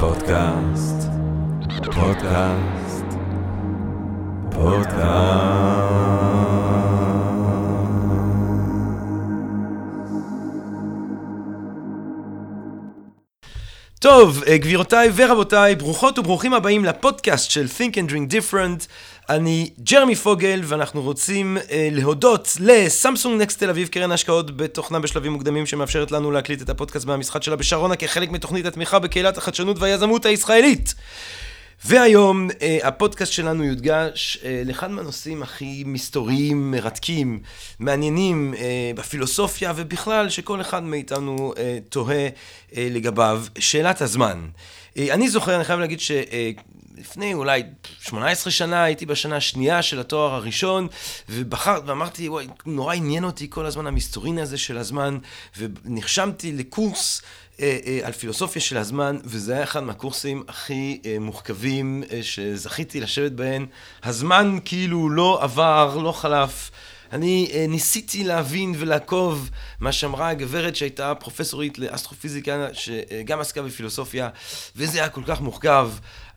[0.00, 1.08] פודקאסט,
[1.84, 3.04] פודקאסט,
[4.50, 5.92] פודקאסט.
[13.98, 18.86] טוב, אה, גבירותיי ורבותיי, ברוכות וברוכים הבאים לפודקאסט של Think and Drink Different.
[19.36, 25.32] אני ג'רמי פוגל, ואנחנו רוצים אה, להודות לסמסונג נקסט תל אביב, קרן השקעות בתוכנה בשלבים
[25.32, 30.26] מוקדמים, שמאפשרת לנו להקליט את הפודקאסט מהמשחק שלה בשרונה כחלק מתוכנית התמיכה בקהילת החדשנות והיזמות
[30.26, 30.94] הישראלית.
[31.84, 37.40] והיום אה, הפודקאסט שלנו יודגש אה, לאחד מהנושאים הכי מסתוריים, מרתקים,
[37.78, 42.28] מעניינים אה, בפילוסופיה ובכלל שכל אחד מאיתנו אה, תוהה
[42.76, 44.38] אה, לגביו, שאלת הזמן.
[44.38, 46.10] אה, אני זוכר, אני חייב להגיד ש...
[46.10, 46.50] אה,
[46.98, 47.62] לפני אולי
[48.00, 50.88] 18 שנה, הייתי בשנה השנייה של התואר הראשון,
[51.28, 55.18] ובחרת, ואמרתי, וואי, נורא עניין אותי כל הזמן המסתורין הזה של הזמן,
[55.58, 57.22] ונרשמתי לקורס
[57.60, 63.00] אה, אה, על פילוסופיה של הזמן, וזה היה אחד מהקורסים הכי אה, מורכבים אה, שזכיתי
[63.00, 63.66] לשבת בהן.
[64.04, 66.70] הזמן כאילו לא עבר, לא חלף.
[67.12, 74.28] אני אה, ניסיתי להבין ולעקוב מה שאמרה הגברת שהייתה פרופסורית לאסטרופיזיקה, שגם עסקה בפילוסופיה,
[74.76, 75.90] וזה היה כל כך מורכב.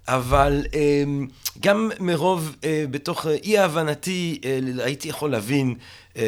[0.07, 1.27] אבל אמ,
[1.59, 5.75] גם מרוב אה, בתוך אי הבנתי אה, הייתי יכול להבין,
[6.17, 6.23] אה,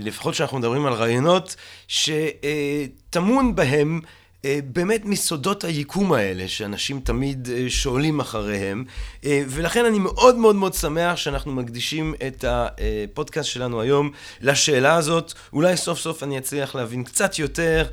[0.00, 1.56] לפחות כשאנחנו מדברים על רעיונות,
[1.88, 4.00] שטמון בהם
[4.46, 8.84] באמת מסודות היקום האלה, שאנשים תמיד שואלים אחריהם,
[9.24, 15.32] ולכן אני מאוד מאוד מאוד שמח שאנחנו מקדישים את הפודקאסט שלנו היום לשאלה הזאת.
[15.52, 17.86] אולי סוף סוף אני אצליח להבין קצת יותר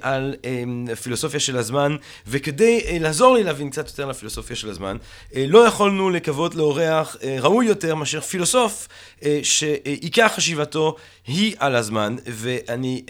[0.00, 0.34] על
[1.02, 4.96] פילוסופיה של הזמן, וכדי לעזור לי להבין קצת יותר על הפילוסופיה של הזמן,
[5.36, 8.88] לא יכולנו לקוות לאורח ראוי יותר מאשר פילוסוף
[9.42, 13.02] שעיקר חשיבתו היא על הזמן, ואני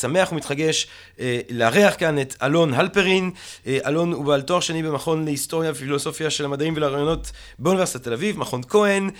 [0.00, 0.86] שמח ומתרגש
[1.50, 3.30] לארח כאן את אלון הלפרין.
[3.66, 8.62] אלון הוא בעל תואר שני במכון להיסטוריה ופילוסופיה של המדעים ולרעיונות באוניברסיטת תל אביב, מכון
[8.68, 9.10] כהן.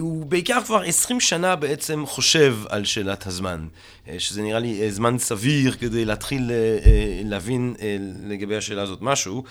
[0.00, 3.66] הוא בעיקר כבר 20 שנה בעצם חושב על שאלת הזמן,
[4.18, 6.50] שזה נראה לי זמן סביר כדי להתחיל
[7.24, 7.74] להבין
[8.24, 9.42] לגבי השאלה הזאת משהו.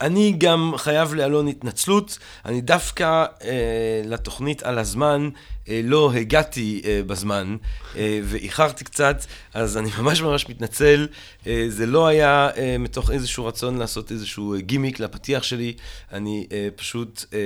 [0.00, 5.28] אני גם חייב לאלון התנצלות, אני דווקא אה, לתוכנית על הזמן
[5.68, 7.56] אה, לא הגעתי אה, בזמן
[7.96, 11.08] אה, ואיחרתי קצת, אז אני ממש ממש מתנצל,
[11.46, 15.74] אה, זה לא היה אה, מתוך איזשהו רצון לעשות איזשהו גימיק לפתיח שלי,
[16.12, 17.38] אני אה, פשוט אה,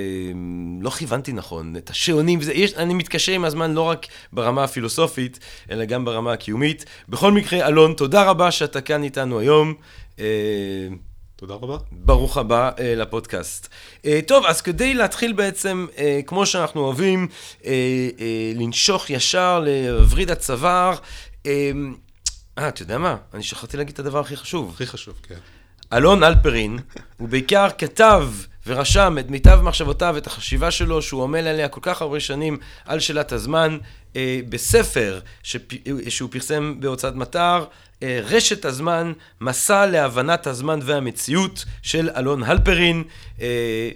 [0.81, 5.39] לא כיוונתי נכון את השעונים, וזה, יש, אני מתקשה עם הזמן לא רק ברמה הפילוסופית,
[5.71, 6.85] אלא גם ברמה הקיומית.
[7.09, 9.75] בכל מקרה, אלון, תודה רבה שאתה כאן איתנו היום.
[10.19, 10.25] אה,
[11.39, 11.77] תודה רבה.
[11.93, 13.69] ברוך הבא uh, לפודקאסט.
[13.97, 17.67] Uh, טוב, אז כדי להתחיל בעצם, uh, כמו שאנחנו אוהבים, uh, uh,
[18.55, 20.95] לנשוך ישר לווריד הצוואר,
[21.47, 21.71] אה,
[22.59, 23.17] uh, אתה יודע מה?
[23.35, 24.71] אני שכחתי להגיד את הדבר הכי חשוב.
[24.75, 25.35] הכי חשוב, כן.
[25.93, 26.79] אלון אלפרין,
[27.17, 28.29] הוא בעיקר כתב
[28.69, 33.01] ורשם את מיטב מחשבותיו, את החשיבה שלו, שהוא עמל עליה כל כך הרבה שנים על
[33.01, 33.79] שאלת הזמן,
[34.17, 35.61] אה, בספר שפ...
[36.09, 37.65] שהוא פרסם בהוצאת מטר,
[38.03, 43.05] אה, רשת הזמן, מסע להבנת הזמן והמציאות של אלון הלפרין.
[43.41, 43.91] אה,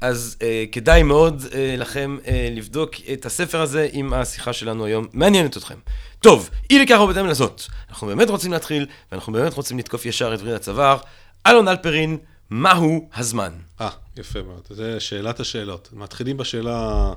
[0.00, 5.06] אז אה, כדאי מאוד אה, לכם אה, לבדוק את הספר הזה עם השיחה שלנו היום,
[5.12, 5.74] מעניינת אתכם.
[6.20, 10.40] טוב, אי לכך ובהתאם לזאת, אנחנו באמת רוצים להתחיל, ואנחנו באמת רוצים לתקוף ישר את
[10.40, 10.98] וריד הצוואר.
[11.46, 12.18] אלון אלפרין,
[12.50, 13.52] מהו הזמן?
[13.80, 14.62] אה, יפה מאוד.
[14.70, 15.88] זה שאלת השאלות.
[15.92, 17.12] מתחילים בשאלה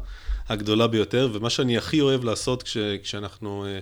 [0.49, 3.79] הגדולה ביותר, ומה שאני הכי אוהב לעשות כש, כשאנחנו אה,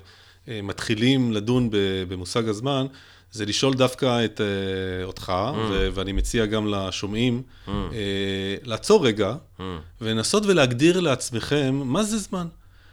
[0.47, 1.69] אה, מתחילים לדון
[2.07, 2.85] במושג הזמן,
[3.31, 4.43] זה לשאול דווקא את, uh,
[5.05, 5.57] אותך, mm.
[5.57, 7.69] ו- ואני מציע גם לשומעים, mm.
[7.69, 7.71] uh,
[8.63, 9.61] לעצור רגע mm.
[10.01, 12.47] ולנסות ולהגדיר לעצמכם מה זה זמן.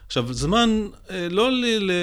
[0.09, 1.49] עכשיו, זמן, אה, לא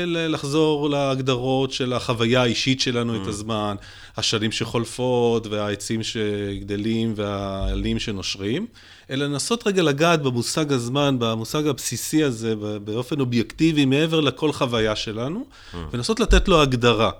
[0.06, 3.22] לחזור להגדרות של החוויה האישית שלנו mm.
[3.22, 3.76] את הזמן,
[4.18, 8.68] השנים שחולפות והעצים שגדלים והעלים שנושרים,
[9.10, 15.46] אלא לנסות רגע לגעת במושג הזמן, במושג הבסיסי הזה, באופן אובייקטיבי, מעבר לכל חוויה שלנו,
[15.50, 15.78] mm.
[15.92, 17.12] ולנסות לתת לו הגדרה.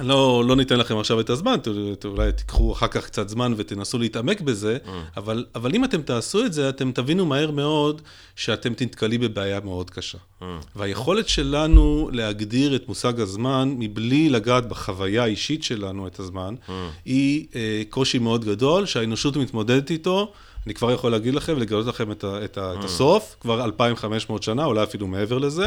[0.00, 1.56] לא, לא ניתן לכם עכשיו את הזמן,
[2.04, 4.88] אולי תיקחו אחר כך קצת זמן ותנסו להתעמק בזה, mm.
[5.16, 8.02] אבל, אבל אם אתם תעשו את זה, אתם תבינו מהר מאוד
[8.36, 10.18] שאתם תתקלי בבעיה מאוד קשה.
[10.18, 10.44] Mm.
[10.76, 16.70] והיכולת שלנו להגדיר את מושג הזמן מבלי לגעת בחוויה האישית שלנו את הזמן, mm.
[17.04, 20.32] היא אה, קושי מאוד גדול שהאנושות מתמודדת איתו.
[20.66, 22.78] אני כבר יכול להגיד לכם ולגלות לכם את, ה, את, ה, mm.
[22.78, 25.66] את הסוף, כבר 2,500 שנה, אולי אפילו מעבר לזה,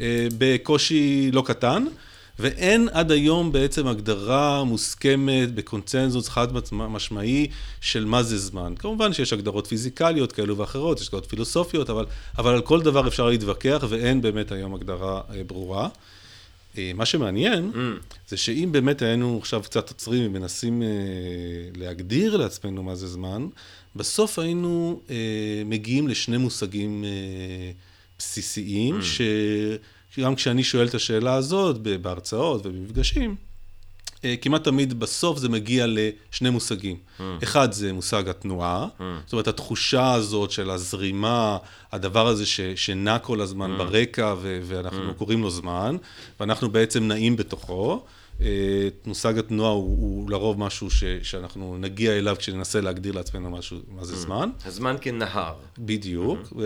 [0.00, 1.84] אה, בקושי לא קטן.
[2.40, 7.46] ואין עד היום בעצם הגדרה מוסכמת בקונצנזוס חד משמעי
[7.80, 8.74] של מה זה זמן.
[8.78, 12.06] כמובן שיש הגדרות פיזיקליות כאלו ואחרות, יש הגדרות פילוסופיות, אבל,
[12.38, 15.88] אבל על כל דבר אפשר להתווכח ואין באמת היום הגדרה אה, ברורה.
[16.78, 17.78] אה, מה שמעניין, mm.
[18.28, 20.88] זה שאם באמת היינו עכשיו קצת עוצרים ומנסים אה,
[21.76, 23.46] להגדיר לעצמנו מה זה זמן,
[23.96, 25.16] בסוף היינו אה,
[25.66, 27.10] מגיעים לשני מושגים אה,
[28.18, 29.02] בסיסיים, mm.
[30.10, 33.36] שגם כשאני שואל את השאלה הזאת בהרצאות ובמפגשים,
[34.24, 36.96] אה, כמעט תמיד בסוף זה מגיע לשני מושגים.
[36.96, 37.22] Mm.
[37.42, 39.02] אחד זה מושג התנועה, mm.
[39.24, 41.58] זאת אומרת התחושה הזאת של הזרימה,
[41.92, 43.78] הדבר הזה ש, שנע כל הזמן mm.
[43.78, 45.14] ברקע ו- ואנחנו mm.
[45.14, 45.96] קוראים לו זמן,
[46.40, 48.04] ואנחנו בעצם נעים בתוכו.
[48.42, 53.78] אה, מושג התנועה הוא, הוא לרוב משהו ש, שאנחנו נגיע אליו כשננסה להגדיר לעצמנו משהו,
[53.88, 54.16] מה זה mm.
[54.16, 54.50] זמן.
[54.64, 55.54] הזמן כנהר.
[55.78, 56.56] בדיוק, mm-hmm.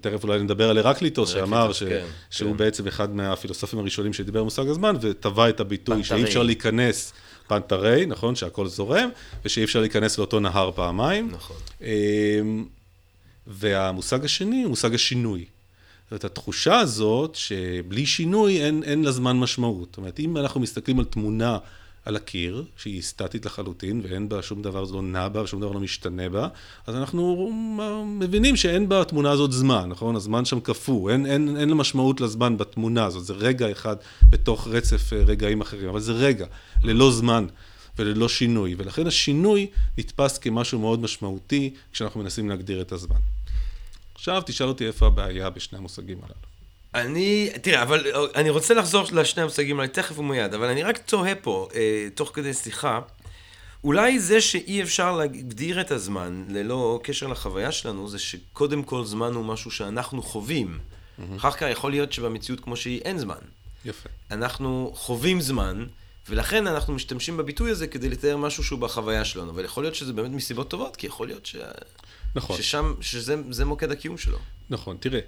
[0.00, 2.56] תכף אולי נדבר על הרקליטוס, שאמר ש, כן, שהוא כן.
[2.56, 7.12] בעצם אחד מהפילוסופים הראשונים שדיבר על מושג הזמן, וטבע את הביטוי שאי אפשר להיכנס,
[7.48, 9.08] פנטרי, נכון, שהכל זורם,
[9.44, 11.30] ושאי אפשר להיכנס לאותו נהר פעמיים.
[11.30, 11.56] נכון.
[11.82, 12.64] אמ,
[13.46, 15.44] והמושג השני הוא מושג השינוי.
[16.12, 19.88] זאת התחושה הזאת שבלי שינוי אין, אין לה זמן משמעות.
[19.90, 21.58] זאת אומרת, אם אנחנו מסתכלים על תמונה
[22.04, 25.72] על הקיר, שהיא סטטית לחלוטין, ואין בה שום דבר, זה לא נע בה, ושום דבר
[25.72, 26.48] לא משתנה בה,
[26.86, 27.50] אז אנחנו
[28.06, 30.16] מבינים שאין בתמונה הזאת זמן, נכון?
[30.16, 33.96] הזמן שם קפוא, אין, אין, אין לה משמעות לזמן בתמונה הזאת, זה רגע אחד
[34.30, 36.46] בתוך רצף אה, רגעים אחרים, אבל זה רגע,
[36.82, 37.46] ללא זמן.
[37.98, 39.66] וללא שינוי, ולכן השינוי
[39.98, 43.16] נתפס כמשהו מאוד משמעותי כשאנחנו מנסים להגדיר את הזמן.
[44.22, 46.34] עכשיו תשאל אותי איפה הבעיה בשני המושגים הללו.
[46.94, 51.34] אני, תראה, אבל אני רוצה לחזור לשני המושגים האלה תכף ומיד, אבל אני רק תוהה
[51.34, 53.00] פה, אה, תוך כדי שיחה,
[53.84, 59.34] אולי זה שאי אפשר להגדיר את הזמן ללא קשר לחוויה שלנו, זה שקודם כל זמן
[59.34, 60.78] הוא משהו שאנחנו חווים.
[60.78, 61.36] Mm-hmm.
[61.36, 63.42] אחר כך יכול להיות שבמציאות כמו שהיא אין זמן.
[63.84, 64.08] יפה.
[64.30, 65.86] אנחנו חווים זמן,
[66.28, 69.50] ולכן אנחנו משתמשים בביטוי הזה כדי לתאר משהו שהוא בחוויה שלנו.
[69.50, 71.56] אבל יכול להיות שזה באמת מסיבות טובות, כי יכול להיות ש...
[72.34, 72.56] נכון.
[72.56, 74.38] ששם, שזה מוקד הקיום שלו.
[74.70, 75.20] נכון, תראה,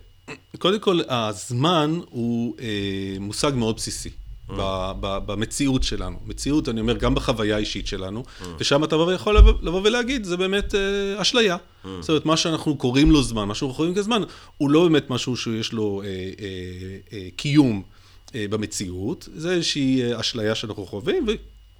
[0.58, 4.10] קודם כל, הזמן הוא אה, מושג מאוד בסיסי.
[4.48, 4.52] Mm.
[4.56, 6.16] ב, ב, במציאות שלנו.
[6.24, 8.44] מציאות, אני אומר, גם בחוויה האישית שלנו, mm.
[8.58, 11.56] ושם אתה יכול לבוא, לבוא ולהגיד, זה באמת אה, אשליה.
[11.56, 11.88] Mm.
[12.00, 14.22] זאת אומרת, מה שאנחנו קוראים לו זמן, מה שאנחנו קוראים כזמן,
[14.56, 16.16] הוא לא באמת משהו שיש לו אה, אה,
[17.12, 17.82] אה, קיום
[18.34, 21.26] אה, במציאות, זה איזושהי אה, אשליה שאנחנו חווים,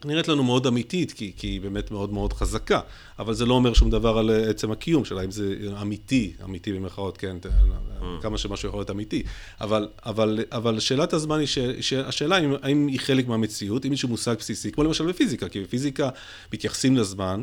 [0.04, 2.80] נראית לנו מאוד אמיתית, כי, כי היא באמת מאוד מאוד חזקה,
[3.18, 7.16] אבל זה לא אומר שום דבר על עצם הקיום שלה, אם זה אמיתי, אמיתי במרכאות,
[7.16, 8.22] כן, mm.
[8.22, 9.22] כמה שמשהו יכול להיות אמיתי,
[9.60, 11.46] אבל, אבל, אבל שאלת הזמן היא,
[11.80, 15.60] ש, השאלה אם, האם היא חלק מהמציאות, אם מישהו מושג בסיסי, כמו למשל בפיזיקה, כי
[15.60, 16.08] בפיזיקה
[16.52, 17.42] מתייחסים לזמן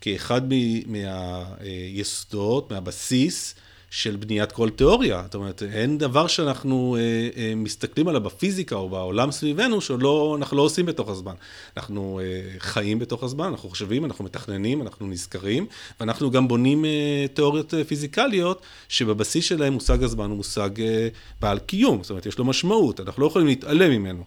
[0.00, 0.42] כאחד
[0.86, 3.54] מהיסודות, מהבסיס,
[3.90, 5.22] של בניית כל תיאוריה.
[5.24, 10.62] זאת אומרת, אין דבר שאנחנו אה, אה, מסתכלים עליו בפיזיקה או בעולם סביבנו, שאנחנו לא
[10.62, 11.34] עושים בתוך הזמן.
[11.76, 15.66] אנחנו אה, חיים בתוך הזמן, אנחנו חושבים, אנחנו מתכננים, אנחנו נזכרים,
[16.00, 21.08] ואנחנו גם בונים אה, תיאוריות אה, פיזיקליות, שבבסיס שלהם מושג הזמן הוא מושג אה,
[21.40, 24.24] בעל קיום, זאת אומרת, יש לו משמעות, אנחנו לא יכולים להתעלם ממנו.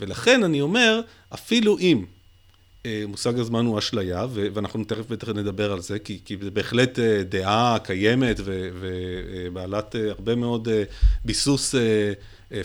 [0.00, 1.00] ולכן אני אומר,
[1.34, 2.04] אפילו אם
[3.08, 7.22] מושג הזמן הוא אשליה, ואנחנו תכף בטח נדבר על זה, כי, כי זה בהחלט אה,
[7.22, 10.68] דעה קיימת ובעלת אה, הרבה מאוד
[11.24, 11.74] ביסוס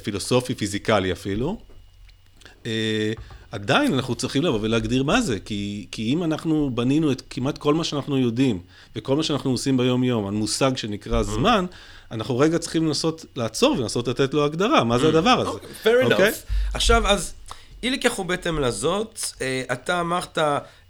[0.03, 1.57] פילוסופי, פיזיקלי אפילו.
[3.51, 7.73] עדיין אנחנו צריכים לבוא ולהגדיר מה זה, כי, כי אם אנחנו בנינו את כמעט כל
[7.73, 8.59] מה שאנחנו יודעים,
[8.95, 11.23] וכל מה שאנחנו עושים ביום-יום, על מושג שנקרא mm.
[11.23, 11.65] זמן,
[12.11, 15.07] אנחנו רגע צריכים לנסות לעצור ולנסות לתת לו הגדרה, מה זה mm.
[15.07, 15.59] הדבר הזה.
[15.83, 16.09] Fair enough.
[16.09, 16.11] Okay?
[16.11, 16.31] אוקיי?
[16.73, 17.33] עכשיו, אז...
[17.85, 20.37] אי לכך ובטם לזאת, אה, אתה אמרת,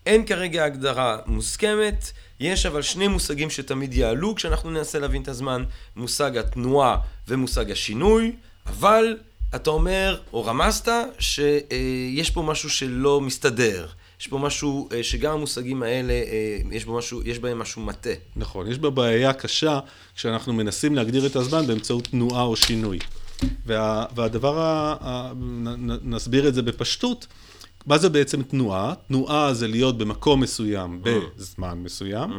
[0.05, 5.63] אין כרגע הגדרה מוסכמת, יש אבל שני מושגים שתמיד יעלו כשאנחנו ננסה להבין את הזמן,
[5.95, 8.31] מושג התנועה ומושג השינוי,
[8.65, 9.17] אבל
[9.55, 13.87] אתה אומר, או רמזת, שיש פה משהו שלא מסתדר.
[14.19, 18.09] יש פה משהו אה, שגם המושגים האלה, אה, יש, משהו, יש בהם משהו מטה.
[18.35, 19.79] נכון, יש בה בעיה קשה
[20.15, 22.99] כשאנחנו מנסים להגדיר את הזמן באמצעות תנועה או שינוי.
[23.65, 25.31] וה, והדבר, ה, ה,
[26.03, 27.27] נסביר את זה בפשטות,
[27.85, 28.93] מה זה בעצם תנועה?
[29.07, 31.07] תנועה זה להיות במקום מסוים mm.
[31.37, 32.35] בזמן מסוים, mm.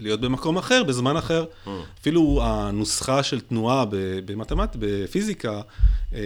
[0.00, 1.44] ולהיות במקום אחר בזמן אחר.
[1.66, 1.68] Mm.
[2.00, 3.84] אפילו הנוסחה של תנועה
[4.24, 5.60] במתמט, בפיזיקה,
[6.14, 6.18] אה,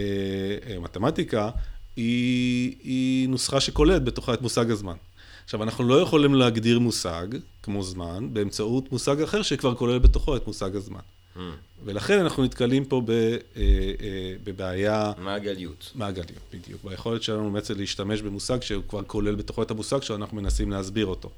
[0.68, 1.50] אה, מתמטיקה,
[1.96, 4.96] היא, היא נוסחה שכוללת בתוכה את מושג הזמן.
[5.44, 7.26] עכשיו, אנחנו לא יכולים להגדיר מושג,
[7.62, 11.00] כמו זמן, באמצעות מושג אחר שכבר כולל בתוכו את מושג הזמן.
[11.36, 11.40] Mm.
[11.84, 15.12] ולכן אנחנו נתקלים פה אה, אה, בבעיה...
[15.18, 15.92] מעגליות.
[15.94, 16.84] מעגליות, בדיוק.
[16.84, 21.30] ביכולת שלנו בעצם להשתמש במושג שהוא כבר כולל בתוכו את המושג שאנחנו מנסים להסביר אותו.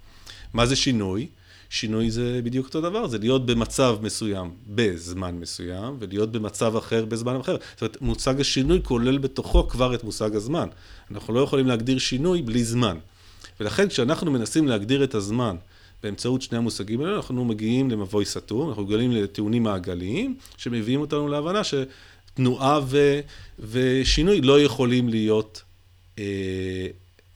[0.54, 1.26] מה זה שינוי?
[1.70, 7.36] שינוי זה בדיוק אותו דבר, זה להיות במצב מסוים בזמן מסוים, ולהיות במצב אחר בזמן
[7.36, 7.56] אחר.
[7.72, 10.68] זאת אומרת, מושג השינוי כולל בתוכו כבר את מושג הזמן.
[11.10, 12.98] אנחנו לא יכולים להגדיר שינוי בלי זמן.
[13.60, 15.56] ולכן כשאנחנו מנסים להגדיר את הזמן
[16.06, 21.64] באמצעות שני המושגים האלה אנחנו מגיעים למבוי סתום, אנחנו מגיעים לטיעונים מעגליים, שמביאים אותנו להבנה
[21.64, 21.74] ש...
[22.34, 23.20] תנועה ו,
[23.58, 25.62] ושינוי לא יכולים להיות
[26.18, 26.24] אה,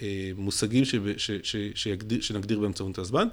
[0.02, 3.28] אה, מושגים ש, ש, ש, שיגדיר, שנגדיר באמצעות הזמן.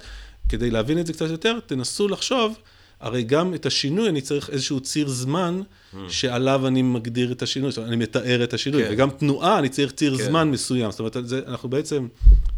[0.48, 2.58] כדי להבין את זה קצת יותר, תנסו לחשוב
[3.00, 5.96] הרי גם את השינוי אני צריך איזשהו ציר זמן mm.
[6.08, 8.88] שעליו אני מגדיר את השינוי, זאת אומרת, אני מתאר את השינוי, כן.
[8.92, 10.24] וגם תנועה אני צריך ציר כן.
[10.24, 12.08] זמן מסוים, זאת אומרת, זה, אנחנו בעצם,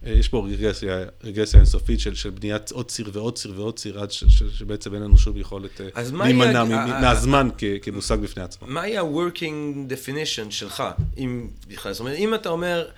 [0.07, 4.01] אה, יש פה רגרסיה, רגרסיה אינסופית של, של בניית עוד ציר ועוד ציר ועוד ציר,
[4.01, 8.69] עד ש, ש, שבעצם אין לנו שום יכולת אה, להימנע מהזמן כ, כמושג בפני עצמו.
[8.69, 10.83] מהי ה-working definition שלך,
[11.19, 12.89] אם בכלל, זאת אומרת, אם אתה אומר,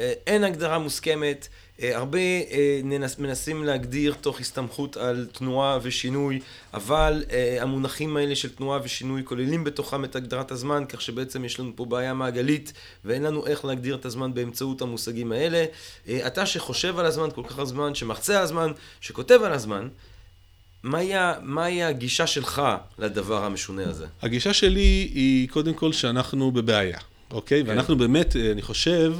[0.00, 2.80] אה, אין הגדרה מוסכמת, אה, הרבה אה,
[3.18, 6.40] מנסים להגדיר תוך הסתמכות על תנועה ושינוי,
[6.74, 11.60] אבל אה, המונחים האלה של תנועה ושינוי כוללים בתוכם את הגדרת הזמן, כך שבעצם יש
[11.60, 12.72] לנו פה בעיה מעגלית
[13.04, 15.64] ואין לנו איך להגדיר את הזמן באמצעות המושגים האלה.
[16.26, 19.88] אתה שחושב על הזמן כל כך הרבה זמן, שמחצה על הזמן, שכותב על הזמן,
[20.82, 22.62] מהי, מהי הגישה שלך
[22.98, 24.06] לדבר המשונה הזה?
[24.22, 26.98] הגישה שלי היא קודם כל שאנחנו בבעיה.
[27.30, 27.64] אוקיי?
[27.64, 27.70] כן.
[27.70, 29.14] ואנחנו באמת, אני חושב,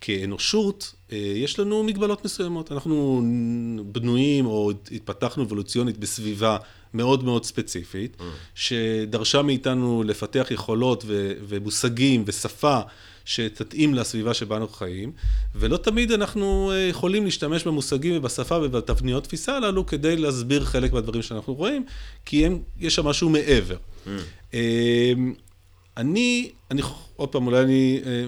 [0.00, 2.72] כאנושות, אה, יש לנו מגבלות מסוימות.
[2.72, 3.22] אנחנו
[3.86, 6.56] בנויים או התפתחנו אבולוציונית בסביבה
[6.94, 8.22] מאוד מאוד ספציפית, mm.
[8.54, 12.80] שדרשה מאיתנו לפתח יכולות ו- ומושגים ושפה
[13.24, 15.12] שתתאים לסביבה שבה אנחנו חיים,
[15.54, 21.22] ולא תמיד אנחנו אה, יכולים להשתמש במושגים ובשפה ובתבניות תפיסה הללו כדי להסביר חלק מהדברים
[21.22, 21.84] שאנחנו רואים,
[22.24, 23.76] כי הם, יש שם משהו מעבר.
[24.06, 24.08] Mm.
[25.96, 26.82] אני, אני,
[27.16, 28.26] עוד פעם, אולי אני, אה, אה,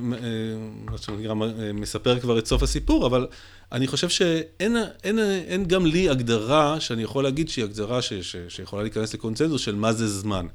[0.90, 3.26] מה שנקרא, אה, מספר כבר את סוף הסיפור, אבל
[3.72, 8.36] אני חושב שאין אין, אין גם לי הגדרה שאני יכול להגיד שהיא הגדרה ש, ש,
[8.48, 10.46] שיכולה להיכנס לקונצנזוס של מה זה זמן.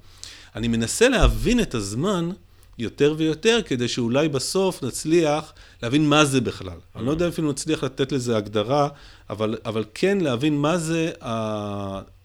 [0.56, 2.30] אני מנסה להבין את הזמן
[2.78, 5.54] יותר ויותר, כדי שאולי בסוף נצליח
[5.84, 6.78] להבין מה זה בכלל.
[6.96, 8.90] אני לא יודע אפילו נצליח לתת לזה הגדרה,
[9.30, 11.12] אבל, אבל כן להבין מה זה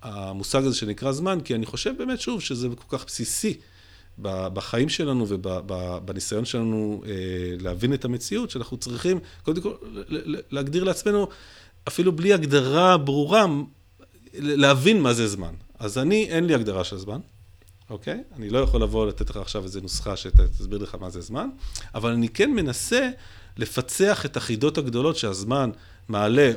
[0.02, 3.55] המושג הזה שנקרא זמן, כי אני חושב באמת, שוב, שזה כל כך בסיסי.
[4.18, 7.12] בחיים שלנו ובניסיון שלנו אה,
[7.61, 9.73] להבין את המציאות, שאנחנו צריכים קודם כל
[10.50, 11.28] להגדיר לעצמנו,
[11.88, 13.46] אפילו בלי הגדרה ברורה,
[14.35, 15.54] להבין מה זה זמן.
[15.78, 17.20] אז אני, אין לי הגדרה של זמן,
[17.90, 18.23] אוקיי?
[18.37, 21.49] אני לא יכול לבוא לתת לך עכשיו איזו נוסחה שתסביר לך מה זה זמן,
[21.94, 23.11] אבל אני כן מנסה
[23.56, 25.70] לפצח את החידות הגדולות שהזמן
[26.08, 26.52] מעלה,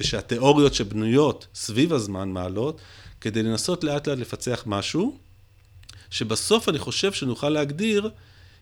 [0.00, 2.80] ושהתיאוריות שבנויות סביב הזמן מעלות,
[3.20, 5.18] כדי לנסות לאט לאט לפצח משהו.
[6.10, 8.10] שבסוף אני חושב שנוכל להגדיר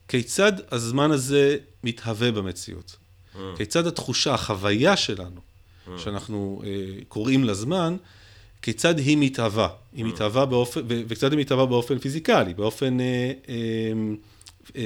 [0.08, 2.96] כיצד הזמן הזה מתהווה במציאות.
[3.34, 3.38] Mm.
[3.56, 5.90] כיצד התחושה, החוויה שלנו, mm.
[5.98, 6.70] שאנחנו אה,
[7.08, 7.96] קוראים לזמן,
[8.62, 9.68] כיצד היא מתהווה.
[9.68, 9.96] Mm.
[9.96, 13.54] היא מתהווה באופן, ו- וכיצד היא מתהווה באופן פיזיקלי, באופן אה, אה,
[14.76, 14.82] אה,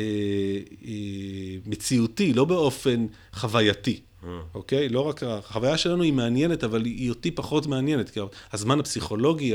[0.87, 4.01] אה, מציאותי, לא באופן חווייתי.
[4.23, 4.27] Mm.
[4.55, 4.89] אוקיי?
[4.89, 8.11] לא רק החוויה שלנו היא מעניינת, אבל היא אותי פחות מעניינת.
[8.11, 8.21] כי
[8.53, 9.55] הזמן הפסיכולוגי,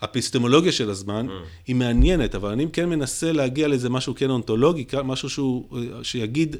[0.00, 1.32] האפיסטמולוגיה של הזמן mm.
[1.66, 6.56] היא מעניינת, אבל אני כן מנסה להגיע לאיזה משהו כן אונתולוגי, משהו שהוא, שיגיד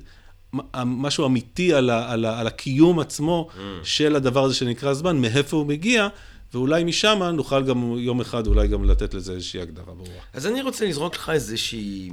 [0.85, 3.59] משהו אמיתי על, ה, על, ה, על הקיום עצמו mm.
[3.82, 6.09] של הדבר הזה שנקרא זמן, מאיפה הוא מגיע,
[6.54, 10.20] ואולי משם נוכל גם יום אחד אולי גם לתת לזה איזושהי הגדרה ברורה.
[10.32, 12.11] אז אני רוצה לזרוק לך איזושהי,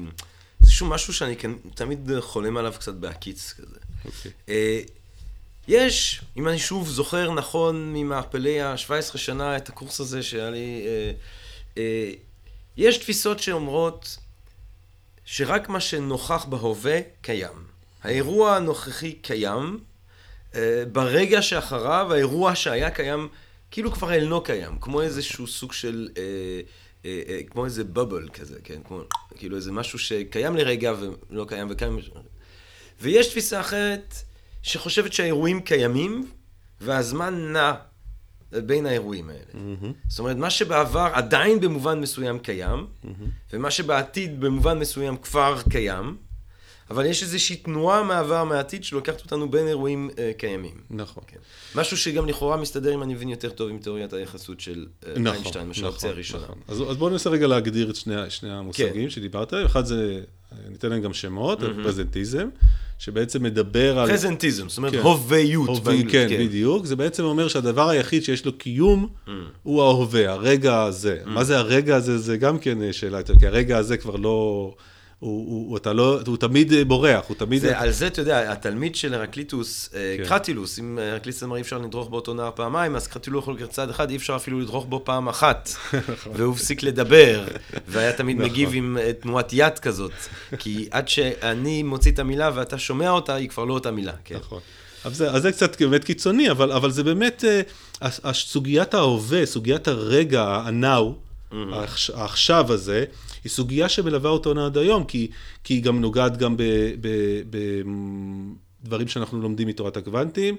[0.62, 3.77] איזשהו משהו שאני כן, תמיד חולם עליו קצת בהקיץ כזה.
[4.05, 4.50] Okay.
[5.67, 11.12] יש, אם אני שוב זוכר נכון ממעפלי ה-17 שנה את הקורס הזה שהיה לי, אה,
[11.77, 12.12] אה,
[12.77, 14.17] יש תפיסות שאומרות
[15.25, 17.67] שרק מה שנוכח בהווה קיים.
[18.03, 19.79] האירוע הנוכחי קיים,
[20.55, 23.27] אה, ברגע שאחריו האירוע שהיה קיים
[23.71, 26.09] כאילו כבר אינו קיים, כמו איזשהו סוג של,
[27.50, 28.79] כמו איזה בבל כזה, כן?
[28.83, 29.01] כמו,
[29.36, 30.93] כאילו איזה משהו שקיים לרגע
[31.29, 32.00] ולא קיים וקיים.
[33.01, 34.15] ויש תפיסה אחרת
[34.64, 36.28] שחושבת שהאירועים קיימים,
[36.82, 37.74] והזמן נע
[38.52, 39.42] בין האירועים האלה.
[39.54, 40.08] Mm-hmm.
[40.08, 43.08] זאת אומרת, מה שבעבר עדיין במובן מסוים קיים, mm-hmm.
[43.54, 46.18] ומה שבעתיד במובן מסוים כבר קיים,
[46.90, 50.82] אבל יש איזושהי תנועה מהעבר, מהעתיד, שלוקחת אותנו בין אירועים אה, קיימים.
[50.90, 51.24] נכון.
[51.28, 51.38] כן.
[51.76, 55.28] משהו שגם לכאורה מסתדר, אם אני מבין יותר טוב, עם תיאוריית היחסות של אה, נכון,
[55.28, 56.44] איינשטיין, משל האופציה נכון, הראשונה.
[56.44, 56.58] נכון.
[56.68, 59.10] אז, אז בואו ננסה רגע להגדיר את שני, שני המושגים כן.
[59.10, 59.68] שדיברת עליהם.
[59.68, 60.22] אחד זה,
[60.70, 61.84] ניתן להם גם שמות, mm-hmm.
[61.84, 62.50] פרזנטיזם.
[63.00, 64.10] שבעצם מדבר על...
[64.10, 65.00] פרזנטיזם, זאת אומרת כן.
[65.00, 65.68] הוויות.
[65.68, 66.86] הווה, כן, כן, בדיוק.
[66.86, 69.32] זה בעצם אומר שהדבר היחיד שיש לו קיום mm.
[69.63, 71.18] הוא ההווה, הרגע הזה.
[71.24, 71.30] Mm.
[71.30, 72.18] מה זה הרגע הזה?
[72.18, 74.74] זה גם כן שאלה יותר, כי הרגע הזה כבר לא...
[75.19, 77.62] הוא, הוא, הוא, אתה לא, הוא תמיד אה, בורח, הוא תמיד...
[77.62, 80.25] זה, על זה, אתה יודע, התלמיד של הרקליטוס, אה, כן.
[80.29, 83.89] קרטילוס, אם הרקליטוס אמר אי אפשר לדרוך באותו נער פעמיים, אז קרטילוס יכול לקרוא צעד
[83.89, 85.69] אחד, אי אפשר אפילו לדרוך בו פעם אחת.
[86.13, 86.31] נכון.
[86.36, 87.45] והוא הפסיק לדבר,
[87.88, 88.50] והיה תמיד נכון.
[88.50, 90.12] מגיב עם אה, תנועת יד כזאת.
[90.59, 94.13] כי עד שאני מוציא את המילה ואתה שומע אותה, היא כבר לא אותה מילה.
[94.25, 94.36] כן.
[94.36, 94.59] נכון.
[95.05, 97.43] אז זה, אז זה קצת באמת קיצוני, אבל, אבל זה באמת,
[98.33, 101.03] סוגיית ההווה, סוגיית הרגע, ה-now,
[101.51, 101.55] mm-hmm.
[102.13, 103.05] העכשיו הזה,
[103.44, 105.27] היא סוגיה שמלווה אותנו עד היום, כי,
[105.63, 106.56] כי היא גם נוגעת גם
[108.84, 110.56] בדברים שאנחנו לומדים מתורת הקוונטים,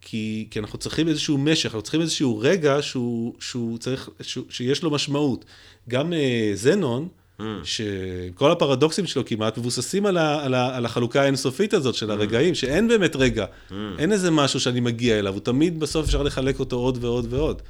[0.00, 4.82] כי, כי אנחנו צריכים איזשהו משך, אנחנו צריכים איזשהו רגע שהוא, שהוא צריך, שהוא, שיש
[4.82, 5.44] לו משמעות.
[5.88, 6.16] גם uh,
[6.54, 7.08] זנון,
[7.40, 7.42] mm.
[7.64, 12.12] שכל הפרדוקסים שלו כמעט מבוססים על, ה, על, ה, על החלוקה האינסופית הזאת של mm.
[12.12, 13.72] הרגעים, שאין באמת רגע, mm.
[13.98, 17.62] אין איזה משהו שאני מגיע אליו, הוא תמיד בסוף אפשר לחלק אותו עוד ועוד ועוד.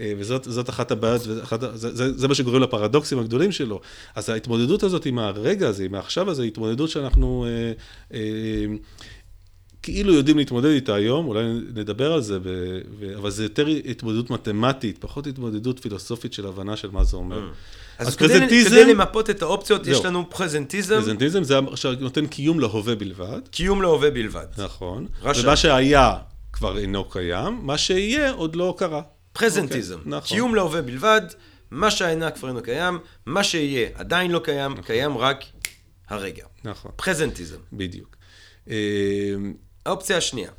[0.00, 3.80] אה, וזאת אחת הבעיות, ואחת, זה, זה, זה מה שגורם לפרדוקסים הגדולים שלו.
[4.14, 7.46] אז ההתמודדות הזאת עם הרגע הזה, עם העכשיו הזה, היא התמודדות שאנחנו...
[7.48, 7.72] אה,
[8.14, 8.66] אה,
[9.82, 12.38] כאילו יודעים להתמודד איתה היום, אולי נדבר על זה,
[13.16, 17.38] אבל זה יותר התמודדות מתמטית, פחות התמודדות פילוסופית של הבנה של מה זה אומר.
[17.38, 17.54] Mm.
[17.98, 18.70] אז, אז כדי, פרזנטיזם...
[18.70, 20.94] כדי למפות את האופציות, יש לנו פרזנטיזם.
[20.94, 21.58] פרזנטיזם זה
[22.00, 23.40] נותן קיום להווה בלבד.
[23.50, 24.46] קיום להווה בלבד.
[24.58, 25.06] נכון.
[25.22, 25.42] רשע.
[25.42, 26.16] ומה שהיה
[26.52, 29.02] כבר אינו קיים, מה שיהיה עוד לא קרה.
[29.32, 29.94] פרזנטיזם.
[29.94, 30.36] Okay, אוקיי, נכון.
[30.36, 31.20] קיום להווה בלבד,
[31.70, 34.84] מה שהאינה כבר אינו קיים, מה שיהיה עדיין לא קיים, נכון.
[34.84, 35.44] קיים רק
[36.08, 36.44] הרגע.
[36.64, 36.90] נכון.
[36.96, 37.58] פרזנטיזם.
[37.72, 38.16] בדיוק.
[38.70, 38.74] אה,
[39.86, 40.50] האופציה השנייה.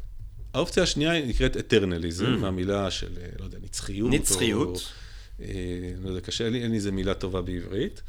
[0.54, 2.38] האופציה השנייה נקראת אטרנליזם, mm.
[2.38, 4.12] מהמילה של, אה, לא יודע, נצחיות.
[4.12, 4.78] נצחיות.
[5.40, 8.02] או, אה, לא יודע, קשה לי, אין לי איזה מילה טובה בעברית.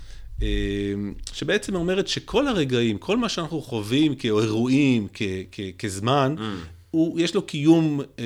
[1.33, 6.43] שבעצם אומרת שכל הרגעים, כל מה שאנחנו חווים כאירועים, כ, כ, כזמן, mm.
[6.93, 8.25] הוא, יש לו קיום, אה,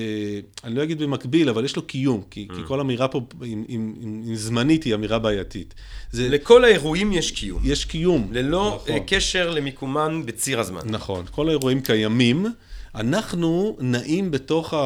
[0.65, 2.55] אני לא אגיד במקביל, אבל יש לו קיום, כי, mm.
[2.55, 5.75] כי כל אמירה פה עם, עם, עם זמנית היא אמירה בעייתית.
[6.13, 7.61] זה, לכל האירועים יש קיום.
[7.65, 8.29] יש קיום.
[8.33, 8.99] ללא נכון.
[9.07, 10.81] קשר למיקומן בציר הזמן.
[10.85, 12.47] נכון, כל האירועים קיימים.
[12.97, 14.77] אנחנו נעים בתוך, ה,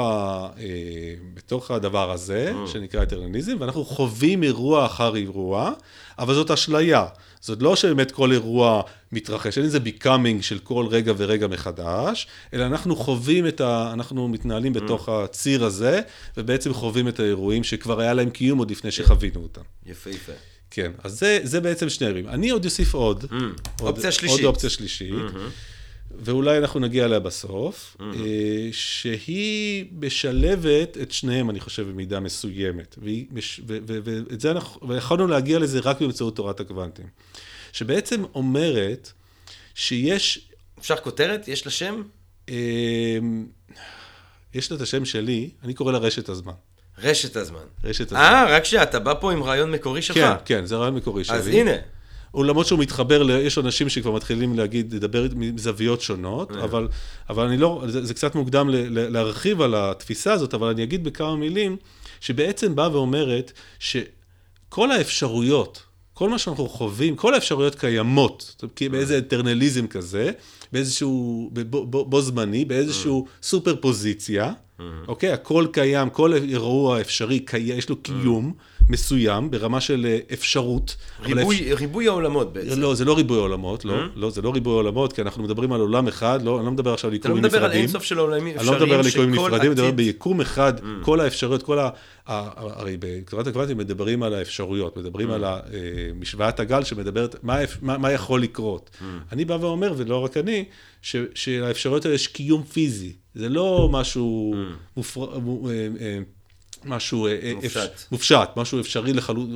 [0.59, 2.69] אה, בתוך הדבר הזה, mm.
[2.69, 5.73] שנקרא אטרנליזם, ואנחנו חווים אירוע אחר אירוע,
[6.19, 7.07] אבל זאת אשליה.
[7.41, 12.67] זאת לא שבאמת כל אירוע מתרחש, אין איזה becoming של כל רגע ורגע מחדש, אלא
[12.67, 13.91] אנחנו חווים את ה...
[13.93, 14.81] אנחנו מתנהלים mm.
[14.81, 16.01] בתוך הציר הזה,
[16.37, 19.63] ובעצם חווים את האירועים שכבר היה להם קיום עוד לפני שחווינו אותם.
[19.87, 20.33] יפה יפה.
[20.71, 22.29] כן, אז זה, זה בעצם שני אירועים.
[22.29, 23.25] אני עוד אוסיף עוד.
[23.25, 23.35] Mm.
[23.81, 24.39] עוד אופציה שלישית.
[24.39, 25.15] עוד אופציה שלישית.
[25.15, 25.70] Mm-hmm.
[26.21, 28.03] ואולי אנחנו נגיע אליה בסוף, mm-hmm.
[28.73, 32.99] שהיא משלבת את שניהם, אני חושב, במידה מסוימת.
[33.67, 37.07] ואת זה אנחנו, ויכולנו להגיע לזה רק באמצעות תורת הקוונטים.
[37.73, 39.13] שבעצם אומרת
[39.75, 40.49] שיש...
[40.79, 41.49] אפשר כותרת?
[41.49, 42.03] יש לה שם?
[42.49, 43.19] אה,
[44.55, 46.53] יש לה את השם שלי, אני קורא לה רשת הזמן.
[46.99, 47.61] רשת הזמן.
[47.85, 48.21] רשת הזמן.
[48.21, 50.17] אה, רק שאתה בא פה עם רעיון מקורי שלך.
[50.17, 51.37] כן, כן, זה רעיון מקורי שלי.
[51.37, 51.77] אז הנה.
[52.35, 53.31] למרות שהוא מתחבר.
[53.31, 56.65] יש אנשים שכבר מתחילים להגיד, לדבר מזוויות שונות, אה.
[56.65, 56.89] אבל,
[57.31, 60.83] אבל אני לא, זה, זה קצת מוקדם ל, ל, להרחיב על התפיסה הזאת, אבל אני
[60.83, 61.77] אגיד בכמה מילים,
[62.21, 65.83] שבעצם באה ואומרת שכל האפשרויות,
[66.15, 68.91] כל מה שאנחנו חווים, כל האפשרויות קיימות, כי אה.
[68.91, 70.31] באיזה אטרנליזם כזה,
[70.73, 73.31] באיזשהו, בו, בו, בו זמני, באיזשהו אה.
[73.43, 74.53] סופר פוזיציה,
[75.09, 75.33] אוקיי?
[75.33, 78.53] הכל קיים, כל אירוע אפשרי, יש לו קיום.
[78.91, 80.97] מסוים, ברמה של אה, אפשרות.
[81.23, 81.75] ריבוי, אפשר...
[81.75, 82.81] ריבוי העולמות בעצם.
[82.81, 84.09] לא, זה לא ריבוי העולמות, לא, mm-hmm.
[84.17, 86.93] לא, זה לא ריבוי העולמות, כי אנחנו מדברים על עולם אחד, לא, אני לא מדבר
[86.93, 87.49] עכשיו על יקומים נפרדים.
[87.49, 89.69] אתה לא מדבר על אינסוף של עולמים אפשריים, אני לא מדבר על יקומים נפרדים, אני
[89.69, 90.83] מדבר ביקום אחד, mm.
[91.03, 91.91] כל האפשרויות, כל ה...
[92.27, 95.31] הרי בכתובת הקוונטים מדברים על האפשרויות, מדברים.
[95.31, 95.61] על אה,
[96.15, 98.91] משוואת הגל שמדברת, מה, מה, מה יכול לקרות.
[99.33, 100.65] אני בא ואומר, ולא רק אני,
[101.03, 103.13] ש, שלאפשרויות האלה יש קיום פיזי.
[103.35, 104.77] זה לא משהו mm.
[104.97, 105.39] מופר...
[106.01, 106.19] אה,
[106.85, 108.13] משהו אה, אה, מופשט, אפ...
[108.13, 109.49] מופשט משהו אפשרי לחלוט,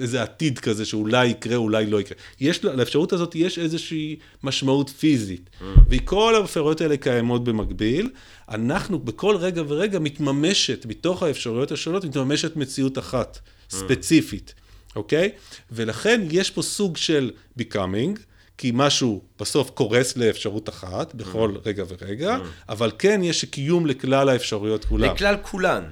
[0.00, 2.18] איזה עתיד כזה שאולי יקרה, אולי לא יקרה.
[2.40, 5.64] יש, לאפשרות הזאת יש איזושהי משמעות פיזית, mm.
[5.90, 8.10] וכל האפשרויות האלה קיימות במקביל.
[8.48, 13.74] אנחנו בכל רגע ורגע מתממשת, מתוך האפשרויות השונות, מתממשת מציאות אחת, mm.
[13.74, 14.54] ספציפית,
[14.96, 15.30] אוקיי?
[15.72, 18.18] ולכן יש פה סוג של becoming,
[18.58, 21.66] כי משהו בסוף קורס לאפשרות אחת בכל mm.
[21.66, 22.40] רגע ורגע, mm.
[22.68, 25.08] אבל כן יש קיום לכלל האפשרויות כולן.
[25.14, 25.82] לכלל כולן.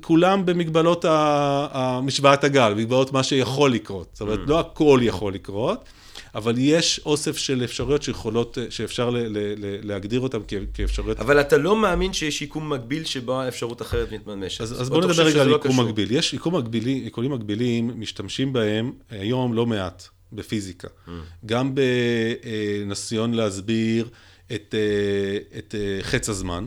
[0.00, 4.08] כולם במגבלות המשוואת הגל, במגבלות מה שיכול לקרות.
[4.12, 4.48] זאת אומרת, mm.
[4.50, 5.88] לא הכל יכול לקרות,
[6.34, 10.38] אבל יש אוסף של אפשרויות שיכולות, שאפשר ל, ל, ל, להגדיר אותן
[10.74, 11.20] כאפשרויות.
[11.20, 14.60] אבל אתה לא מאמין שיש יקום מקביל שבו אפשרות אחרת מתממשת.
[14.60, 16.10] אז, אז בואו נדבר רגע על לא יקום לא מקביל.
[16.10, 20.88] יש יקום מקבילי, יקומים מקבילים, משתמשים בהם היום לא מעט בפיזיקה.
[20.88, 21.10] Mm.
[21.46, 24.08] גם בניסיון להסביר
[24.52, 26.66] את, אה, את אה, חץ הזמן.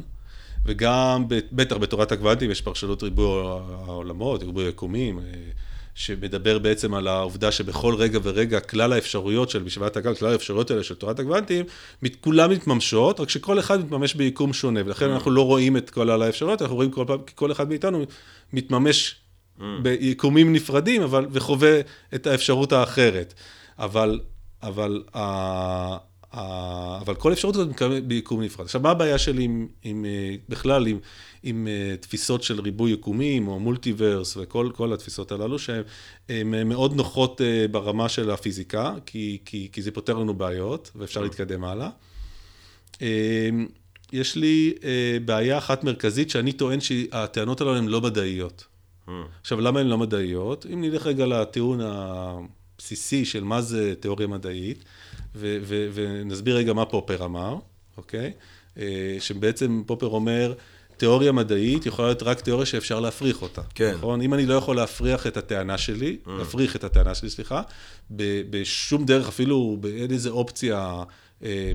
[0.66, 3.42] וגם, בטח בתורת הקוונטים יש פרשנות ריבוי
[3.86, 5.24] העולמות, ריבוי היקומים, אה,
[5.96, 10.84] שמדבר בעצם על העובדה שבכל רגע ורגע כלל האפשרויות של משוואת הגל, כלל האפשרויות האלה
[10.84, 11.66] של תורת הקוונטים,
[12.22, 16.62] כולן מתממשות, רק שכל אחד מתממש ביקום שונה, ולכן אנחנו לא רואים את כל האפשרויות,
[16.62, 18.06] אנחנו רואים כל פעם, כי כל אחד מאיתנו
[18.54, 19.16] מתממש
[19.82, 21.80] ביקומים נפרדים, אבל, וחווה
[22.16, 23.34] את האפשרות האחרת.
[23.80, 24.20] אבל,
[24.64, 25.98] אבל ה-
[27.02, 27.70] אבל כל אפשרות הזאת
[28.08, 28.66] ביקום נפרד.
[28.66, 31.00] עכשיו, מה הבעיה שלי עם, עם, אה, בכלל עם,
[31.44, 35.84] עם אה, תפיסות של ריבוי יקומים, או מולטיברס, וכל כל התפיסות הללו, שהן
[36.30, 41.22] הן מאוד נוחות אה, ברמה של הפיזיקה, כי, כי, כי זה פותר לנו בעיות, ואפשר
[41.22, 41.90] להתקדם הלאה.
[43.02, 43.50] אה,
[44.14, 48.66] יש לי אה, בעיה אחת מרכזית, שאני טוען שהטענות הללו הן לא מדעיות.
[49.42, 50.66] עכשיו, למה הן לא מדעיות?
[50.74, 51.80] אם נלך רגע לטיעון
[52.78, 54.84] הבסיסי של מה זה תיאוריה מדעית,
[55.36, 57.56] ו- ו- ונסביר רגע מה פופר אמר,
[57.98, 58.32] אוקיי?
[58.80, 60.54] אה, שבעצם פופר אומר,
[60.98, 63.62] תיאוריה מדעית יכולה להיות רק תיאוריה שאפשר להפריך אותה.
[63.76, 63.94] כן.
[63.96, 64.22] נכון?
[64.22, 67.62] אם אני לא יכול להפריך את הטענה שלי, להפריך את הטענה שלי, סליחה,
[68.50, 71.04] בשום דרך, אפילו באין איזה אופציה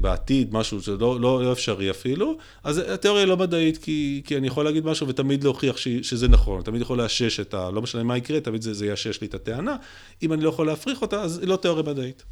[0.00, 4.46] בעתיד, משהו שלא לא, לא אפשרי אפילו, אז התיאוריה היא לא מדעית, כי, כי אני
[4.46, 7.70] יכול להגיד משהו ותמיד להוכיח ש, שזה נכון, תמיד יכול לאשש את ה...
[7.70, 9.76] לא משנה מה יקרה, תמיד זה, זה יאשש לי את הטענה.
[10.22, 12.22] אם אני לא יכול להפריך אותה, אז היא לא תיאוריה מדעית.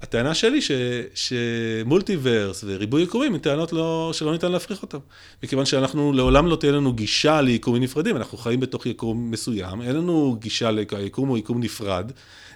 [0.00, 0.70] הטענה שלי ש,
[1.14, 4.98] שמולטיברס וריבוי יקומים הן טענות לא, שלא ניתן להפריך אותן.
[5.42, 9.96] מכיוון שאנחנו, לעולם לא תהיה לנו גישה ליקומים נפרדים, אנחנו חיים בתוך יקום מסוים, אין
[9.96, 12.12] לנו גישה ליקום או יקום נפרד.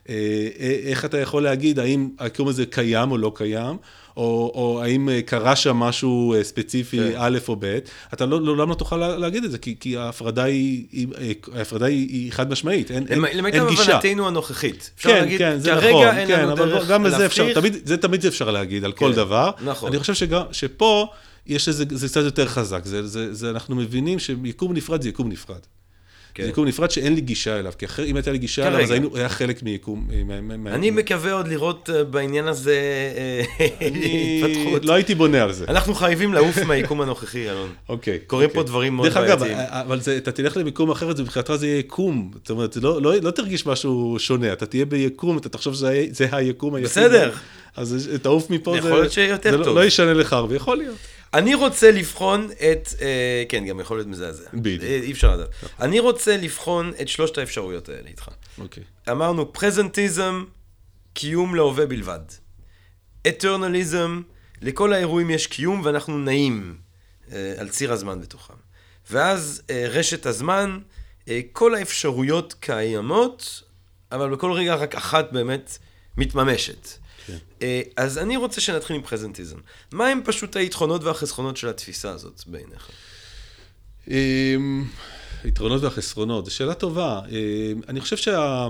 [0.08, 0.14] אה,
[0.60, 3.76] אה, איך אתה יכול להגיד האם היקום הזה קיים או לא קיים,
[4.16, 7.12] או, או האם אה, קרה שם משהו ספציפי כן.
[7.16, 7.78] א' או ב',
[8.14, 11.06] אתה לא, לעולם לא תוכל לה- להגיד את זה, כי, כי ההפרדה היא, היא,
[11.54, 13.92] ההפרדה היא, היא חד משמעית, אין, אין, למיטב אין גישה.
[13.96, 14.90] הבנתנו הנוכחית.
[14.96, 17.54] אפשר כן, להגיד, כן, זה נכון, כן, לנו אבל גם לזה אפשר.
[17.54, 19.50] תמיד, זה תמיד אפשר להגיד על כל כן, דבר.
[19.64, 19.90] נכון.
[19.90, 21.06] אני חושב שגם, שפה
[21.46, 25.28] יש איזה, זה קצת יותר חזק, זה, זה, זה, אנחנו מבינים שיקום נפרד זה יקום
[25.28, 25.60] נפרד.
[26.40, 26.44] כן.
[26.46, 28.84] זה יקום נפרד שאין לי גישה אליו, כי אחרי, אם הייתה לי גישה אליו, כרגע.
[28.84, 30.08] אז היינו, היה חלק מיקום.
[30.26, 32.78] מה- מה- מה- אני מקווה עוד לראות אה, בעניין הזה
[33.16, 34.84] אה, התפתחות.
[34.84, 35.64] לא הייתי בונה על זה.
[35.68, 37.68] אנחנו חייבים לעוף מהיקום הנוכחי, אלון.
[37.88, 38.18] אוקיי.
[38.26, 38.62] קורים אוקיי.
[38.62, 39.68] פה דברים מאוד דרך אגב, בעייתיים.
[39.70, 42.30] אבל זה, אתה תלך למיקום אחר, זה מבחינתך זה יהיה יקום.
[42.34, 46.04] זאת אומרת, זה לא, לא, לא תרגיש משהו שונה, אתה תהיה ביקום, אתה תחשוב שזה
[46.10, 46.90] זה היקום היחיד.
[46.90, 47.30] בסדר.
[47.76, 49.74] אז תעוף מפה, זה, שיותר זה לא-.
[49.74, 50.96] לא ישנה לך הרבה, יכול להיות.
[51.34, 54.50] אני רוצה לבחון את, אה, כן, גם יכול להיות מזעזע.
[54.54, 54.82] בדיוק.
[54.82, 55.48] אה, אי אפשר לדעת.
[55.80, 58.28] אני רוצה לבחון את שלושת האפשרויות האלה איתך.
[58.58, 58.82] אוקיי.
[59.10, 60.44] אמרנו פרזנטיזם,
[61.12, 62.20] קיום להווה בלבד.
[63.28, 64.22] אטרנליזם,
[64.62, 66.76] לכל האירועים יש קיום ואנחנו נעים
[67.32, 68.54] אה, על ציר הזמן בתוכם.
[69.10, 70.78] ואז אה, רשת הזמן,
[71.28, 73.62] אה, כל האפשרויות קיימות,
[74.12, 75.78] אבל בכל רגע רק אחת באמת
[76.16, 76.88] מתממשת.
[77.30, 77.66] כן.
[77.66, 79.56] אה, אז אני רוצה שנתחיל עם פרזנטיזם.
[79.92, 82.88] מה הם פשוט היתרונות והחסכונות של התפיסה הזאת בעיניך?
[84.08, 84.84] אמ,
[85.44, 87.20] היתרונות והחסרונות, זו שאלה טובה.
[87.28, 88.68] אמ, אני חושב שה...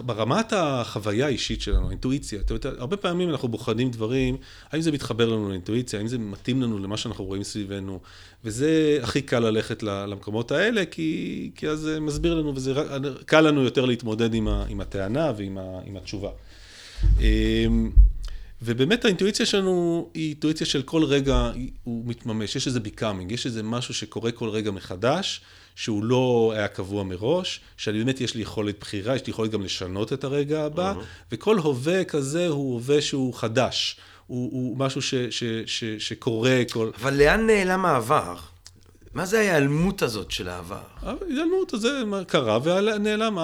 [0.00, 4.36] ברמת החוויה האישית שלנו, האינטואיציה, אתה יודע, הרבה פעמים אנחנו בוחנים דברים,
[4.72, 8.00] האם זה מתחבר לנו לאינטואיציה, האם זה מתאים לנו למה שאנחנו רואים סביבנו,
[8.44, 12.74] וזה הכי קל ללכת למקומות האלה, כי, כי אז זה מסביר לנו, וזה
[13.26, 16.30] קל לנו יותר להתמודד עם, ה, עם הטענה ועם ה, עם התשובה.
[17.20, 17.90] אמ,
[18.62, 21.50] ובאמת האינטואיציה שלנו היא אינטואיציה של כל רגע
[21.84, 25.40] הוא מתממש, יש איזה becoming, יש איזה משהו שקורה כל רגע מחדש,
[25.78, 29.62] שהוא לא היה קבוע מראש, שאני באמת יש לי יכולת בחירה, יש לי יכולת גם
[29.62, 30.94] לשנות את הרגע הבא,
[31.32, 36.90] וכל הווה כזה הוא הווה שהוא חדש, הוא, הוא משהו ש, ש, ש, שקורה כל...
[37.00, 38.36] אבל לאן נעלם העבר?
[39.18, 40.78] מה זה ההיעלמות הזאת של העבר?
[41.02, 43.38] ההיעלמות הזה קרה ונעלם.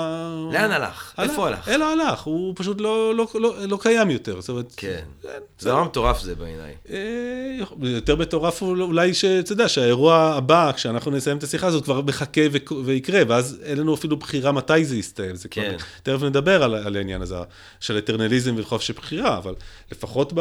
[0.52, 1.14] לאן הלך?
[1.18, 1.68] איפה הלך?
[1.68, 4.40] אלא הלך, הוא פשוט לא, לא, לא, לא קיים יותר.
[4.40, 5.04] זאת אומרת, כן.
[5.58, 6.74] זה נורא מטורף זה בעיניי.
[6.90, 12.40] אה, יותר מטורף אולי שאתה יודע שהאירוע הבא, כשאנחנו נסיים את השיחה הזאת, כבר מחכה
[12.84, 15.36] ויקרה, ואז אין לנו אפילו בחירה מתי זה יסתיים.
[15.36, 15.76] זה כן.
[16.02, 17.36] תכף נדבר על, על העניין הזה
[17.80, 19.54] של אטרנליזם וחופש בחירה, אבל
[19.92, 20.32] לפחות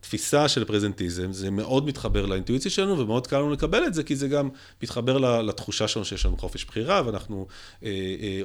[0.00, 4.16] בתפיסה של פרזנטיזם, זה מאוד מתחבר לאינטואיציה שלנו, ומאוד קל לנו לקבל את זה, כי
[4.16, 4.48] זה גם
[4.82, 7.46] מתחבר לתחושה שלנו שיש לנו חופש בחירה, ואנחנו
[7.82, 7.88] אה,
[8.20, 8.42] אה,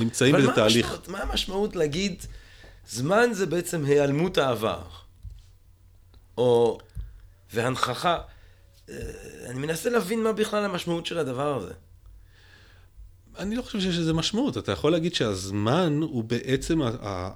[0.00, 0.86] נמצאים אבל באיזה תהליך.
[0.90, 2.24] המשמעות- מה המשמעות להגיד,
[2.88, 4.82] זמן זה בעצם היעלמות העבר?
[6.38, 6.78] או,
[7.54, 8.18] והנכחה,
[8.88, 8.94] אה,
[9.46, 11.72] אני מנסה להבין מה בכלל המשמעות של הדבר הזה.
[13.38, 14.58] אני לא חושב שיש לזה משמעות.
[14.58, 16.80] אתה יכול להגיד שהזמן הוא בעצם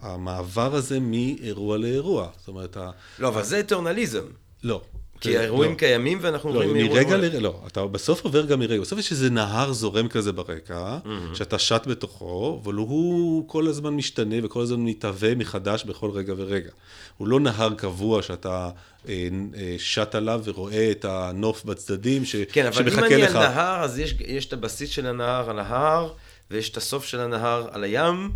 [0.00, 2.28] המעבר הזה מאירוע לאירוע.
[2.38, 2.76] זאת אומרת.
[3.18, 4.24] לא, אבל זה אטרנליזם.
[4.62, 4.80] לא.
[5.20, 5.76] כי האירועים לא.
[5.76, 7.16] קיימים ואנחנו לא, עוברים מאירוע מרגע.
[7.16, 10.98] לרגע, לא, אתה בסוף עובר גם מרגע, בסוף יש איזה נהר זורם כזה ברקע,
[11.34, 16.70] שאתה שט בתוכו, אבל הוא כל הזמן משתנה וכל הזמן מתהווה מחדש בכל רגע ורגע.
[17.16, 18.70] הוא לא נהר קבוע שאתה
[19.08, 23.36] אה, אה, שט עליו ורואה את הנוף בצדדים, ש, כן, אבל אם אני לך.
[23.36, 26.12] על נהר, אז יש, יש את הבסיס של הנהר על ההר,
[26.50, 28.30] ויש את הסוף של הנהר על הים,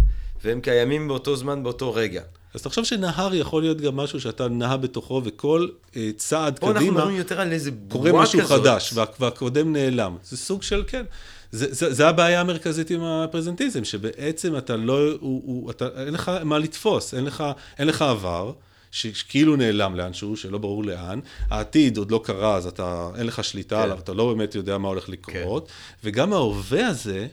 [0.44, 2.22] והם קיימים באותו זמן, באותו רגע.
[2.54, 6.80] אז תחשוב שנהר יכול להיות גם משהו שאתה נהה בתוכו, וכל אה, צעד פה אנחנו
[6.80, 8.60] קדימה, מדברים יותר על איזה קורה בועה משהו כזאת.
[8.60, 10.16] חדש, וה- והקודם נעלם.
[10.24, 11.04] זה סוג של, כן.
[11.52, 16.32] זה, זה, זה הבעיה המרכזית עם הפרזנטיזם, שבעצם אתה לא, הוא, הוא, אתה, אין לך
[16.44, 17.44] מה לתפוס, אין לך,
[17.78, 18.52] אין לך עבר,
[18.90, 23.76] שכאילו נעלם לאנשהו, שלא ברור לאן, העתיד עוד לא קרה, אז אתה, אין לך שליטה
[23.76, 23.83] כן.
[23.83, 25.68] עליו, אתה לא באמת יודע מה הולך לקרות,
[26.05, 27.26] וגם ההווה הזה,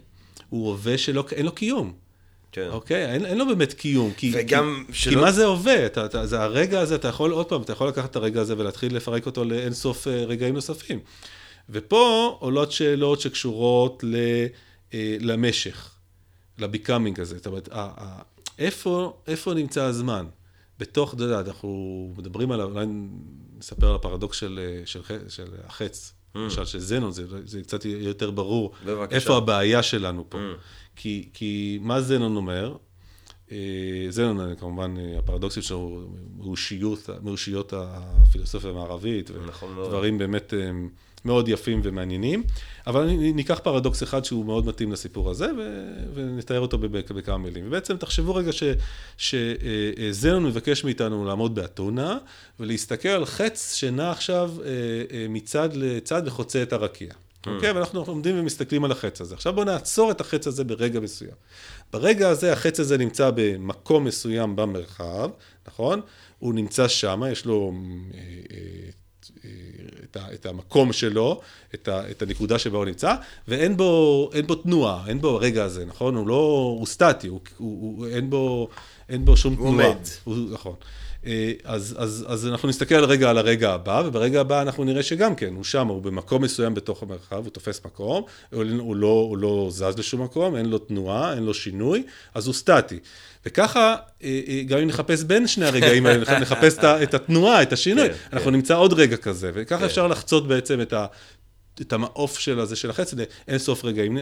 [0.50, 1.16] הוא הווה שאין
[1.46, 1.94] לו קיום.
[2.52, 2.68] כן.
[2.72, 3.06] אוקיי?
[3.14, 4.12] אין, אין לו באמת קיום.
[4.18, 5.86] כי, וגם כי, שלא- כי מה זה הווה?
[5.86, 8.58] אתה, אתה, זה הרגע הזה, אתה יכול, עוד פעם, אתה יכול לקחת את הרגע הזה
[8.58, 11.00] ולהתחיל לפרק אותו לאין סוף אה, רגעים נוספים.
[11.70, 14.16] ופה עולות שאלות שקשורות ל,
[14.94, 15.92] אה, למשך,
[16.58, 17.36] לביקאמינג הזה.
[17.38, 17.70] זאת אומרת,
[18.60, 20.26] איפה, איפה נמצא הזמן?
[20.80, 22.86] בתוך, אתה יודע, אנחנו מדברים על, אולי
[23.58, 26.14] נספר על הפרדוקס של, אה, של, של החץ.
[26.36, 28.72] למשל, של זנון, זה, זה קצת יותר ברור.
[28.86, 29.16] בבקשה.
[29.16, 30.38] איפה הבעיה שלנו פה.
[30.38, 30.42] Mm.
[30.96, 32.76] כי, כי מה זנון אומר?
[33.52, 39.88] אה, זנון, אה, כמובן, הפרדוקסים שלו, מאושיות, מאושיות הפילוסופיה המערבית, נכון מאוד.
[39.88, 40.72] ודברים באמת אה,
[41.26, 42.44] מאוד יפים ומעניינים.
[42.88, 47.68] אבל ניקח פרדוקס אחד שהוא מאוד מתאים לסיפור הזה, ו- ונתאר אותו בכמה מילים.
[47.68, 48.52] ובעצם תחשבו רגע
[49.18, 52.18] שזנון מבקש מאיתנו לעמוד באתונה,
[52.60, 54.68] ולהסתכל על חץ שנע עכשיו אה,
[55.12, 57.14] אה, מצד לצד וחוצה את הרקיע.
[57.48, 57.72] אוקיי?
[57.72, 59.36] ואנחנו עומדים ומסתכלים על החץ הזה.
[59.36, 61.32] עכשיו בואו נעצור את החץ הזה ברגע מסוים.
[61.94, 65.30] ברגע הזה החץ הזה נמצא במקום מסוים במרחב,
[65.68, 66.02] נכון?
[66.40, 68.90] הוא נמצא שם, יש לו אה, אה, אה,
[70.04, 71.42] את, ה, את המקום שלו,
[71.74, 73.16] את, ה, את הנקודה שבה הוא נמצא,
[73.48, 76.16] ואין בו, אין בו תנועה, אין בו הרגע הזה, נכון?
[76.16, 78.70] הוא לא, הוא סטטי, הוא, הוא, הוא, אין, בו,
[79.10, 79.88] אין בו שום הוא תנועה.
[79.88, 80.00] עומד.
[80.24, 80.76] הוא, נכון.
[81.26, 85.36] אה, אז, אז, אז אנחנו נסתכל רגע על הרגע הבא, וברגע הבא אנחנו נראה שגם
[85.36, 89.38] כן, הוא שם, הוא במקום מסוים בתוך המרחב, הוא תופס מקום, הוא, הוא, לא, הוא
[89.38, 92.04] לא זז לשום מקום, אין לו תנועה, אין לו שינוי,
[92.34, 93.00] אז הוא סטטי.
[93.46, 98.10] וככה, אה, אה, גם אם נחפש בין שני הרגעים האלה, נחפש את התנועה, את השינוי,
[98.10, 98.56] כן, אנחנו כן.
[98.56, 99.86] נמצא עוד רגע כזה, וככה כן.
[99.86, 101.06] אפשר לחצות בעצם את ה...
[101.82, 103.14] את המעוף של הזה של החץ,
[103.48, 104.18] אין סוף רגעים.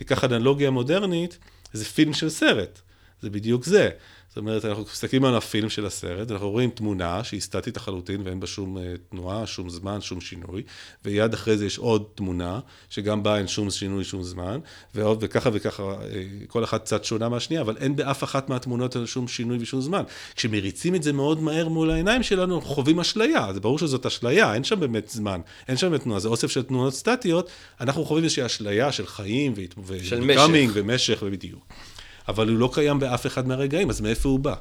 [0.00, 1.38] ניקח אנלוגיה מודרנית,
[1.72, 2.80] זה פילם של סרט,
[3.22, 3.90] זה בדיוק זה.
[4.38, 8.46] אומרת, אנחנו מסתכלים על הפילם של הסרט, אנחנו רואים תמונה שהיא סטטית לחלוטין ואין בה
[8.46, 10.62] שום אה, תנועה, שום זמן, שום שינוי,
[11.04, 14.58] ויד אחרי זה יש עוד תמונה, שגם בה אין שום שינוי, שום זמן,
[14.94, 15.96] ועוד וככה וככה, אה,
[16.46, 20.02] כל אחת קצת שונה מהשנייה, אבל אין באף אחת מהתמונות שום שינוי ושום זמן.
[20.36, 24.54] כשמריצים את זה מאוד מהר מול העיניים שלנו, אנחנו חווים אשליה, זה ברור שזאת אשליה,
[24.54, 27.48] אין שם באמת זמן, אין שם באמת תנועה, זה אוסף של תנועות סטטיות,
[27.80, 29.74] אנחנו חווים איזושהי אשליה של חיים, והת-
[30.04, 30.70] של ו-becoming משך.
[30.74, 31.66] ומשך, ובדיוק.
[32.28, 34.54] אבל הוא לא קיים באף אחד מהרגעים, אז מאיפה הוא בא?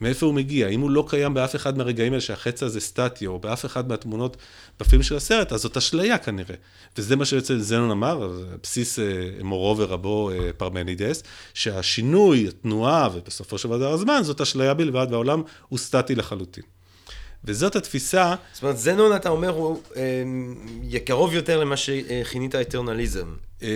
[0.00, 0.68] מאיפה הוא מגיע?
[0.68, 4.36] אם הוא לא קיים באף אחד מהרגעים האלה שהחץ הזה סטטי, או באף אחד מהתמונות
[4.80, 6.54] בפילם של הסרט, אז זאת אשליה כנראה.
[6.98, 9.04] וזה מה שבעצם זנון אמר, בסיס אה,
[9.42, 11.22] מורו ורבו אה, פרמנידס,
[11.54, 16.64] שהשינוי, התנועה, ובסופו של דבר הזמן, זאת אשליה בלבד, והעולם הוא סטטי לחלוטין.
[17.44, 23.26] וזאת התפיסה, זאת אומרת, זנון, אתה אומר, הוא אה, קרוב יותר למה שכינית אטרנליזם.
[23.62, 23.68] אה,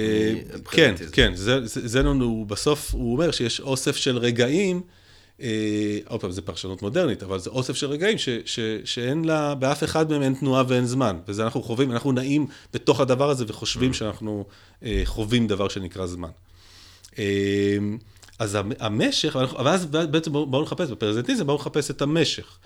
[0.71, 0.95] כן.
[1.13, 1.33] כן,
[1.65, 4.81] זנון הוא בסוף, הוא אומר שיש אוסף של רגעים,
[5.41, 5.47] אה,
[6.09, 9.85] עוד פעם, זו פרשנות מודרנית, אבל זה אוסף של רגעים ש, ש, שאין לה, באף
[9.85, 11.17] אחד מהם אין תנועה ואין זמן.
[11.29, 14.45] וזה אנחנו חווים, אנחנו נעים בתוך הדבר הזה וחושבים שאנחנו
[14.85, 16.29] אה, חווים דבר שנקרא זמן.
[18.39, 22.59] אז המ- המשך, ואנחנו- אבל אז בעצם בואו בואו נחפש, בפרזנטיזם בואו נחפש את המשך.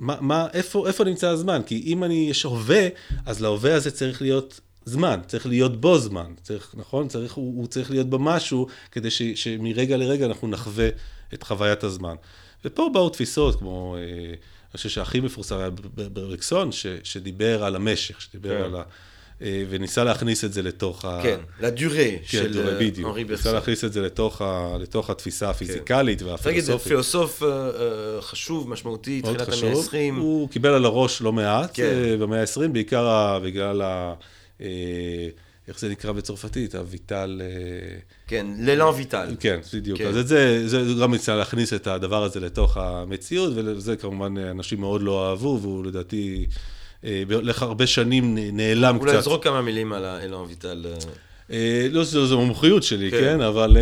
[0.00, 1.60] מה, מה, איפה, איפה נמצא הזמן?
[1.66, 2.88] כי אם אני, יש הווה,
[3.26, 7.08] אז להווה הזה צריך להיות זמן, צריך להיות בו זמן, צריך, נכון?
[7.08, 10.88] צריך, הוא, הוא צריך להיות במשהו, כדי ש, שמרגע לרגע אנחנו נחווה
[11.34, 12.14] את חוויית הזמן.
[12.64, 17.64] ופה באו תפיסות כמו, אה, אני חושב שהכי מפורסם היה ב- ב- בריקסון, ש, שדיבר
[17.64, 18.64] על המשך, שדיבר כן.
[18.64, 18.82] על ה...
[19.42, 21.20] אה, וניסה להכניס את זה לתוך ה...
[21.22, 23.08] כן, לדורה כן, של דורה, אה, בדיוק.
[23.08, 23.52] אנרי ניסה.
[23.52, 26.88] להכניס את זה לתוך, ה, לתוך התפיסה הפיזיקלית תגיד, זה והפילוסופית.
[26.88, 29.88] פילוסוף אה, אה, חשוב, משמעותי, תחילת המאה חשוב.
[29.94, 30.20] ה-20.
[30.20, 31.82] הוא קיבל על הראש לא מעט כן.
[31.82, 34.14] אה, במאה ה-20, בעיקר בגלל ה...
[34.60, 35.28] אה,
[35.68, 36.74] איך זה נקרא בצרפתית?
[36.74, 37.42] הויטל...
[37.44, 39.36] אה, כן, ללן ויטל.
[39.40, 39.98] כן, בדיוק.
[39.98, 40.06] כן.
[40.06, 44.80] אז את זה, זה גם ניסה להכניס את הדבר הזה לתוך המציאות, ולזה כמובן אנשים
[44.80, 46.46] מאוד לא אהבו, והוא לדעתי,
[47.04, 49.18] אה, לאחר הרבה שנים נעלם אולי קצת.
[49.18, 50.86] נזרוק כמה מילים על אלן ויטל.
[51.90, 53.20] לא זו, זו המומחיות שלי, כן.
[53.20, 53.76] כן, אבל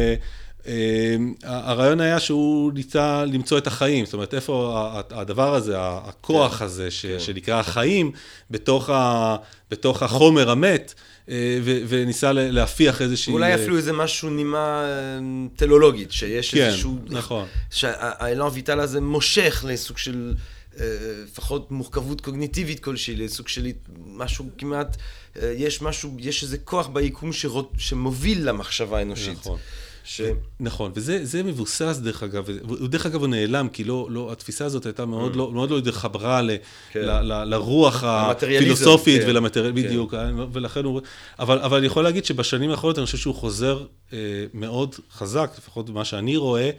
[1.43, 6.65] הרעיון היה שהוא ניסה למצוא את החיים, זאת אומרת, איפה הדבר הזה, הכוח כן.
[6.65, 7.21] הזה, ש, כן.
[7.21, 8.13] שנקרא החיים,
[8.51, 9.37] בתוך, ה,
[9.71, 10.95] בתוך החומר המת,
[11.29, 13.33] אה, ו, וניסה להפיח איזושהי...
[13.33, 15.19] אולי אה, אפילו איזה משהו נימה אה,
[15.57, 16.99] טלולוגית, שיש כן, איזשהו...
[17.07, 17.47] נכון.
[17.71, 20.35] שהאלן ויטל הזה מושך לסוג של
[20.81, 20.87] אה,
[21.25, 23.67] לפחות מורכבות קוגניטיבית כלשהי, לסוג של
[24.07, 24.97] משהו כמעט,
[25.43, 29.39] יש משהו, יש איזה כוח ביקום שרות, שמוביל למחשבה האנושית.
[29.39, 29.59] נכון.
[30.05, 30.21] ש...
[30.61, 32.47] נכון, וזה מבוסס דרך אגב,
[32.89, 35.37] דרך אגב הוא נעלם, כי לא, לא, התפיסה הזאת הייתה מאוד mm.
[35.37, 36.51] לא, מאוד לא התחברה ל,
[36.93, 37.01] כן.
[37.01, 39.29] ל, ל, לרוח הפילוסופית כן.
[39.29, 39.75] ולמטריאל, כן.
[39.75, 40.15] בדיוק,
[40.53, 41.01] ולכן הוא,
[41.39, 44.19] אבל, אבל אני יכול להגיד שבשנים האחרונות אני חושב שהוא חוזר אה,
[44.55, 46.71] מאוד חזק, לפחות במה שאני רואה,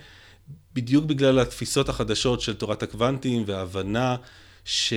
[0.74, 4.16] בדיוק בגלל התפיסות החדשות של תורת הקוונטים וההבנה
[4.68, 4.94] ש...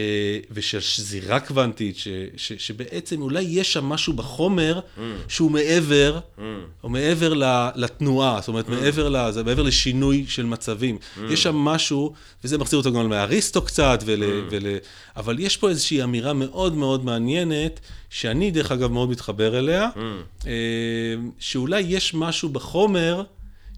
[0.51, 2.09] ושל שזירה קוונטית, ש...
[2.37, 2.53] ש...
[2.53, 5.01] שבעצם אולי יש שם משהו בחומר mm.
[5.29, 6.41] שהוא מעבר, mm.
[6.85, 7.33] או מעבר
[7.75, 8.71] לתנועה, זאת אומרת, mm.
[8.71, 10.99] מעבר, לזה, מעבר לשינוי של מצבים.
[10.99, 11.21] Mm.
[11.33, 12.13] יש שם משהו,
[12.45, 14.23] וזה מחזיר אותו גם לאריסטו קצת, ול...
[14.23, 14.27] mm.
[14.51, 14.67] ול...
[15.17, 19.99] אבל יש פה איזושהי אמירה מאוד מאוד מעניינת, שאני דרך אגב מאוד מתחבר אליה, mm.
[20.47, 20.53] אה,
[21.39, 23.23] שאולי יש משהו בחומר,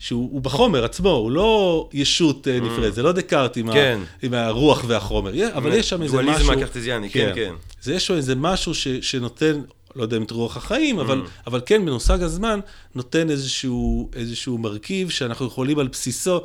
[0.01, 2.61] שהוא בחומר עצמו, הוא לא ישות אה, mm.
[2.61, 3.99] נפרדת, זה לא דקארט עם, כן.
[4.03, 6.33] ה, עם הרוח והחומר, אבל יש שם איזה משהו...
[6.33, 7.55] דואליזם הקרטזיאני, כן, כן.
[7.83, 9.61] זה יש שם איזה משהו ש, שנותן,
[9.97, 11.29] לא יודע אם את רוח החיים, אבל, mm.
[11.47, 12.61] אבל כן, במושג הזמן,
[12.95, 16.41] נותן איזשהו, איזשהו מרכיב שאנחנו יכולים על בסיסו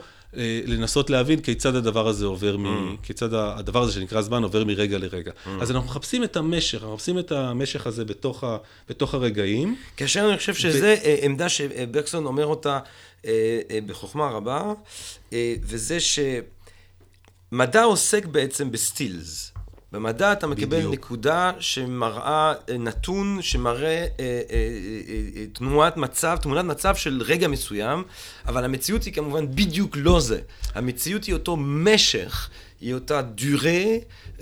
[0.65, 2.65] לנסות להבין כיצד הדבר הזה עובר, מ...
[2.65, 3.05] Mm.
[3.05, 5.31] כיצד הדבר הזה שנקרא זמן עובר מרגע לרגע.
[5.31, 5.49] Mm.
[5.61, 8.57] אז אנחנו מחפשים את המשך, אנחנו מחפשים את המשך הזה בתוך, ה...
[8.89, 9.75] בתוך הרגעים.
[9.97, 10.85] כאשר אני חושב שזו ו...
[10.85, 12.79] אה, עמדה שבקסון אומר אותה
[13.25, 14.73] אה, אה, בחוכמה רבה,
[15.33, 15.97] אה, וזה
[17.51, 19.51] שמדע עוסק בעצם בסטילס.
[19.95, 20.93] במדע אתה מקבל בדיוק.
[20.93, 24.41] נקודה שמראה נתון, שמראה אה, אה,
[25.37, 28.03] אה, תנועת מצב, תמונת מצב של רגע מסוים,
[28.47, 30.39] אבל המציאות היא כמובן בדיוק לא זה.
[30.75, 32.49] המציאות היא אותו משך
[32.85, 33.83] היא אותה דורה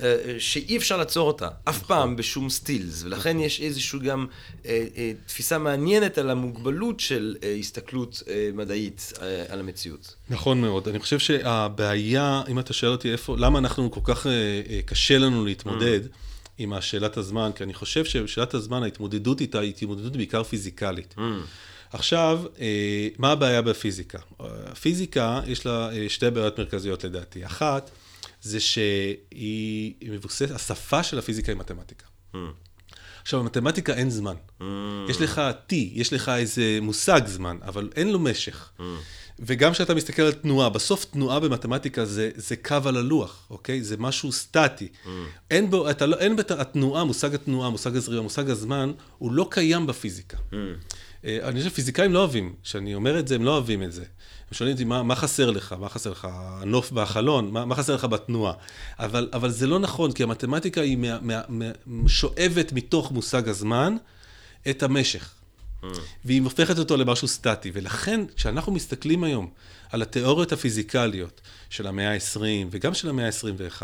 [0.01, 1.87] אה, שאי אפשר לעצור אותה, אף נכון.
[1.87, 4.25] פעם בשום סטילס, ולכן יש איזושהי גם
[4.65, 9.13] אה, אה, תפיסה מעניינת על המוגבלות של הסתכלות מדעית
[9.49, 10.15] על המציאות.
[10.29, 10.87] נכון מאוד.
[10.87, 14.27] אני חושב שהבעיה, אם אתה שואל אותי איפה, למה אנחנו כל כך
[14.85, 16.09] קשה לנו להתמודד, mm.
[16.57, 21.15] עם השאלת הזמן, כי אני חושב שבשאלת הזמן ההתמודדות איתה היא התמודדות בעיקר פיזיקלית.
[21.17, 21.21] Mm.
[21.93, 22.43] עכשיו,
[23.17, 24.19] מה הבעיה בפיזיקה?
[24.39, 27.45] הפיזיקה, יש לה שתי בעיות מרכזיות לדעתי.
[27.45, 27.91] אחת,
[28.43, 32.05] זה שהיא מבוססת, השפה של הפיזיקה היא מתמטיקה.
[32.33, 32.37] Mm.
[33.21, 34.35] עכשיו, במתמטיקה אין זמן.
[34.59, 34.63] Mm.
[35.09, 38.71] יש לך T, יש לך איזה מושג זמן, אבל אין לו משך.
[38.79, 38.81] Mm.
[39.39, 43.83] וגם כשאתה מסתכל על תנועה, בסוף תנועה במתמטיקה זה, זה קו על הלוח, אוקיי?
[43.83, 44.87] זה משהו סטטי.
[45.05, 45.07] Mm.
[45.51, 49.47] אין בו, אתה לא, אין בת, התנועה, מושג התנועה, מושג הזרימה, מושג הזמן, הוא לא
[49.51, 50.37] קיים בפיזיקה.
[50.37, 50.55] Mm.
[51.23, 54.03] אני חושב שפיזיקאים לא אוהבים, כשאני אומר את זה, הם לא אוהבים את זה.
[54.47, 55.75] הם שואלים אותי, מה, מה חסר לך?
[55.79, 56.27] מה חסר לך?
[56.31, 57.51] הנוף בחלון?
[57.51, 58.53] מה, מה חסר לך בתנועה?
[58.99, 63.95] אבל, אבל זה לא נכון, כי המתמטיקה היא מה, מה, מה, שואבת מתוך מושג הזמן
[64.69, 65.33] את המשך.
[65.83, 65.85] Mm.
[66.25, 67.71] והיא הופכת אותו למשהו סטטי.
[67.73, 69.49] ולכן, כשאנחנו מסתכלים היום
[69.89, 72.39] על התיאוריות הפיזיקליות של המאה ה-20
[72.71, 73.81] וגם של המאה ה-21,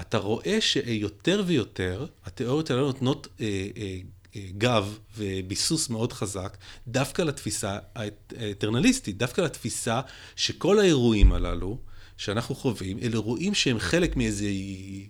[0.00, 3.96] אתה רואה שיותר ויותר התיאוריות האלה נותנות אה, אה,
[4.58, 6.56] גב וביסוס מאוד חזק,
[6.88, 10.00] דווקא לתפיסה האטרנליסטית, דווקא לתפיסה
[10.36, 11.78] שכל האירועים הללו
[12.16, 14.46] שאנחנו חווים, אלה אירועים שהם חלק מאיזה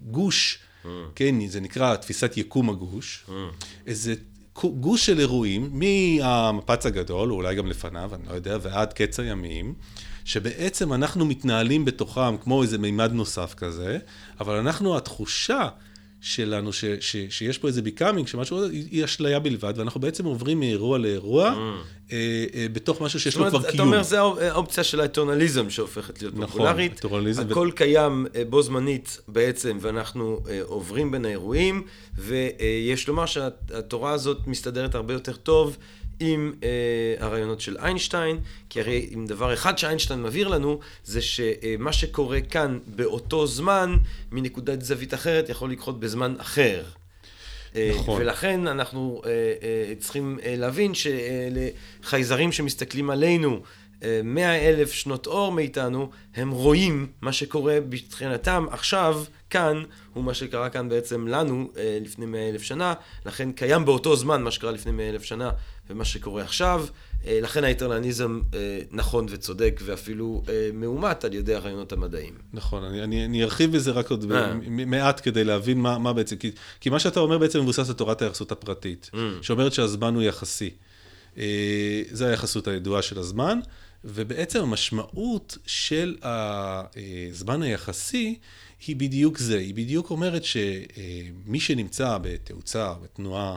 [0.02, 0.88] גוש, mm.
[1.14, 3.32] כן, זה נקרא תפיסת יקום הגוש, mm.
[3.86, 4.14] איזה
[4.62, 9.74] גוש של אירועים, מהמפץ הגדול, או אולי גם לפניו, אני לא יודע, ועד קץ הימים,
[10.24, 13.98] שבעצם אנחנו מתנהלים בתוכם כמו איזה מימד נוסף כזה,
[14.40, 15.68] אבל אנחנו, התחושה
[16.24, 20.98] שלנו, ש, ש, שיש פה איזה ביקאמינג, שמשהו, היא אשליה בלבד, ואנחנו בעצם עוברים מאירוע
[20.98, 22.12] לאירוע, mm.
[22.12, 23.74] אה, אה, בתוך משהו שיש לו כבר קיום.
[23.74, 27.04] אתה אומר, זה האופציה של האטונליזם שהופכת להיות נכון, פופולרית.
[27.04, 27.50] נכון.
[27.50, 27.74] הכל ו...
[27.74, 31.82] קיים אה, בו זמנית בעצם, ואנחנו אה, עוברים בין האירועים,
[32.14, 35.76] ויש לומר שהתורה הזאת מסתדרת הרבה יותר טוב.
[36.20, 36.68] עם אה,
[37.18, 38.38] הרעיונות של איינשטיין,
[38.70, 43.96] כי הרי אם דבר אחד שאיינשטיין מבהיר לנו, זה שמה שקורה כאן באותו זמן,
[44.32, 46.84] מנקודת זווית אחרת, יכול לקרות בזמן אחר.
[47.76, 48.20] אה, נכון.
[48.22, 53.62] ולכן אנחנו אה, אה, צריכים אה, להבין שלחייזרים שמסתכלים עלינו,
[54.24, 59.24] מאה אלף שנות אור מאיתנו, הם רואים מה שקורה מבחינתם עכשיו,
[59.54, 59.82] כאן,
[60.14, 62.94] הוא מה שקרה כאן בעצם לנו אה, לפני מאה אלף שנה,
[63.26, 65.50] לכן קיים באותו זמן מה שקרה לפני מאה אלף שנה
[65.90, 66.86] ומה שקורה עכשיו,
[67.26, 70.42] אה, לכן האיטרלניזם אה, נכון וצודק ואפילו
[70.72, 72.34] מאומת על ידי הרעיונות המדעיים.
[72.52, 74.26] נכון, אני, אני, אני ארחיב בזה רק עוד
[74.86, 78.22] מעט כדי להבין מה, מה בעצם, כי, כי מה שאתה אומר בעצם מבוסס על תורת
[78.22, 79.18] היחסות הפרטית, mm.
[79.42, 80.70] שאומרת שהזמן הוא יחסי.
[82.12, 83.60] זו היחסות הידועה של הזמן.
[84.04, 88.38] ובעצם המשמעות של הזמן היחסי
[88.86, 93.56] היא בדיוק זה, היא בדיוק אומרת שמי שנמצא בתאוצה, בתנועה, אה,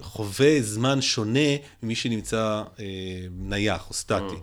[0.00, 1.48] חווה זמן שונה
[1.82, 2.84] ממי שנמצא אה,
[3.38, 4.36] נייח או סטטי.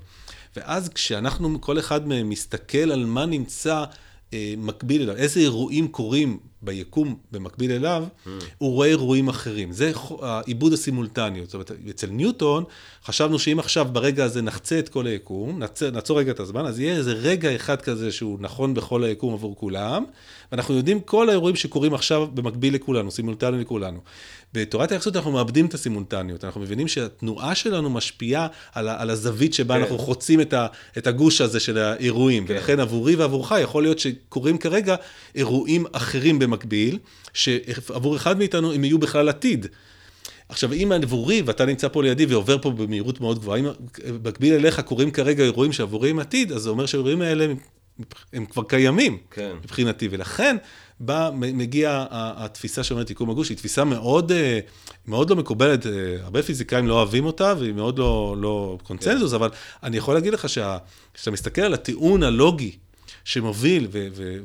[0.56, 3.84] ואז כשאנחנו, כל אחד מהם מסתכל על מה נמצא
[4.58, 8.30] מקביל אליו, איזה אירועים קורים ביקום במקביל אליו, mm.
[8.58, 9.72] הוא רואה אירועים אחרים.
[9.72, 9.92] זה
[10.22, 11.46] העיבוד הסימולטניות.
[11.46, 12.64] זאת אומרת, אצל ניוטון,
[13.06, 16.80] חשבנו שאם עכשיו ברגע הזה נחצה את כל היקום, נעצור, נעצור רגע את הזמן, אז
[16.80, 20.04] יהיה איזה רגע אחד כזה שהוא נכון בכל היקום עבור כולם,
[20.52, 24.00] ואנחנו יודעים כל האירועים שקורים עכשיו במקביל לכולנו, סימולטני לכולנו.
[24.54, 29.76] בתורת היחסות אנחנו מאבדים את הסימולטניות, אנחנו מבינים שהתנועה שלנו משפיעה על, על הזווית שבה
[29.76, 29.82] כן.
[29.82, 32.54] אנחנו חוצים את, ה, את הגוש הזה של האירועים, כן.
[32.54, 34.96] ולכן עבורי ועבורך יכול להיות שקורים כרגע
[35.36, 37.00] אירועים אחרים במקביל,
[37.34, 39.68] שעבור אחד מאיתנו הם יהיו בכלל עתיד.
[40.50, 43.66] עכשיו, אם עבורי, ואתה נמצא פה לידי ועובר פה במהירות מאוד גבוהה, אם
[44.24, 47.54] במקביל אליך קורים כרגע אירועים שעבורי הם עתיד, אז זה אומר שהאירועים האלה
[48.34, 49.52] הם כבר קיימים, כן.
[49.64, 50.58] מבחינתי, ולכן
[51.00, 54.60] בא, מגיעה התפיסה שאומרת יקום הגוש, היא תפיסה מאוד, אה,
[55.08, 55.92] מאוד לא מקובלת, אה,
[56.24, 59.36] הרבה פיזיקאים לא אוהבים אותה, והיא מאוד לא, לא קונצנזוס, כן.
[59.36, 59.50] אבל
[59.84, 62.72] אני יכול להגיד לך כשאתה מסתכל על הטיעון הלוגי
[63.24, 63.88] שמוביל,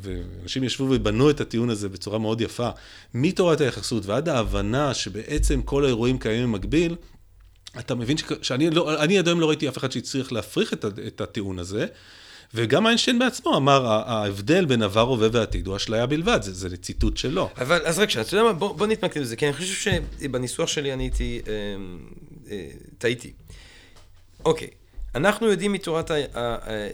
[0.01, 2.69] ואנשים ישבו ובנו את הטיעון הזה בצורה מאוד יפה,
[3.15, 6.97] מתורת היחסות ועד ההבנה שבעצם כל האירועים קיימים במקביל,
[7.79, 11.21] אתה מבין שאני לא, אני עד היום לא ראיתי אף אחד שהצליח להפריך את, את
[11.21, 11.87] הטיעון הזה.
[12.55, 17.17] וגם איינשטיין בעצמו אמר, ההבדל בין עבר, הווה ועתיד הוא אשליה בלבד, זה, זה ציטוט
[17.17, 17.51] שלו.
[17.59, 20.69] אבל, אז רק שנייה, אתה יודע מה, בוא, בוא נתמקד בזה, כי אני חושב שבניסוח
[20.69, 21.53] שלי אני הייתי, אה,
[22.51, 22.69] אה,
[22.99, 23.33] טעיתי.
[24.45, 24.69] אוקיי,
[25.15, 26.11] אנחנו יודעים מתורת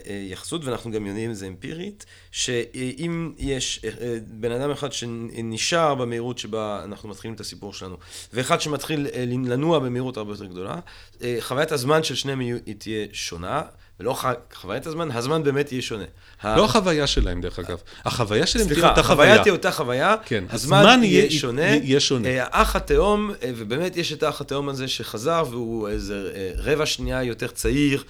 [0.05, 6.37] היחסות, ואנחנו גם יודעים את זה אמפירית, שאם יש אה, בן אדם אחד שנשאר במהירות
[6.37, 7.97] שבה אנחנו מתחילים את הסיפור שלנו,
[8.33, 10.79] ואחד שמתחיל אה, לנוע במהירות הרבה יותר גדולה,
[11.21, 12.41] אה, חוויית הזמן של שניהם
[12.77, 13.61] תהיה שונה.
[13.99, 14.15] ולא
[14.53, 16.03] חוויית הזמן, הזמן באמת יהיה שונה.
[16.43, 17.77] לא החוויה שלהם, דרך אגב.
[18.05, 19.03] החוויה שלהם תהיה אותה חוויה.
[19.03, 20.43] סליחה, החוויה תהיה אותה חוויה, כן.
[20.49, 21.61] הזמן יהיה שונה.
[21.61, 22.27] יהיה שונה.
[22.27, 26.85] אה, האח התאום, אה, ובאמת יש את האח התאום הזה שחזר, והוא איזה אה, רבע
[26.85, 28.03] שנייה יותר צעיר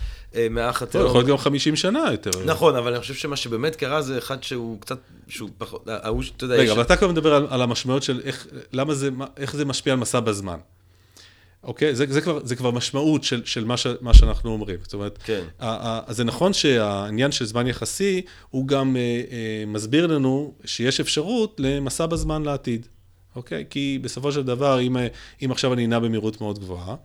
[0.50, 1.06] מהאח לא, התאום.
[1.06, 2.32] יכול להיות גם 50 שנה יותר.
[2.46, 6.46] נכון, אבל אני חושב שמה שבאמת קרה זה אחד שהוא קצת, שהוא פחות, ההוא, אתה
[6.46, 6.56] יודע...
[6.56, 8.22] רגע, אבל אתה כבר מדבר על המשמעויות של
[9.38, 10.58] איך זה משפיע על מסע בזמן.
[11.66, 11.96] אוקיי?
[11.96, 14.78] זה, זה, כבר, זה כבר משמעות של, של מה, ש, מה שאנחנו אומרים.
[14.84, 15.44] זאת אומרת, כן.
[15.60, 21.56] אז זה נכון שהעניין של זמן יחסי, הוא גם אה, אה, מסביר לנו שיש אפשרות
[21.60, 22.88] למסע בזמן לעתיד.
[23.36, 23.66] אוקיי?
[23.70, 25.08] כי בסופו של דבר, אם, אה,
[25.46, 26.96] אם עכשיו אני אנע במהירות מאוד גבוהה,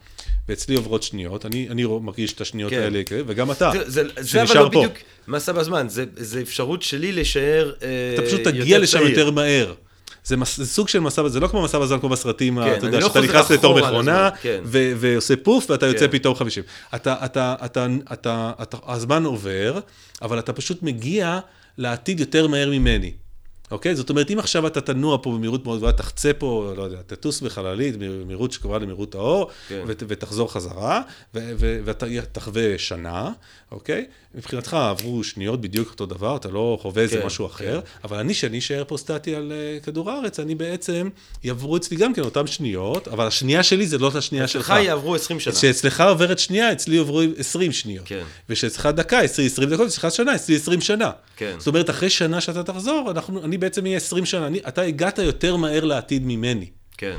[0.49, 2.81] ואצלי עוברות שניות, אני, אני מרגיש את השניות כן.
[2.81, 4.69] האלה, וגם אתה, זה, זה, זה אבל לא פה.
[4.69, 4.93] בדיוק
[5.29, 8.15] מסע בזמן, זה, זה אפשרות שלי להישאר יותר צעיר.
[8.15, 9.75] אתה פשוט תגיע לשם יותר מהר.
[10.25, 12.87] זה, מס, זה סוג של מסע, זה לא כמו מסע בזמן כמו בסרטים, כן, אתה
[12.87, 14.61] יודע, לא שאתה נכנס לתור מכונה, כן.
[14.65, 16.13] ו, ועושה פוף, ואתה יוצא כן.
[16.13, 16.65] פתאום 50.
[16.95, 19.79] אתה, אתה, אתה, אתה, אתה, אתה, הזמן עובר,
[20.23, 21.39] אבל אתה פשוט מגיע
[21.79, 23.13] לעתיד יותר מהר ממני.
[23.71, 23.97] אוקיי?
[23.97, 27.41] זאת אומרת, אם עכשיו אתה תנוע פה במהירות מאוד גבוהה, תחצה פה, לא יודע, תטוס
[27.41, 29.85] בחללית, במהירות שקרובה למהירות האור, כן.
[29.87, 31.03] ותחזור חזרה,
[31.35, 33.31] ואתה תחווה שנה,
[33.73, 34.05] אוקיי?
[34.35, 37.55] מבחינתך עברו שניות בדיוק אותו דבר, אתה לא חווה איזה כן, משהו כן.
[37.55, 41.09] אחר, אבל אני, שאני אשאר פה סטטי על uh, כדור הארץ, אני בעצם,
[41.45, 44.71] יעברו אצלי גם כן אותן שניות, אבל השנייה שלי זה לא השנייה שלך.
[44.71, 45.55] אצלך יעברו 20 שנה.
[45.55, 48.07] כשאצלך עוברת שנייה, אצלי עוברו 20 שניות.
[48.07, 48.25] כן.
[48.49, 51.11] ושאצלך דקה, אצלי 20 דקות, אצלך שנה, אצלי 20 שנה.
[51.37, 51.55] כן.
[51.59, 55.19] זאת אומרת, אחרי שנה שאתה תחזור, אנחנו, אני בעצם אהיה 20 שנה, אני, אתה הגעת
[55.19, 56.67] יותר מהר לעתיד ממני.
[56.99, 57.17] כן.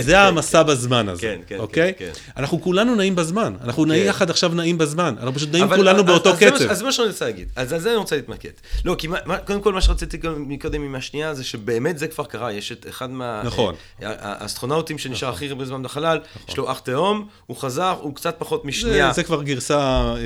[0.00, 1.92] זה המסע בזמן הזה, כן, כן, אוקיי?
[1.98, 6.04] כן, אנחנו כולנו נעים בזמן, אנחנו נעים יחד עכשיו נעים בזמן, אנחנו פשוט נעים כולנו
[6.04, 6.70] באותו קצב.
[6.70, 8.50] אז זה מה שאני רוצה להגיד, אז על זה אני רוצה להתמקד.
[8.84, 9.08] לא, כי
[9.46, 13.10] קודם כל מה שרציתי מקודם עם השנייה, זה שבאמת זה כבר קרה, יש את אחד
[13.10, 15.10] מהאסטרונאוטים נכון.
[15.10, 15.36] שנשאר נכון.
[15.36, 16.42] הכי הרבה זמן בחלל, נכון.
[16.48, 19.12] יש לו אח תהום, הוא חזר, הוא קצת פחות משנייה.
[19.12, 19.78] זה כבר גרסה,
[20.16, 20.22] אה,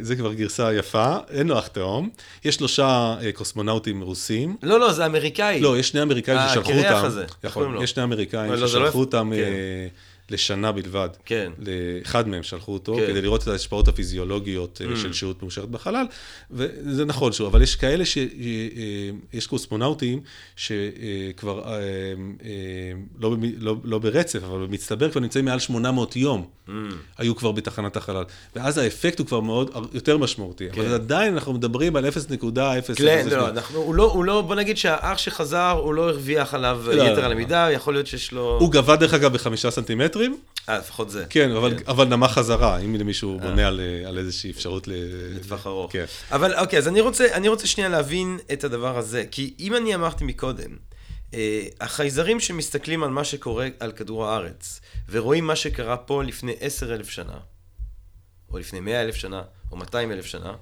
[0.00, 2.08] זה כבר גרסה יפה, אין לו אח תהום,
[2.44, 4.56] יש שלושה אה, קוסמונאוטים רוסים.
[4.62, 5.60] לא, לא, זה אמריקאי.
[5.60, 7.82] לא, יש שני אמריקאים אה, ששלחו אותם.
[7.82, 9.42] יש שני אמריקאים לא, ששלחו שלחו אותם כן.
[9.42, 9.88] אה,
[10.30, 11.08] לשנה בלבד.
[11.24, 11.52] כן.
[11.58, 13.06] לאחד מהם שלחו אותו, כן.
[13.06, 14.96] כדי לראות את ההשפעות הפיזיולוגיות אה, mm.
[14.96, 16.06] של שהות מאושרת בחלל,
[16.50, 18.18] וזה נכון שוב, אבל יש כאלה ש...
[18.18, 18.24] אה,
[19.32, 20.20] יש קוסמונאוטים
[20.56, 21.64] שכבר,
[23.20, 26.70] לא, לא, לא ברצף, אבל במצטבר כבר נמצאים מעל 800 יום, mm.
[27.18, 28.24] היו כבר בתחנת החלל.
[28.56, 30.68] ואז האפקט הוא כבר מאוד, יותר משמעותי.
[30.72, 30.80] כן.
[30.80, 32.94] אבל עדיין אנחנו מדברים על 0.0...
[32.94, 36.82] כן, לא, אנחנו, הוא לא, הוא לא, בוא נגיד שהאח שחזר, הוא לא הרוויח עליו
[36.86, 38.58] לא, יתר על המידה, יכול להיות שיש לו...
[38.60, 40.15] הוא גבה דרך אגב בחמישה סנטימטר.
[40.16, 40.40] מטרים.
[40.68, 41.24] אה, לפחות זה.
[41.30, 41.84] כן, אבל, כן.
[41.86, 43.38] אבל נמה חזרה, אם למישהו אה.
[43.38, 44.92] בונה על, על איזושהי אפשרות ל...
[45.36, 45.92] לטווח ארוך.
[45.92, 46.04] כן.
[46.30, 49.24] אבל אוקיי, אז אני רוצה, אני רוצה שנייה להבין את הדבר הזה.
[49.30, 50.76] כי אם אני אמרתי מקודם,
[51.34, 56.94] אה, החייזרים שמסתכלים על מה שקורה על כדור הארץ, ורואים מה שקרה פה לפני עשר
[56.94, 57.38] אלף שנה,
[58.50, 59.42] או לפני מאה אלף שנה,
[59.72, 60.54] או מאתיים אלף שנה,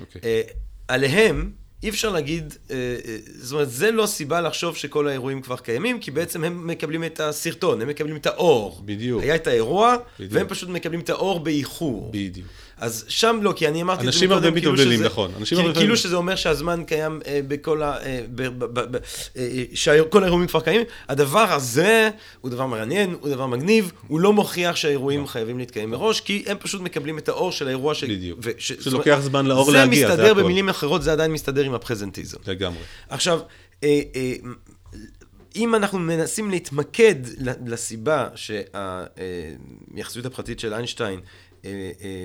[0.00, 0.20] אוקיי.
[0.24, 0.42] אה,
[0.88, 1.52] עליהם
[1.82, 6.00] אי אפשר להגיד, אה, אה, זאת אומרת, זה לא סיבה לחשוב שכל האירועים כבר קיימים,
[6.00, 8.82] כי בעצם הם מקבלים את הסרטון, הם מקבלים את האור.
[8.84, 9.22] בדיוק.
[9.22, 10.32] היה את האירוע, בדיוק.
[10.34, 12.10] והם פשוט מקבלים את האור באיחור.
[12.12, 12.46] בדיוק.
[12.80, 15.30] אז שם לא, כי אני אמרתי את זה מקודם, כאילו שזה- נכון.
[15.38, 17.96] אנשים הרבה כאילו שזה אומר שהזמן קיים אה, בכל ה...
[18.02, 18.20] אה,
[19.36, 20.86] אה, שכל האירועים כבר קיימים.
[21.08, 22.10] הדבר הזה
[22.40, 26.56] הוא דבר מעניין, הוא דבר מגניב, הוא לא מוכיח שהאירועים חייבים להתקיים מראש, כי הם
[26.60, 28.04] פשוט מקבלים את האור של האירוע ש...
[28.04, 28.40] בדיוק.
[28.58, 30.42] שלוקח זמן לאור להגיע, זה מסתדר הכל.
[30.42, 32.38] במילים אחרות, זה עדיין מסתדר עם הפרזנטיזם.
[32.46, 32.82] לגמרי.
[33.08, 33.40] עכשיו,
[35.56, 37.14] אם אנחנו מנסים להתמקד
[37.66, 41.20] לסיבה שהיחסות הפרטית של איינשטיין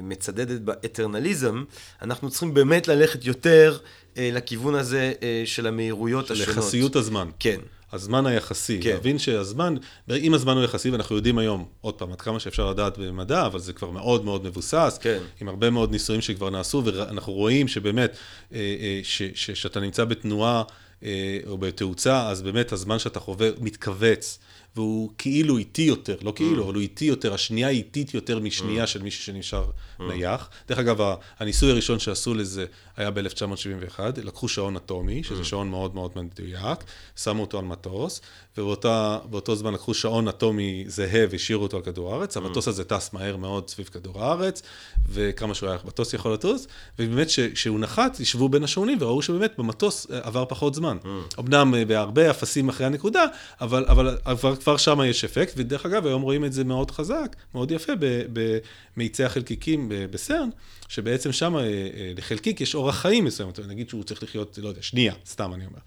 [0.04, 1.64] מצדדת באטרנליזם,
[2.02, 3.78] אנחנו צריכים באמת ללכת יותר
[4.18, 6.58] אה, לכיוון הזה אה, של המהירויות השונות.
[6.58, 7.30] לחסיות הזמן.
[7.40, 7.60] כן.
[7.92, 8.90] הזמן היחסי, כן.
[8.90, 9.76] להבין שהזמן,
[10.12, 13.60] אם הזמן הוא יחסי, ואנחנו יודעים היום, עוד פעם, עד כמה שאפשר לדעת במדע, אבל
[13.60, 15.20] זה כבר מאוד מאוד מבוסס, כן.
[15.42, 18.16] עם הרבה מאוד ניסויים שכבר נעשו, ואנחנו רואים שבאמת,
[18.54, 20.64] אה, אה, ש- ש- שאתה נמצא בתנועה
[21.04, 24.40] אה, או בתאוצה, אז באמת הזמן שאתה חווה מתכווץ,
[24.76, 29.02] והוא כאילו איטי יותר, לא כאילו, אבל הוא איטי יותר, השנייה איטית יותר משנייה של
[29.02, 30.50] מישהו שנשאר נייח.
[30.68, 32.66] דרך אגב, הניסוי הראשון שעשו לזה
[32.98, 36.80] היה ב-1971, לקחו שעון אטומי, שזה שעון מאוד מאוד מדויק,
[37.16, 38.22] שמו אותו על מטוס,
[38.58, 43.38] ובאותו זמן לקחו שעון אטומי זהה והשאירו אותו על כדור הארץ, המטוס הזה טס מהר
[43.38, 44.62] מאוד סביב כדור הארץ,
[45.10, 46.68] וכמה שהוא היה מטוס יכול לטוס,
[47.00, 50.98] ובאמת כשהוא נחת, ישבו בין השעונים וראו שבאמת במטוס אה, עבר פחות זמן.
[51.39, 53.26] אמנם אה, בהרבה אפסים אחרי הנקודה,
[53.62, 57.36] אבל, אבל כבר, כבר שם יש אפקט, ודרך אגב, היום רואים את זה מאוד חזק,
[57.54, 57.93] מאוד יפה,
[58.34, 60.50] במאיצי החלקיקים בסרן,
[60.88, 61.68] שבעצם שם אה, אה,
[62.18, 65.80] לחלקיק יש אורח חיים מסוים, נגיד שהוא צריך לחיות, לא יודע, שנייה, סתם אני אומר.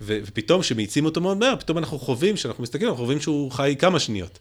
[0.00, 3.76] ו- ופתאום כשמאיצים אותו מאוד מהר, פתאום אנחנו חווים, כשאנחנו מסתכלים, אנחנו חווים שהוא חי
[3.78, 4.38] כמה שניות.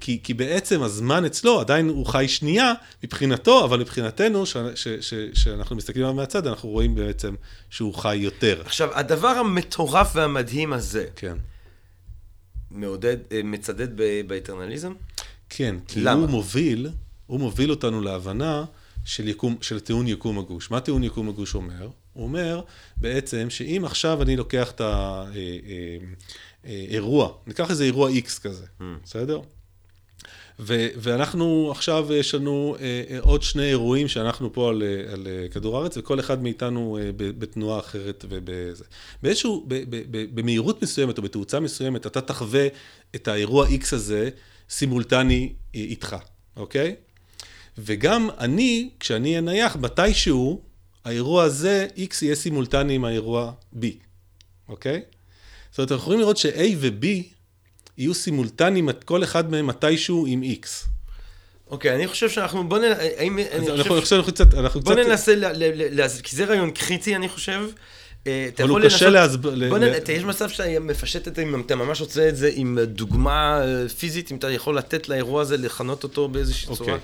[0.00, 2.72] כי, כי בעצם הזמן אצלו, עדיין הוא חי שנייה
[3.04, 7.34] מבחינתו, אבל מבחינתנו, ש- ש- ש- שאנחנו מסתכלים עליו מהצד, אנחנו רואים בעצם
[7.70, 8.62] שהוא חי יותר.
[8.64, 11.36] עכשיו, הדבר המטורף והמדהים הזה, כן.
[12.70, 14.92] מעודד, אה, מצדד ב- באטרנליזם?
[15.48, 16.20] כן, כי למה?
[16.20, 16.88] הוא מוביל,
[17.26, 18.64] הוא מוביל אותנו להבנה
[19.04, 20.70] של, יקום, של טיעון יקום הגוש.
[20.70, 21.88] מה טיעון יקום הגוש אומר?
[22.12, 22.60] הוא אומר
[22.96, 24.80] בעצם שאם עכשיו אני לוקח את
[26.64, 28.66] האירוע, ניקח איזה אירוע X כזה,
[29.04, 29.40] בסדר?
[30.58, 35.26] ו- ואנחנו עכשיו יש לנו אה, אה, עוד שני אירועים שאנחנו פה על, אה, על
[35.26, 38.84] אה, כדור הארץ, וכל אחד מאיתנו אה, ב- בתנועה אחרת ובזה.
[39.22, 42.66] באיזשהו, ב- ב- ב- במהירות מסוימת או בתאוצה מסוימת, אתה תחווה
[43.14, 44.30] את האירוע X הזה
[44.70, 46.16] סימולטני אה, איתך,
[46.56, 46.94] אוקיי?
[47.78, 50.60] וגם אני, כשאני אהיה נייח, מתישהו,
[51.04, 53.84] האירוע הזה, X יהיה סימולטני עם האירוע B,
[54.68, 55.02] אוקיי?
[55.70, 57.06] זאת אומרת, אנחנו יכולים לראות ש-A ו-B
[57.98, 60.66] יהיו סימולטניים, כל אחד מהם מתישהו עם X.
[61.70, 62.82] אוקיי, אני חושב שאנחנו, בוא נ...
[63.16, 63.38] האם...
[63.38, 65.02] אני חושב אנחנו עכשיו אנחנו קצת, אנחנו בוא קצת...
[65.06, 67.60] ננסה, ל- ל- ל- להס- כי זה רעיון קריטי, אני חושב.
[68.26, 71.60] אה, אבל הוא קשה לנסות- להסב- בוא נ- יש מצב שאתה מפשט את זה, אם
[71.60, 75.56] אתה ממש רוצה את זה עם דוגמה אה, פיזית, אם אתה יכול לתת לאירוע הזה,
[75.56, 76.98] לכנות אותו באיזושהי צורה.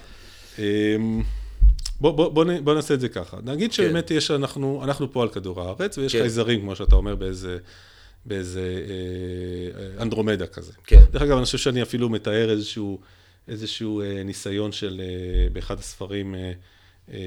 [0.58, 1.22] אמ,
[2.00, 3.36] בוא, בוא, בוא, בוא נעשה את זה ככה.
[3.44, 6.20] נגיד שבאמת יש, אנחנו, אנחנו פה על כדור הארץ, ויש כן.
[6.20, 7.58] חייזרים, כמו שאתה אומר, באיזה,
[8.26, 10.72] באיזה אה, אה, אנדרומדה כזה.
[10.84, 11.00] כן.
[11.10, 13.00] דרך אגב, אני חושב שאני אפילו מתאר איזשהו,
[13.48, 16.52] איזשהו אה, ניסיון של, אה, באחד הספרים, אה,
[17.12, 17.18] אה,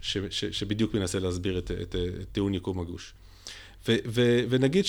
[0.00, 3.14] ש, ש, שבדיוק מנסה להסביר את, את, את, את טיעון יקום הגוש.
[3.88, 4.84] ו, ו, ונגיד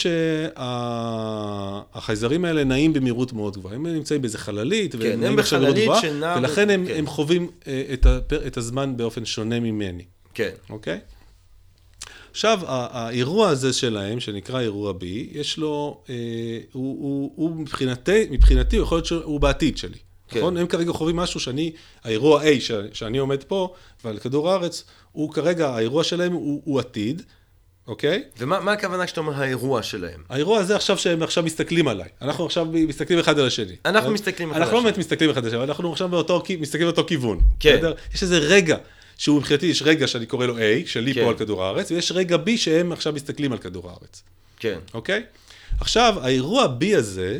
[1.95, 3.75] שהחייזרים האלה נעים במהירות מאוד גבוהה.
[3.75, 6.93] הם נמצאים באיזה חללית, והם כן, הם נעים עכשיו במהירות גבוהה, ולכן הם, כן.
[6.97, 10.51] הם חווים אה, את, הפר, את הזמן באופן שונה ממני, כן.
[10.69, 10.99] אוקיי?
[12.31, 16.15] עכשיו, האירוע הזה שלהם, שנקרא אירוע B, יש לו, אה,
[16.71, 19.97] הוא, הוא, הוא מבחינתי, מבחינתי, הוא יכול להיות שהוא בעתיד שלי.
[20.27, 20.39] כן.
[20.39, 20.57] נכון?
[20.57, 21.71] הם כרגע חווים משהו שאני,
[22.03, 23.73] האירוע A ש, שאני עומד פה,
[24.03, 27.21] ועל כדור הארץ, הוא כרגע, האירוע שלהם הוא, הוא עתיד,
[27.87, 28.23] אוקיי?
[28.37, 30.23] ומה מה הכוונה כשאתה אומר האירוע שלהם?
[30.29, 32.07] האירוע הזה עכשיו שהם עכשיו מסתכלים עליי.
[32.21, 33.75] אנחנו עכשיו מסתכלים אחד על השני.
[33.85, 36.87] אנחנו מסתכלים אחד אנחנו לא על באמת מסתכלים אחד על השני, אנחנו עכשיו באותו, מסתכלים
[36.87, 37.39] באותו כיוון.
[37.59, 37.75] כן.
[37.77, 37.93] בסדר?
[38.13, 38.77] יש איזה רגע,
[39.17, 41.23] שהוא מבחינתי, יש רגע שאני קורא לו A, שלי כן.
[41.23, 44.23] פה על כדור הארץ, ויש רגע B שהם עכשיו מסתכלים על כדור הארץ.
[44.59, 44.79] כן.
[44.93, 45.23] אוקיי?
[45.79, 47.39] עכשיו, האירוע B הזה,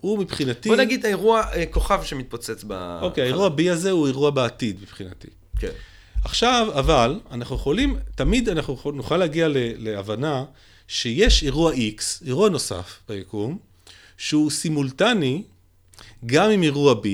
[0.00, 0.68] הוא מבחינתי...
[0.68, 2.98] בוא נגיד האירוע אה, כוכב שמתפוצץ ב...
[3.02, 5.28] אוקיי, האירוע B הזה הוא אירוע בעתיד מבחינתי.
[5.58, 5.70] כן.
[6.24, 9.48] עכשיו, אבל, אנחנו יכולים, תמיד אנחנו נוכל להגיע
[9.78, 10.44] להבנה
[10.88, 13.58] שיש אירוע X, אירוע נוסף ביקום,
[14.18, 15.42] שהוא סימולטני
[16.26, 17.06] גם עם אירוע B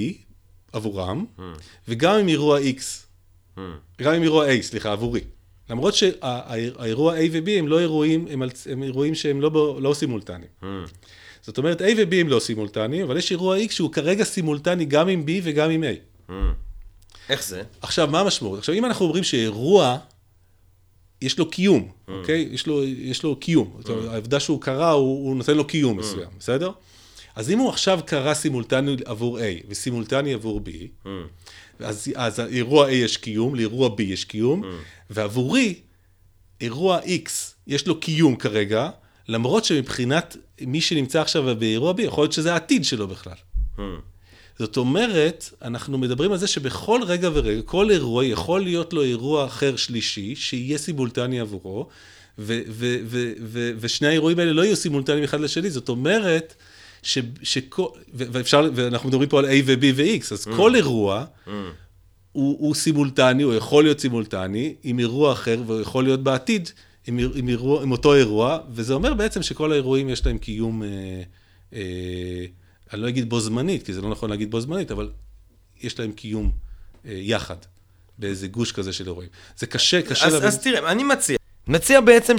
[0.72, 1.24] עבורם,
[1.88, 2.82] וגם עם אירוע X,
[4.02, 5.20] גם עם אירוע A, סליחה, עבורי.
[5.70, 10.50] למרות שהאירוע A ו-B הם לא אירועים, הם, הם אירועים שהם לא, לא סימולטניים.
[11.42, 15.08] זאת אומרת, A ו-B הם לא סימולטניים, אבל יש אירוע X שהוא כרגע סימולטני גם
[15.08, 16.32] עם B וגם עם A.
[17.28, 17.62] איך זה?
[17.82, 18.58] עכשיו, מה המשמעות?
[18.58, 19.98] עכשיו, אם אנחנו אומרים שאירוע,
[21.22, 22.48] יש לו קיום, אוקיי?
[22.52, 23.80] יש לו, יש לו קיום.
[23.88, 26.70] אומרת, העובדה שהוא קרה, הוא, הוא נותן לו קיום מסוים, בסדר?
[27.36, 30.68] אז אם הוא עכשיו קרה סימולטני עבור A וסימולטני עבור B,
[31.06, 31.08] mm.
[31.78, 34.66] אז, אז אירוע A יש קיום, לאירוע B יש קיום, mm.
[35.10, 35.74] ועבורי,
[36.60, 37.30] אירוע X
[37.66, 38.90] יש לו קיום כרגע,
[39.28, 43.36] למרות שמבחינת מי שנמצא עכשיו באירוע B, יכול להיות שזה העתיד שלו בכלל.
[43.76, 43.80] Mm.
[44.58, 49.44] זאת אומרת, אנחנו מדברים על זה שבכל רגע ורגע, כל אירוע יכול להיות לו אירוע
[49.44, 51.88] אחר שלישי, שיהיה סימולטני עבורו,
[52.38, 55.70] ו- ו- ו- ו- ושני האירועים האלה לא יהיו סימולטניים אחד לשני.
[55.70, 56.54] זאת אומרת,
[57.02, 60.56] ש- שכל, ואפשר, ואנחנו מדברים פה על A ו-B ו-X, אז mm.
[60.56, 61.50] כל אירוע mm.
[62.32, 66.70] הוא, הוא סימולטני, הוא יכול להיות סימולטני, עם אירוע אחר, והוא יכול להיות בעתיד
[67.06, 70.82] עם, עם, אירוע, עם אותו אירוע, וזה אומר בעצם שכל האירועים יש להם קיום...
[70.82, 70.88] אה,
[71.72, 72.46] אה,
[72.92, 75.10] אני לא אגיד בו זמנית, כי זה לא נכון להגיד בו זמנית, אבל
[75.80, 76.50] יש להם קיום
[77.06, 77.56] אה, יחד,
[78.18, 79.30] באיזה גוש כזה של אירועים.
[79.56, 80.48] זה קשה, קשה אז, להבין.
[80.48, 82.36] אז תראה, אני מציע, מציע בעצם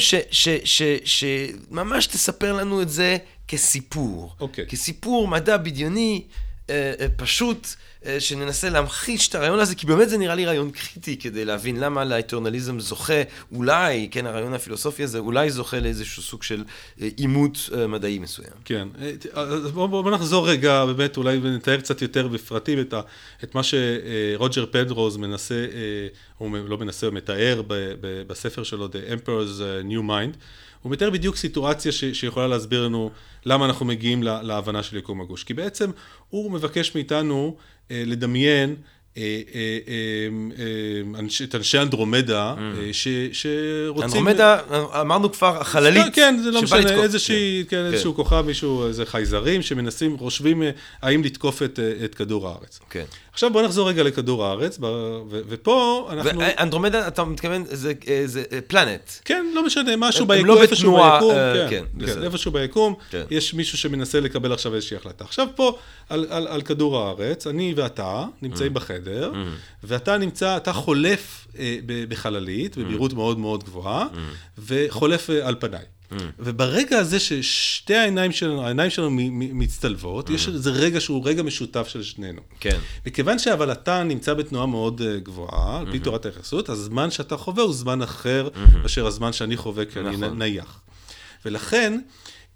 [1.05, 3.17] שממש תספר לנו את זה
[3.47, 4.35] כסיפור.
[4.39, 4.65] אוקיי.
[4.67, 6.23] כסיפור מדע בדיוני,
[6.69, 7.67] אה, אה, פשוט.
[8.07, 11.79] אה, שננסה להמחיש את הרעיון הזה, כי באמת זה נראה לי רעיון קריטי כדי להבין
[11.79, 16.63] למה לאטרנליזם זוכה, אולי, כן, הרעיון הפילוסופי הזה, אולי זוכה לאיזשהו סוג של
[17.01, 18.53] אה, עימות אה, מדעי מסוים.
[18.65, 18.87] כן,
[19.33, 23.01] אז בואו בוא, בוא נחזור רגע, באמת, אולי נתאר קצת יותר בפרטים את, ה,
[23.43, 25.65] את מה שרוג'ר פנדרוז מנסה,
[26.37, 30.37] הוא לא מנסה, הוא מתאר ב, ב, בספר שלו, The Emperor's New Mind.
[30.81, 33.11] הוא מתאר בדיוק סיטואציה ש, שיכולה להסביר לנו
[33.45, 35.43] למה אנחנו מגיעים לה, להבנה של יקום הגוש.
[35.43, 35.91] כי בעצם
[36.29, 37.57] הוא מבקש מאיתנו
[37.91, 38.75] לדמיין
[39.17, 42.59] אה, אה, את אנשי אנדרומדה, mm.
[43.31, 44.03] שרוצים...
[44.03, 44.57] אנדרומדה,
[45.01, 49.61] אמרנו כבר, החללית כן, זה לא משנה, איזושהי, כן, כן, איזשהו כוכב, מישהו, איזה חייזרים
[49.61, 50.63] שמנסים, חושבים
[51.01, 51.61] האם לתקוף
[52.03, 52.79] את כדור הארץ.
[52.89, 53.05] כן.
[53.37, 54.79] עכשיו בוא נחזור רגע לכדור הארץ,
[55.29, 56.39] ופה אנחנו...
[56.39, 57.63] ואנדרומדה, אתה מתכוון,
[58.25, 59.11] זה פלנט.
[59.25, 61.33] כן, לא משנה, משהו ביקום, לא איפשהו ביקום,
[61.69, 62.93] כן, כן, איפשהו ביקום,
[63.31, 65.23] יש מישהו שמנסה לקבל עכשיו איזושהי החלטה.
[65.23, 65.77] עכשיו פה,
[66.09, 68.75] על כדור הארץ, אני ואתה נמצאים mm.
[68.75, 69.37] בחדר, mm.
[69.83, 71.77] ואתה נמצא, אתה חולף אה,
[72.09, 72.79] בחללית, mm.
[72.79, 74.07] במהירות מאוד מאוד גבוהה,
[74.57, 75.83] וחולף אה, על פניי.
[76.11, 76.15] Mm.
[76.39, 80.33] וברגע הזה ששתי העיניים שלנו, העיניים שלנו מצטלבות, mm.
[80.33, 82.41] יש איזה רגע שהוא רגע משותף של שנינו.
[82.59, 82.79] כן.
[83.05, 86.03] מכיוון שאבל אתה נמצא בתנועה מאוד אה, גבוהה, על פי mm-hmm.
[86.03, 88.77] תורת היחסות, הזמן שאתה חווה הוא זמן אחר mm-hmm.
[88.77, 90.39] מאשר הזמן שאני חווה כי אני נכון.
[90.39, 90.79] נייח.
[91.45, 91.99] ולכן,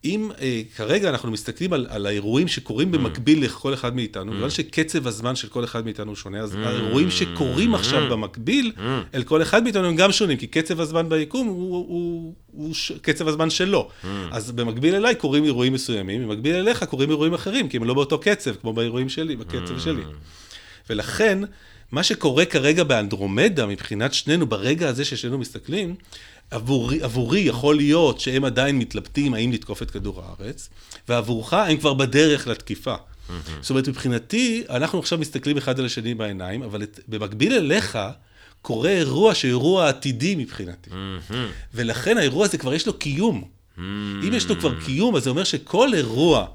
[0.06, 2.91] אם אה, כרגע אנחנו מסתכלים על, על האירועים שקורים mm.
[2.97, 4.36] במקביל לכל אחד מאיתנו, mm.
[4.36, 6.58] בגלל שקצב הזמן של כל אחד מאיתנו שונה, אז mm.
[6.58, 8.10] האירועים שקורים עכשיו.
[8.10, 8.82] במקביל mm.
[9.14, 12.74] אל כל אחד מאיתנו הם גם שונים, כי קצב הזמן ביקום הוא, הוא, הוא, הוא
[12.74, 12.91] ש...
[13.02, 13.89] קצב הזמן שלו.
[13.89, 14.08] Mm.
[14.32, 18.20] אז במקביל אליי קורים אירועים מסוימים, במקביל אליך קורים אירועים אחרים, כי הם לא באותו
[18.20, 19.80] קצב, כמו באירועים שלי, בקצב mm.
[19.80, 20.02] שלי.
[20.89, 21.39] ולכן,
[21.91, 25.95] מה שקורה כרגע באנדרומדה, מבחינת שנינו, ברגע הזה ששנינו מסתכלים,
[26.52, 30.70] עבורי, עבורי יכול להיות שהם עדיין מתלבטים האם לתקוף את כדור הארץ,
[31.10, 32.95] ועבורך הם כבר בדרך לתקיפה.
[32.95, 33.32] Mm-hmm.
[33.62, 37.99] זאת אומרת, מבחינתי, אנחנו עכשיו מסתכלים אחד על השני בעיניים, אבל את, במקביל אליך,
[38.62, 40.89] קורה אירוע שהוא אירוע עתידי מבחינתי.
[40.89, 41.34] Mm-hmm.
[41.74, 43.43] ולכן האירוע הזה כבר יש לו קיום.
[43.43, 43.82] Mm-hmm.
[44.28, 46.47] אם יש לו כבר קיום, אז זה אומר שכל אירוע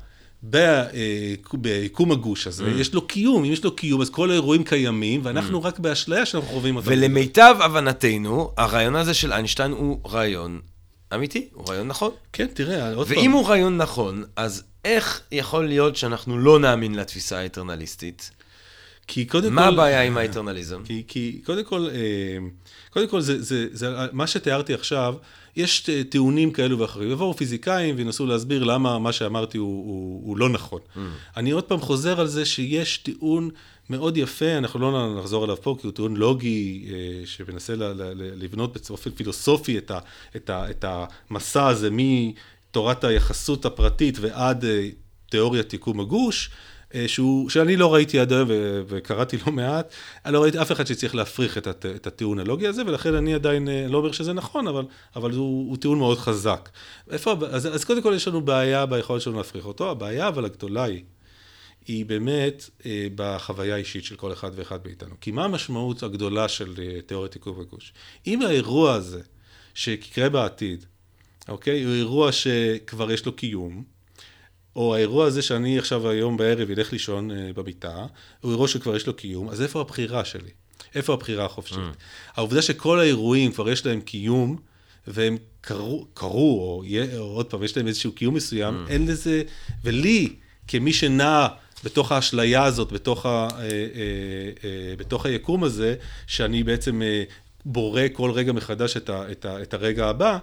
[1.54, 2.80] ביקום הגוש הזה, mm.
[2.80, 5.66] יש לו קיום, אם יש לו קיום, אז כל האירועים קיימים, ואנחנו mm.
[5.66, 6.88] רק באשליה שאנחנו חווים אותם.
[6.90, 10.60] ולמיטב הבנתנו, הרעיון הזה של איינשטיין הוא רעיון
[11.14, 12.10] אמיתי, הוא רעיון נכון.
[12.32, 13.16] כן, תראה, עוד פעם.
[13.16, 18.30] ואם הוא רעיון נכון, אז איך יכול להיות שאנחנו לא נאמין לתפיסה האטרנליסטית?
[19.06, 19.66] כי קודם מה כל...
[19.66, 20.82] מה הבעיה עם האטרנליזם?
[20.84, 22.38] כי, כי קודם כל, אה,
[22.90, 25.14] קודם כל, זה, זה, זה, מה שתיארתי עכשיו,
[25.56, 27.10] יש טיעונים כאלו ואחרים.
[27.10, 30.80] יבואו פיזיקאים וינסו להסביר למה מה שאמרתי הוא, הוא, הוא לא נכון.
[30.80, 30.98] Mm.
[31.36, 33.50] אני עוד פעם חוזר על זה שיש טיעון
[33.90, 37.74] מאוד יפה, אנחנו לא נחזור עליו פה, כי הוא טיעון לוגי, אה, שמנסה
[38.16, 39.98] לבנות באופן פילוסופי את, ה,
[40.36, 44.88] את, ה, את המסע הזה מתורת היחסות הפרטית ועד אה,
[45.30, 46.50] תיאוריית תיקום הגוש.
[46.96, 48.48] אה, שהוא, שאני לא ראיתי עד היום
[48.88, 49.94] וקראתי לא מעט,
[50.24, 53.68] אני לא ראיתי אף אחד שצריך להפריך את, הט, את הטיעונולוגיה הזה, ולכן אני עדיין
[53.68, 54.84] אה, לא אומר שזה נכון, אבל,
[55.16, 56.68] אבל הוא, הוא טיעון מאוד חזק.
[57.10, 60.84] איפה, אז, אז קודם כל יש לנו בעיה ביכולת שלנו להפריך אותו, הבעיה אבל הגדולה
[60.84, 61.04] היא,
[61.86, 65.14] היא באמת אה, בחוויה האישית של כל אחד ואחד מאיתנו.
[65.20, 66.74] כי מה המשמעות הגדולה של
[67.06, 67.92] תיאוריית עיכוב וגוש?
[68.26, 69.20] אם האירוע הזה,
[69.74, 70.84] שיקרה בעתיד,
[71.48, 73.95] אוקיי, הוא אירוע שכבר יש לו קיום,
[74.76, 78.06] או האירוע הזה שאני עכשיו היום בערב אלך לישון אה, במיטה,
[78.40, 80.50] הוא אירוע שכבר יש לו קיום, אז איפה הבחירה שלי?
[80.94, 81.78] איפה הבחירה החופשית?
[81.78, 82.34] Mm.
[82.34, 84.56] העובדה שכל האירועים כבר יש להם קיום,
[85.06, 86.84] והם קרו, קרו או,
[87.18, 88.90] או עוד פעם, יש להם איזשהו קיום מסוים, mm.
[88.90, 89.42] אין לזה,
[89.84, 90.36] ולי,
[90.68, 91.46] כמי שנע
[91.84, 93.68] בתוך האשליה הזאת, בתוך, ה, אה, אה,
[94.64, 95.94] אה, בתוך היקום הזה,
[96.26, 97.24] שאני בעצם אה,
[97.64, 100.38] בורא כל רגע מחדש את, ה, את, ה, את הרגע הבא,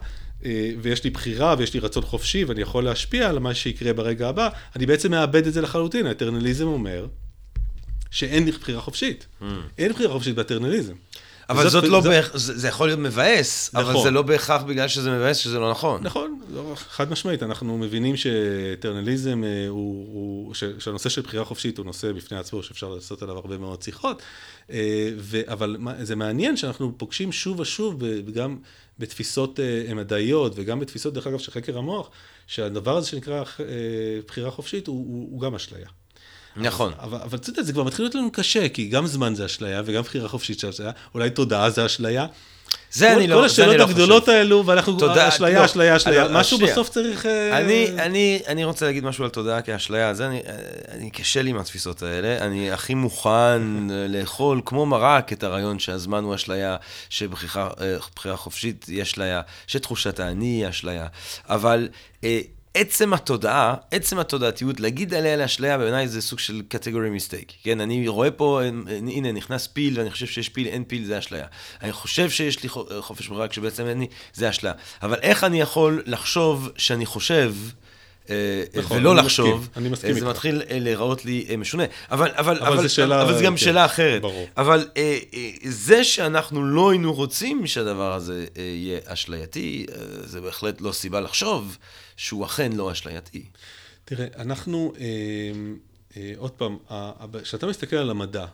[0.81, 4.49] ויש לי בחירה ויש לי רצון חופשי ואני יכול להשפיע על מה שיקרה ברגע הבא,
[4.75, 6.07] אני בעצם מאבד את זה לחלוטין.
[6.07, 7.07] האטרנליזם אומר
[8.11, 9.27] שאין לי בחירה חופשית.
[9.41, 9.45] Mm.
[9.77, 10.93] אין בחירה חופשית באטרנליזם.
[11.49, 14.03] אבל זאת לא בהכרח, זה יכול להיות מבאס, אבל נכון.
[14.03, 16.03] זה לא בהכרח בגלל שזה מבאס שזה לא נכון.
[16.03, 22.11] נכון, לא, חד משמעית, אנחנו מבינים שאטרנליזם אה, הוא, שהנושא של בחירה חופשית הוא נושא
[22.11, 24.21] בפני עצמו, שאפשר לעשות עליו הרבה מאוד שיחות,
[24.71, 25.09] אה,
[25.47, 28.57] אבל זה מעניין שאנחנו פוגשים שוב ושוב, וגם
[28.99, 32.09] בתפיסות אה, מדעיות וגם בתפיסות, דרך אגב, של חקר המוח,
[32.47, 33.43] שהדבר הזה שנקרא
[34.27, 35.87] בחירה חופשית הוא גם אשליה.
[36.55, 36.93] נכון.
[36.99, 39.81] אבל, אבל אתה יודע, זה כבר מתחיל להיות לנו קשה, כי גם זמן זה אשליה,
[39.85, 42.27] וגם בחירה חופשית זה אשליה, אולי תודעה זה אשליה.
[42.93, 46.39] זה אני לא, כל השאלות לא הגדולות האלו, ואנחנו, תודה, אשליה, לא, אשליה, אשליה, לא,
[46.39, 46.57] משהו.
[46.57, 47.25] בסוף צריך...
[47.25, 47.57] אה,
[48.47, 50.41] אני, רוצה להגיד משהו על תודעה כאשליה, זה אני,
[50.91, 53.61] אני קשה לי עם התפיסות האלה, אני הכי מוכן
[54.09, 56.75] לאכול כמו מרק את הרעיון שהזמן הוא אשליה,
[57.09, 57.69] שבחירה
[58.25, 61.07] אה, חופשית היא אשליה, שתחושת האני היא אשליה,
[61.49, 61.87] אבל...
[62.75, 67.51] אה, עצם התודעה, עצם התודעתיות, להגיד עליה לאשליה, בעיניי זה סוג של קטגורי מיסטייק.
[67.63, 68.61] כן, אני רואה פה,
[69.07, 71.45] הנה, נכנס פיל, ואני חושב שיש פיל, אין פיל, זה אשליה.
[71.81, 72.69] אני חושב שיש לי
[72.99, 74.73] חופש ברירה, כשבעצם אין לי, זה אשליה.
[75.01, 77.53] אבל איך אני יכול לחשוב שאני חושב...
[78.29, 81.83] אה, נכון, ולא לחשוב, מסכים, אני מסכים זה מתחיל אה, להיראות לי אה, משונה.
[82.11, 84.21] אבל, אבל, אבל, אבל, שאלה, אבל זה גם כן, שאלה אחרת.
[84.21, 84.47] ברור.
[84.57, 84.87] אבל
[85.63, 89.85] זה שאנחנו לא היינו רוצים שהדבר הזה יהיה אשלייתי,
[90.23, 91.77] זה בהחלט לא סיבה לחשוב
[92.17, 93.45] שהוא אכן לא אשלייתי.
[94.05, 94.93] תראה, אנחנו,
[96.37, 96.77] עוד פעם,
[97.43, 98.45] כשאתה מסתכל על המדע,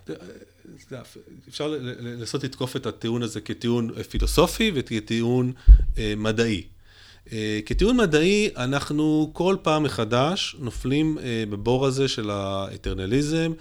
[1.49, 1.67] אפשר
[1.99, 5.53] לנסות לתקוף את הטיעון הזה כטיעון פילוסופי וכטיעון
[6.17, 6.63] מדעי.
[7.31, 13.51] אה, כטיעון מדעי, אנחנו כל פעם מחדש נופלים אה, בבור הזה של האטרנליזם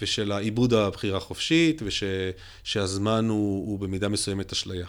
[0.00, 4.86] ושל העיבוד הבחירה החופשית, ושהזמן הוא, הוא במידה מסוימת אשליה.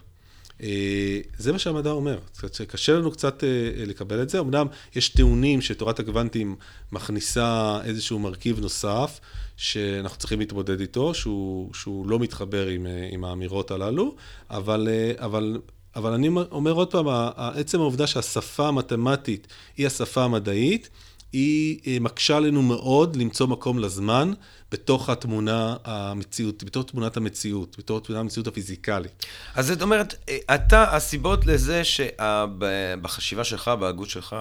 [0.64, 2.20] אה, זה מה שהמדע אומר.
[2.68, 3.44] קשה לנו קצת
[3.78, 4.40] לקבל את זה.
[4.40, 6.56] אמנם יש טיעונים שתורת הקוונטים
[6.92, 9.20] מכניסה איזשהו מרכיב נוסף,
[9.58, 14.16] שאנחנו צריכים להתמודד איתו, שהוא, שהוא לא מתחבר עם, עם האמירות הללו,
[14.50, 14.88] אבל,
[15.18, 15.58] אבל
[15.96, 19.48] אבל אני אומר עוד פעם, עצם העובדה שהשפה המתמטית
[19.78, 20.90] היא השפה המדעית,
[21.34, 24.34] היא מקשה עלינו מאוד למצוא מקום לזמן
[24.72, 29.26] בתוך התמונה המציאות, בתוך תמונת המציאות, בתוך תמונת המציאות הפיזיקלית.
[29.56, 34.36] אז זאת אומרת, אתה, הסיבות לזה שבחשיבה שלך, בהגות שלך,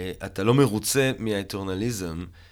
[0.00, 2.49] אתה לא מרוצה מהאטרנליזם, אה,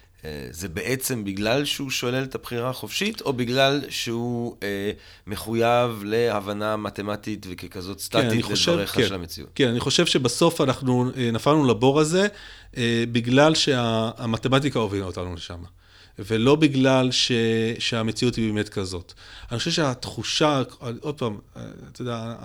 [0.51, 4.91] זה בעצם בגלל שהוא שולל את הבחירה החופשית, או בגלל שהוא אה,
[5.27, 9.49] מחויב להבנה מתמטית וככזאת כן, סטטית כן, לדבריך כן, של המציאות?
[9.55, 12.27] כן, אני חושב שבסוף אנחנו אה, נפלנו לבור הזה,
[12.77, 15.63] אה, בגלל שהמתמטיקה הובילה אותנו לשם.
[16.27, 17.31] ולא בגלל ש,
[17.79, 19.13] שהמציאות היא באמת כזאת.
[19.51, 20.61] אני חושב שהתחושה,
[21.01, 21.37] עוד פעם,
[21.91, 22.35] אתה יודע,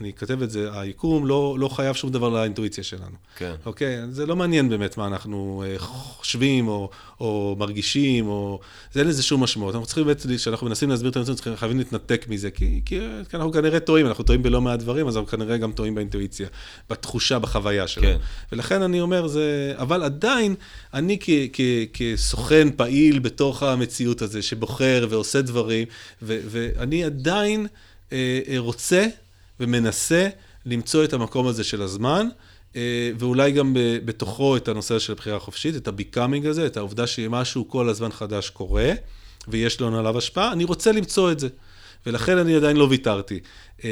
[0.00, 3.16] אני כותב את זה, היקום לא, לא חייב שום דבר לאינטואיציה שלנו.
[3.36, 3.54] כן.
[3.66, 3.96] אוקיי?
[4.10, 6.90] זה לא מעניין באמת מה אנחנו אה, חושבים או,
[7.20, 8.60] או מרגישים, או...
[8.92, 9.74] זה אין לזה שום משמעות.
[9.74, 13.52] אנחנו צריכים באמת, כשאנחנו מנסים להסביר את אנחנו חייבים להתנתק מזה, כי, כי, כי אנחנו
[13.52, 16.48] כנראה טועים, אנחנו טועים בלא מעט דברים, אז אנחנו כנראה גם טועים באינטואיציה,
[16.90, 18.06] בתחושה, בחוויה שלנו.
[18.06, 18.16] כן.
[18.52, 19.74] ולכן אני אומר, זה...
[19.76, 20.54] אבל עדיין,
[20.94, 21.60] אני כ, כ,
[22.34, 25.86] כסוכן פעיל בתוך המציאות הזה, שבוחר ועושה דברים,
[26.22, 27.66] ו, ואני עדיין
[28.12, 29.06] אה, אה רוצה
[29.60, 30.28] ומנסה
[30.66, 32.28] למצוא את המקום הזה של הזמן.
[32.76, 37.68] אה, ואולי גם בתוכו את הנושא של הבחירה החופשית, את ה-becoming הזה, את העובדה שמשהו
[37.68, 38.92] כל הזמן חדש קורה,
[39.48, 41.48] ויש לנו עליו השפעה, אני רוצה למצוא את זה.
[42.06, 43.40] ולכן אני עדיין לא ויתרתי.
[43.84, 43.90] אה,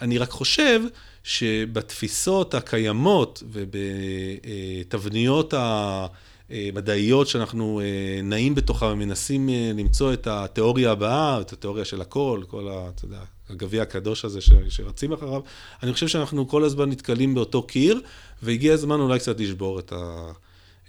[0.00, 0.80] אני רק חושב
[1.24, 3.42] שבתפיסות הקיימות
[4.90, 5.54] ובתבניות
[6.52, 12.68] המדעיות שאנחנו אה, נעים בתוכן ומנסים למצוא את התיאוריה הבאה, את התיאוריה של הכל, כל
[12.68, 12.88] ה...
[12.94, 15.40] אתה יודע, הגביע הקדוש הזה שרצים אחריו,
[15.82, 18.00] אני חושב שאנחנו כל הזמן נתקלים באותו קיר,
[18.42, 20.32] והגיע הזמן אולי קצת לשבור את, ה,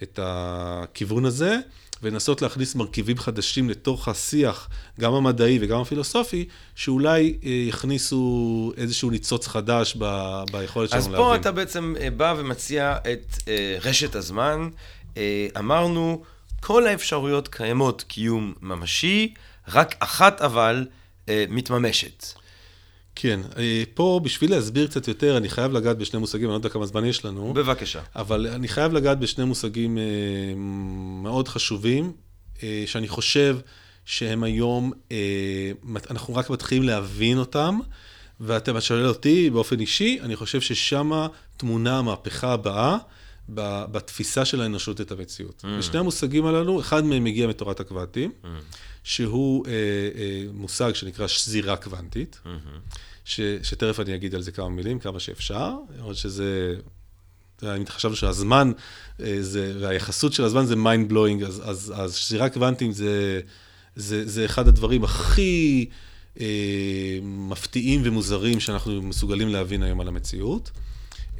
[0.02, 1.58] את הכיוון הזה,
[2.02, 4.68] ולנסות להכניס מרכיבים חדשים לתוך השיח,
[5.00, 10.04] גם המדעי וגם הפילוסופי, שאולי אה, יכניסו איזשהו ניצוץ חדש ב,
[10.52, 11.14] ביכולת שלנו להבין.
[11.14, 14.68] אז פה אתה בעצם אה, בא ומציע את אה, רשת הזמן.
[15.58, 16.22] אמרנו,
[16.60, 19.34] כל האפשרויות קיימות קיום ממשי,
[19.68, 20.86] רק אחת אבל
[21.48, 22.24] מתממשת.
[23.16, 26.68] כן, אה, פה בשביל להסביר קצת יותר, אני חייב לגעת בשני מושגים, אני לא יודע
[26.68, 27.54] כמה זמן יש לנו.
[27.54, 28.00] בבקשה.
[28.16, 30.02] אבל אני חייב לגעת בשני מושגים אה,
[31.22, 32.12] מאוד חשובים,
[32.62, 33.58] אה, שאני חושב
[34.04, 34.92] שהם היום,
[36.10, 37.78] אנחנו רק מתחילים להבין אותם,
[38.40, 42.96] ואתה שואל אותי באופן אישי, אני חושב ששם תמונה המהפכה הבאה.
[43.48, 45.64] בתפיסה של האנושות את המציאות.
[45.64, 45.68] Mm.
[45.78, 48.46] ושני המושגים הללו, אחד מהם מגיע מתורת הקוונטים, mm.
[49.04, 52.98] שהוא אה, אה, מושג שנקרא שזירה קוונטית, mm-hmm.
[53.24, 56.74] ש, שתכף אני אגיד על זה כמה מילים, כמה שאפשר, למרות שזה...
[57.62, 58.72] אם חשבנו שהזמן,
[59.20, 63.40] אה, זה, והיחסות של הזמן זה mind blowing, אז, אז, אז שזירה קוונטים זה,
[63.96, 65.86] זה, זה אחד הדברים הכי
[66.40, 70.70] אה, מפתיעים ומוזרים שאנחנו מסוגלים להבין היום על המציאות.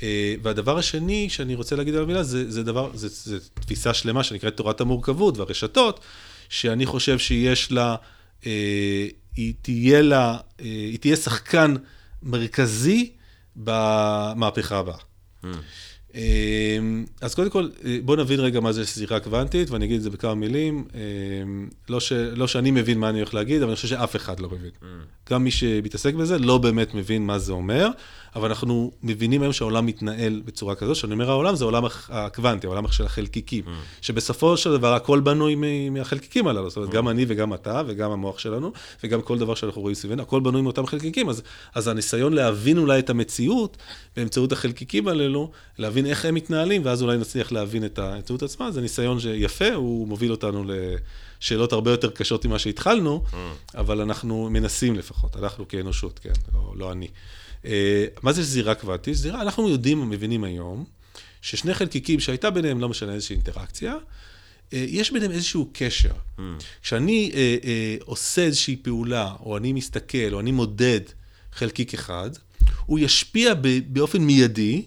[0.02, 4.24] אה, והדבר השני שאני רוצה להגיד על המילה, זה, זה דבר, זה, זה תפיסה שלמה
[4.24, 6.00] שנקראת תורת המורכבות והרשתות,
[6.48, 7.96] שאני חושב שיש לה,
[8.46, 11.74] אה, היא תהיה לה, אה, היא תהיה שחקן
[12.22, 13.12] מרכזי
[13.56, 14.96] במהפכה הבאה.
[15.44, 15.46] Mm.
[17.20, 17.68] אז קודם כל,
[18.04, 20.84] בואו נבין רגע מה זה סזירה קוונטית, ואני אגיד את זה בכמה מילים.
[21.88, 24.48] לא, ש, לא שאני מבין מה אני הולך להגיד, אבל אני חושב שאף אחד לא
[24.48, 24.70] מבין.
[24.82, 24.84] Mm.
[25.30, 27.88] גם מי שמתעסק בזה לא באמת מבין מה זה אומר,
[28.36, 32.88] אבל אנחנו מבינים היום שהעולם מתנהל בצורה כזו, שאני אומר העולם זה העולם הקוונטי, העולם
[32.88, 33.70] של החלקיקים, mm.
[34.00, 35.56] שבסופו של דבר הכל בנוי
[35.90, 36.94] מהחלקיקים הללו, זאת אומרת, mm.
[36.94, 38.72] גם אני וגם אתה וגם המוח שלנו,
[39.04, 41.42] וגם כל דבר שאנחנו רואים סביבנו, הכל בנוי מאותם חלקיקים, אז,
[41.74, 43.76] אז הניסיון להבין אולי את המציאות
[44.16, 48.80] באמצעות החלקיקים האלו, להבין איך הם מתנהלים, ואז אולי נצליח להבין את המציאות עצמה, זה
[48.80, 50.70] ניסיון שיפה, הוא מוביל אותנו ל...
[51.40, 53.36] שאלות הרבה יותר קשות ממה שהתחלנו, mm.
[53.74, 57.08] אבל אנחנו מנסים לפחות, אנחנו כאנושות, כן, לא, לא אני.
[57.64, 59.14] אה, מה זה זירה קוואטית?
[59.14, 60.84] זירה, אנחנו יודעים, מבינים היום,
[61.42, 63.94] ששני חלקיקים שהייתה ביניהם, לא משנה איזושהי אינטראקציה,
[64.72, 66.12] אה, יש ביניהם איזשהו קשר.
[66.38, 66.40] Mm.
[66.82, 71.00] כשאני אה, אה, עושה איזושהי פעולה, או אני מסתכל, או אני מודד
[71.52, 72.30] חלקיק אחד,
[72.86, 74.82] הוא ישפיע ב, באופן מיידי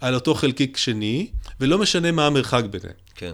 [0.00, 1.30] על אותו חלקיק שני,
[1.60, 2.96] ולא משנה מה המרחק ביניהם.
[3.14, 3.32] כן.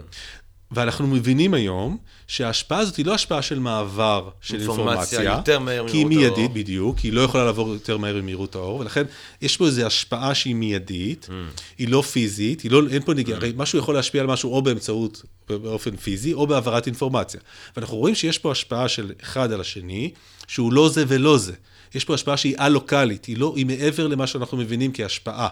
[0.75, 1.97] ואנחנו מבינים היום
[2.27, 5.19] שההשפעה הזאת היא לא השפעה של מעבר של אינפורמציה.
[5.19, 5.31] אינפורמציה
[5.67, 5.89] האור.
[5.89, 9.03] כי היא מיידית, בדיוק, היא לא יכולה לעבור יותר מהר ממהירות האור, ולכן
[9.41, 11.61] יש פה איזו השפעה שהיא מיידית, mm.
[11.77, 13.41] היא לא פיזית, היא לא, אין פה נגיעה, mm.
[13.41, 17.39] הרי משהו יכול להשפיע על משהו או באמצעות, באופן פיזי, או בהעברת אינפורמציה.
[17.75, 20.11] ואנחנו רואים שיש פה השפעה של אחד על השני,
[20.47, 21.53] שהוא לא זה ולא זה.
[21.95, 25.47] יש פה השפעה שהיא א-לוקאלית, היא, לא, היא מעבר למה שאנחנו מבינים כהשפעה.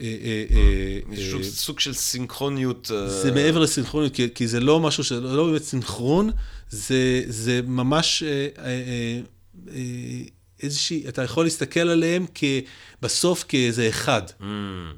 [0.00, 2.90] אה, אה, סוג של סינכרוניות.
[3.06, 6.30] זה מעבר לסינכרוניות, כי זה לא משהו, זה לא באמת סינכרון,
[6.68, 8.22] זה ממש
[10.62, 12.26] איזושהי, אתה יכול להסתכל עליהם
[13.02, 14.44] בסוף כאיזה אחד, mm,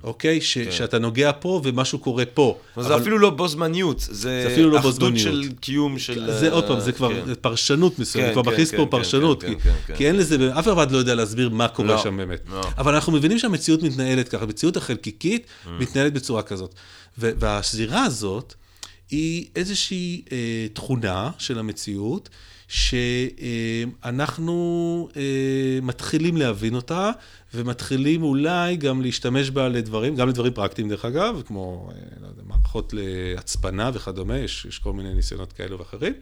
[0.02, 0.40] אוקיי?
[0.40, 0.72] ש, כן.
[0.72, 2.58] שאתה נוגע פה ומשהו קורה פה.
[2.76, 2.84] אבל...
[2.84, 6.32] זה אפילו לא בו זמניות, זה, זה אפילו לא אחדות של קיום של...
[6.32, 7.34] זה עוד פעם, זה כבר כן.
[7.34, 10.06] פרשנות מסוימת, כן, כבר כן, מכניס כן, פה כן, פרשנות, כן, כי, כן, כן, כי
[10.06, 12.40] אין לזה, אף אחד לא יודע להסביר מה קורה לא, שם באמת.
[12.50, 12.62] לא.
[12.78, 15.68] אבל אנחנו מבינים שהמציאות מתנהלת ככה, המציאות החלקיקית mm.
[15.70, 16.74] מתנהלת בצורה כזאת.
[17.18, 18.54] והשזירה הזאת
[19.10, 22.28] היא איזושהי אה, תכונה של המציאות,
[24.02, 25.22] שאנחנו אה,
[25.82, 27.10] מתחילים להבין אותה,
[27.54, 32.42] ומתחילים אולי גם להשתמש בה לדברים, גם לדברים פרקטיים דרך אגב, כמו אה, לא יודע,
[32.46, 36.12] מערכות להצפנה וכדומה, יש, יש כל מיני ניסיונות כאלו ואחרים,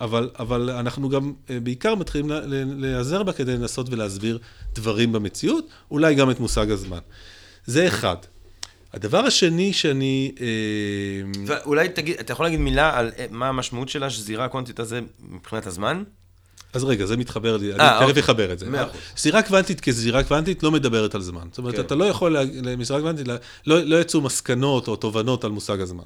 [0.00, 2.30] אבל, אבל אנחנו גם אה, בעיקר מתחילים
[2.76, 4.38] להיעזר בה כדי לנסות ולהסביר
[4.74, 7.00] דברים במציאות, אולי גם את מושג הזמן.
[7.66, 8.16] זה אחד.
[8.92, 10.32] הדבר השני שאני...
[10.40, 10.46] אה,
[11.46, 15.66] ואולי תגיד, אתה יכול להגיד מילה על אה, מה המשמעות שלה, שזירה הקוונטית הזה מבחינת
[15.66, 16.02] הזמן?
[16.72, 18.22] אז רגע, זה מתחבר לי, אני תכף אוקיי.
[18.22, 18.66] אחבר את זה.
[19.16, 21.46] זירה קוונטית כזירה קוונטית לא מדברת על זמן.
[21.50, 21.80] זאת אומרת, כן.
[21.80, 23.36] אתה לא יכול, לזירה קוונטית, לא,
[23.66, 26.04] לא יצאו מסקנות או תובנות על מושג הזמן.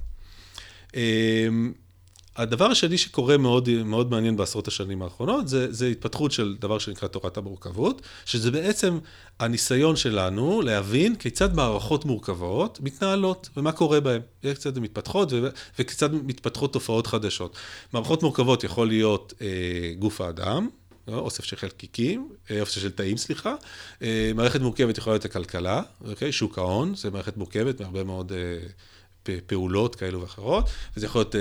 [2.37, 7.09] הדבר השני שקורה מאוד, מאוד מעניין בעשרות השנים האחרונות, זה, זה התפתחות של דבר שנקרא
[7.09, 8.99] תורת המורכבות, שזה בעצם
[9.41, 14.21] הניסיון שלנו להבין כיצד מערכות מורכבות מתנהלות ומה קורה בהן.
[14.45, 17.57] איך קצת הן מתפתחות ו, וכיצד מתפתחות תופעות חדשות.
[17.93, 20.69] מערכות מורכבות יכול להיות אה, גוף האדם,
[21.09, 23.55] לא, אוסף של חלקיקים, אה, אוסף של תאים, סליחה.
[24.03, 26.33] אה, מערכת מורכבת יכולה להיות הכלכלה, אוקיי?
[26.33, 31.35] שוק ההון, זה מערכת מורכבת מהרבה מאוד אה, פעולות כאלו ואחרות, וזה יכול להיות...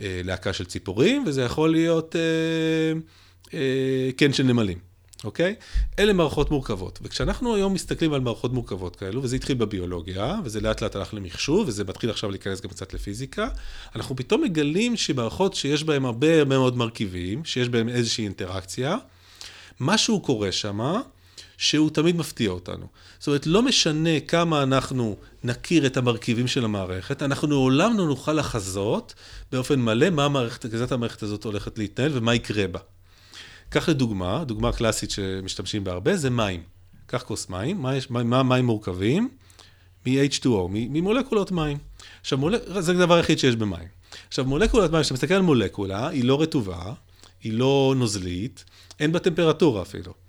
[0.00, 3.00] אה, להקה של ציפורים, וזה יכול להיות אה,
[3.54, 4.78] אה, קן של נמלים,
[5.24, 5.54] אוקיי?
[5.98, 6.98] אלה מערכות מורכבות.
[7.02, 11.68] וכשאנחנו היום מסתכלים על מערכות מורכבות כאלו, וזה התחיל בביולוגיה, וזה לאט לאט הלך למחשוב,
[11.68, 13.48] וזה מתחיל עכשיו להיכנס גם קצת לפיזיקה,
[13.96, 18.96] אנחנו פתאום מגלים שמערכות שיש בהן הרבה מאוד מרכיבים, שיש בהן איזושהי אינטראקציה,
[19.80, 21.00] משהו קורה שמה,
[21.64, 22.86] שהוא תמיד מפתיע אותנו.
[23.18, 28.32] זאת אומרת, לא משנה כמה אנחנו נכיר את המרכיבים של המערכת, אנחנו לעולם לא נוכל
[28.32, 29.14] לחזות
[29.52, 32.78] באופן מלא מה המערכת, כזאת המערכת הזאת הולכת להתנהל ומה יקרה בה.
[33.68, 36.62] קח לדוגמה, דוגמה קלאסית שמשתמשים בה הרבה, זה מים.
[37.06, 37.92] קח כוס מים, מה,
[38.24, 39.28] מה מים מורכבים?
[40.06, 41.78] מ-H2O, ממולקולות מים.
[42.20, 42.54] עכשיו, מול...
[42.78, 43.88] זה הדבר היחיד שיש במים.
[44.28, 46.92] עכשיו, מולקולת מים, כשאתה מסתכל על מולקולה, היא לא רטובה,
[47.42, 48.64] היא לא נוזלית,
[49.00, 50.23] אין בה טמפרטורה אפילו.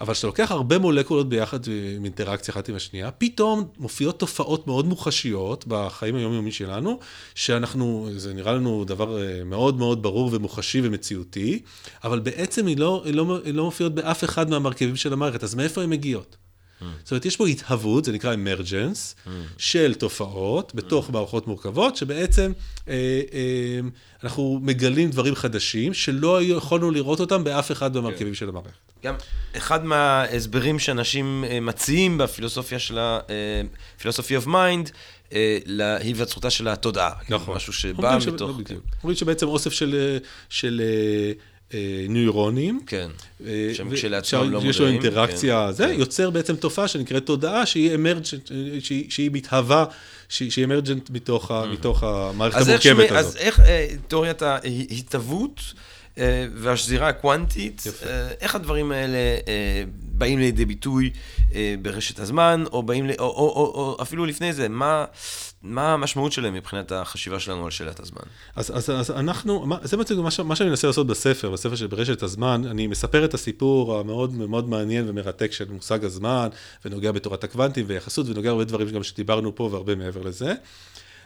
[0.00, 1.58] אבל כשאתה לוקח הרבה מולקולות ביחד
[1.96, 6.98] עם אינטראקציה אחת עם השנייה, פתאום מופיעות תופעות מאוד מוחשיות בחיים היומיומיים שלנו,
[7.34, 11.62] שאנחנו, זה נראה לנו דבר אה, מאוד מאוד ברור ומוחשי ומציאותי,
[12.04, 15.54] אבל בעצם היא לא, היא לא, היא לא מופיעות באף אחד מהמרכיבים של המערכת, אז
[15.54, 16.36] מאיפה הן מגיעות?
[16.80, 19.30] זאת אומרת, יש פה התהוות, זה נקרא אמרג'נס, mm.
[19.58, 21.12] של תופעות בתוך mm.
[21.12, 22.52] מערכות מורכבות, שבעצם
[22.88, 22.94] אה,
[23.32, 23.80] אה,
[24.24, 28.38] אנחנו מגלים דברים חדשים, שלא יכולנו לראות אותם באף אחד במרכיבים כן.
[28.38, 28.70] של המערכת.
[29.04, 29.14] גם
[29.56, 33.20] אחד מההסברים שאנשים אה, מציעים בפילוסופיה של ה...
[34.00, 34.90] philosophy of mind,
[35.66, 37.12] להיווצרותה של התודעה.
[37.28, 37.56] נכון.
[37.56, 38.50] משהו שבא מתוך...
[38.70, 39.72] לא אומרים שבעצם אוסף
[40.48, 40.80] של...
[41.74, 42.80] אה, נוירונים.
[42.86, 43.08] כן,
[43.46, 44.70] אה, שהם כשלעצמם לא מודעים.
[44.70, 46.00] יש לו אינטראקציה, כן, זה כן.
[46.00, 48.50] יוצר בעצם תופעה שנקראת תודעה שהיא אמרג'נט,
[48.80, 49.84] שהיא, שהיא מתהווה,
[50.28, 51.66] שהיא, שהיא אמרג'נט מתוך, mm-hmm.
[51.72, 53.12] מתוך המערכת המורכבת הזאת.
[53.12, 55.60] אז איך אה, תיאוריית ההתהוות
[56.54, 57.82] והשזירה הקוונטית,
[58.40, 59.18] איך הדברים האלה
[59.90, 61.10] באים לידי ביטוי
[61.82, 65.04] ברשת הזמן, או, באים, או, או, או, או אפילו לפני זה, מה...
[65.62, 68.22] מה המשמעות שלהם מבחינת החשיבה שלנו על שאלת הזמן?
[68.56, 71.86] אז, אז, אז אנחנו, מה, זה בעצם מה, מה שאני מנסה לעשות בספר, בספר של
[71.86, 76.48] ברשת הזמן, אני מספר את הסיפור המאוד מאוד מעניין ומרתק של מושג הזמן,
[76.84, 80.54] ונוגע בתורת הקוונטים ויחסות, ונוגע הרבה דברים גם שדיברנו פה והרבה מעבר לזה.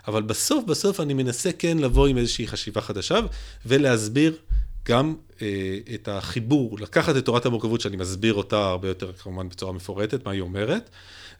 [0.08, 3.20] אבל בסוף, בסוף אני מנסה כן לבוא עם איזושהי חשיבה חדשה,
[3.66, 4.36] ולהסביר
[4.84, 9.72] גם אה, את החיבור, לקחת את תורת המורכבות שאני מסביר אותה הרבה יותר כמובן בצורה
[9.72, 10.90] מפורטת, מה היא אומרת,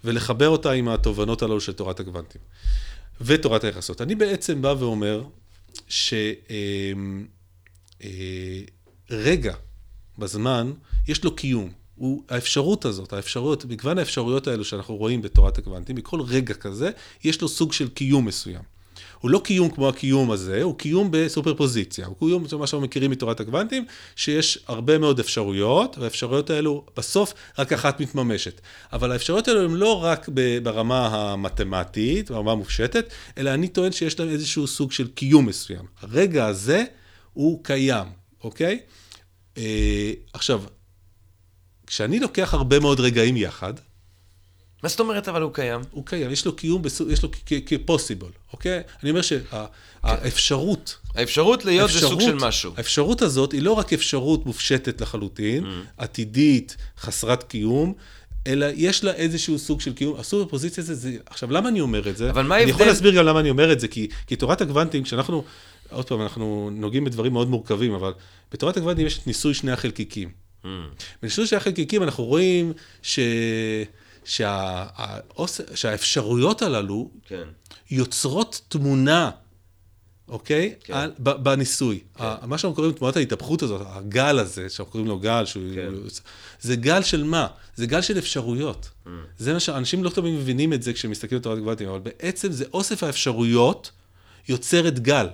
[0.05, 2.41] ולחבר אותה עם התובנות הללו של תורת הגוונטים
[3.21, 4.01] ותורת היחסות.
[4.01, 5.25] אני בעצם בא ואומר
[5.89, 6.31] שרגע
[9.51, 9.57] אה,
[10.19, 10.73] בזמן,
[11.09, 11.73] יש לו קיום.
[11.95, 16.91] הוא, האפשרות הזאת, האפשרויות, מגוון האפשרויות האלו שאנחנו רואים בתורת הגוונטים, בכל רגע כזה,
[17.25, 18.63] יש לו סוג של קיום מסוים.
[19.23, 22.07] הוא לא קיום כמו הקיום הזה, הוא קיום בסופר פוזיציה.
[22.07, 23.85] הוא קיום, זה מה שאנחנו מכירים מתורת הקוונטים,
[24.17, 28.61] שיש הרבה מאוד אפשרויות, והאפשרויות האלו, בסוף רק אחת מתממשת.
[28.93, 30.29] אבל האפשרויות האלו הן לא רק
[30.63, 35.85] ברמה המתמטית, ברמה המופשטת, אלא אני טוען שיש להם איזשהו סוג של קיום מסוים.
[36.01, 36.85] הרגע הזה
[37.33, 38.07] הוא קיים,
[38.45, 38.81] אוקיי?
[39.59, 40.63] אה, עכשיו,
[41.87, 43.75] כשאני לוקח הרבה מאוד רגעים יחד,
[44.83, 45.81] מה זאת אומרת אבל הוא קיים?
[45.91, 47.29] הוא קיים, יש לו קיום, יש לו
[47.67, 48.83] כפוסיבול, אוקיי?
[49.03, 50.99] אני אומר שהאפשרות...
[51.15, 52.73] האפשרות להיות זה סוג של משהו.
[52.77, 55.69] האפשרות הזאת היא לא רק אפשרות מופשטת לחלוטין, mm.
[55.99, 57.95] עתידית, חסרת קיום,
[58.47, 60.21] אלא יש לה איזשהו סוג של קיום.
[60.21, 61.17] הסוג הפוזיציה הזה, זה...
[61.27, 62.31] עכשיו, למה אני אומר את זה?
[62.31, 62.71] אבל מה ההבדל?
[62.71, 65.45] אני יכול להסביר גם למה אני אומר את זה, כי, כי תורת הגוונטים, כשאנחנו,
[65.91, 68.13] עוד פעם, אנחנו נוגעים בדברים מאוד מורכבים, אבל
[68.53, 70.29] בתורת הגוונטים יש את ניסוי שני החלקיקים.
[70.65, 70.67] Mm.
[71.23, 72.73] בניסוי שני החלקיקים אנחנו רואים
[73.03, 73.19] ש...
[74.25, 74.87] שה,
[75.75, 77.43] שהאפשרויות הללו כן.
[77.91, 79.31] יוצרות תמונה,
[80.29, 80.75] אוקיי?
[80.85, 80.95] כן.
[80.95, 82.01] על, בניסוי.
[82.19, 82.25] כן.
[82.43, 85.93] מה שאנחנו קוראים תמונת ההתהפכות הזאת, הגל הזה, שאנחנו קוראים לו גל, שהוא, כן.
[86.61, 87.47] זה גל של מה?
[87.77, 88.91] זה גל של אפשרויות.
[89.07, 89.09] Mm.
[89.39, 92.53] זה מה שאנשים לא תמיד מבינים את זה כשהם מסתכלים על תורת גבלתים, אבל בעצם
[92.53, 93.91] זה אוסף האפשרויות
[94.49, 95.27] יוצרת גל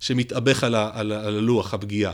[0.00, 2.12] שמתאבך על, ה, על, על הלוח, הפגיעה.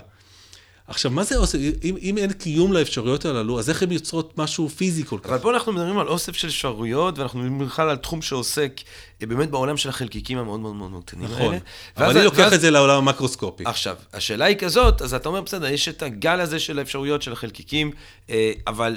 [0.88, 1.58] עכשיו, מה זה אוסף?
[1.84, 5.28] אם, אם אין קיום לאפשרויות הללו, אז איך הן יוצרות משהו פיזי כל כך?
[5.28, 8.80] אבל פה אנחנו מדברים על אוסף של אפשרויות, ואנחנו מדברים בכלל על תחום שעוסק
[9.22, 11.58] אה, באמת בעולם של החלקיקים המאוד מאוד מאוד קטנים נכון, האלה.
[11.96, 12.52] אבל אני לוקח ואז...
[12.52, 13.64] את זה לעולם המקרוסקופי.
[13.66, 17.32] עכשיו, השאלה היא כזאת, אז אתה אומר, בסדר, יש את הגל הזה של האפשרויות של
[17.32, 17.90] החלקיקים,
[18.30, 18.96] אה, אבל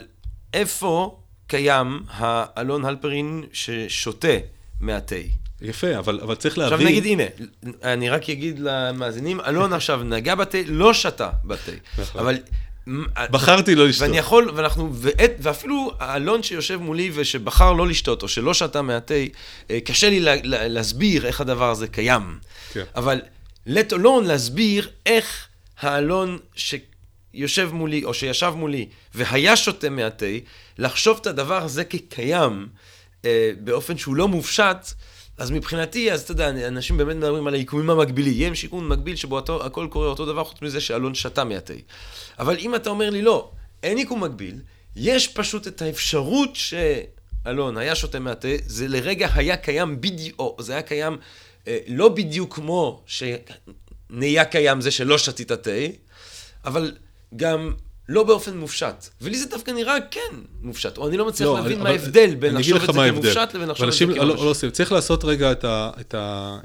[0.54, 4.38] איפה קיים האלון הלפרין ששותה
[4.80, 5.16] מהתה?
[5.62, 6.74] יפה, אבל, אבל צריך להבין...
[6.74, 7.24] עכשיו נגיד, הנה,
[7.84, 11.72] אני רק אגיד למאזינים, אלון עכשיו נגע בתה, לא שתה בתה.
[11.98, 12.22] נכון.
[12.22, 12.38] אבל...
[13.18, 14.08] בחרתי לא לשתות.
[14.08, 19.14] ואני יכול, ואנחנו, ואת, ואפילו האלון שיושב מולי ושבחר לא לשתות, או שלא שתה מהתה,
[19.70, 22.40] אה, קשה לי לה, לה, להסביר איך הדבר הזה קיים.
[22.74, 22.84] כן.
[22.96, 23.22] אבל
[23.68, 25.48] let alone להסביר איך
[25.80, 30.26] האלון שיושב מולי, או שישב מולי, והיה שותה מהתה,
[30.78, 32.68] לחשוב את הדבר הזה כקיים,
[33.26, 34.94] אה, באופן שהוא לא מופשט,
[35.40, 38.30] אז מבחינתי, אז אתה יודע, אנשים באמת מדברים על היקומים המקבילי.
[38.30, 41.74] יהיה שיקום מקביל שבו אותו, הכל קורה אותו דבר, חוץ מזה שאלון שתה מהתה.
[42.40, 43.52] אבל אם אתה אומר לי, לא,
[43.84, 44.56] אין יקום מקביל,
[44.96, 50.82] יש פשוט את האפשרות שאלון היה שותה מהתה, זה לרגע היה קיים בדיוק, זה היה
[50.82, 51.18] קיים
[51.68, 55.72] אה, לא בדיוק כמו שנהיה קיים זה שלא שתית תה,
[56.66, 56.96] אבל
[57.36, 57.74] גם
[58.10, 59.08] לא באופן מופשט.
[59.22, 62.36] ולי זה דווקא נראה כן מופשט, או אני לא מצליח לא, להבין אני, מה ההבדל
[62.36, 64.22] בין לחשוב את זה כמופשט לבין לחשוב את זה כמופשט.
[64.22, 66.58] לא, לא, צריך לעשות רגע את, ה, את, ה,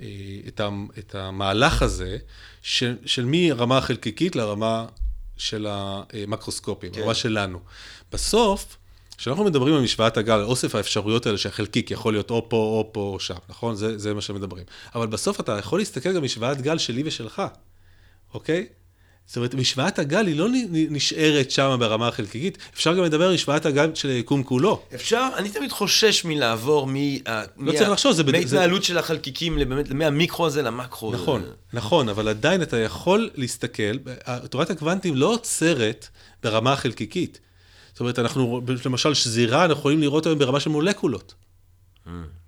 [0.00, 0.06] אה,
[0.48, 2.18] את, ה, את המהלך הזה,
[2.62, 4.86] של, של מרמה החלקיקית לרמה
[5.36, 7.00] של המקרוסקופים, כן.
[7.00, 7.58] הרמה שלנו.
[8.12, 8.76] בסוף,
[9.18, 12.90] כשאנחנו מדברים על משוואת הגל, על אוסף האפשרויות האלה שהחלקיק יכול להיות או פה, או
[12.92, 13.76] פה, או שם, נכון?
[13.76, 14.64] זה, זה מה שמדברים.
[14.94, 17.42] אבל בסוף אתה יכול להסתכל גם משוואת גל שלי ושלך,
[18.34, 18.66] אוקיי?
[19.26, 23.66] זאת אומרת, משוואת הגל היא לא נשארת שם ברמה החלקיקית, אפשר גם לדבר על משוואת
[23.66, 24.82] הגל של היקום כולו.
[24.94, 26.94] אפשר, אני תמיד חושש מלעבור מ...
[27.56, 28.24] לא צריך לחשוב, זה...
[28.24, 31.12] מהתנהלות של החלקיקים, באמת, מהמיקרו הזה למקרו.
[31.12, 33.98] נכון, נכון, אבל עדיין אתה יכול להסתכל,
[34.50, 36.08] תורת הקוונטים לא עוצרת
[36.42, 37.40] ברמה החלקיקית.
[37.92, 41.34] זאת אומרת, אנחנו, למשל, שזירה, אנחנו יכולים לראות היום ברמה של מולקולות.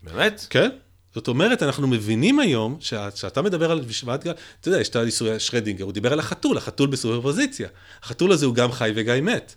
[0.02, 0.46] באמת?
[0.50, 0.70] כן.
[1.14, 2.76] זאת אומרת, אנחנו מבינים היום,
[3.14, 6.56] כשאתה מדבר על משוואת גל, אתה יודע, יש את הניסוי שרדינגר, הוא דיבר על החתול,
[6.56, 7.68] החתול בסופרפוזיציה.
[8.02, 9.54] החתול הזה הוא גם חי וגם מת.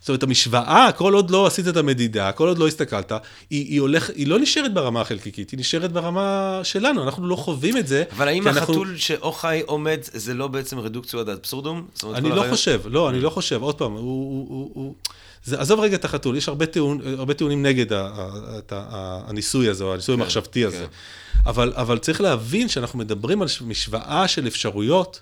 [0.00, 3.20] זאת אומרת, המשוואה, כל עוד לא עשית את המדידה, כל עוד לא הסתכלת, היא,
[3.50, 7.86] היא, הולך, היא לא נשארת ברמה החלקיקית, היא נשארת ברמה שלנו, אנחנו לא חווים את
[7.86, 8.04] זה.
[8.12, 8.98] אבל האם החתול אנחנו...
[8.98, 11.86] שאו חי או מת, זה לא בעצם רדוקציה עד אבסורדום?
[12.14, 12.50] אני לא הרעיון...
[12.50, 14.00] חושב, לא, אני לא חושב, עוד פעם, הוא...
[14.00, 14.94] הוא, הוא, הוא...
[15.44, 18.28] זה, עזוב רגע את החתול, יש הרבה, טיעון, הרבה טיעונים נגד ה, ה,
[18.70, 20.76] ה, ה, הניסוי הזה, או הניסוי כן, המחשבתי הזה.
[20.76, 21.46] כן.
[21.46, 25.20] אבל, אבל צריך להבין שאנחנו מדברים על משוואה של אפשרויות,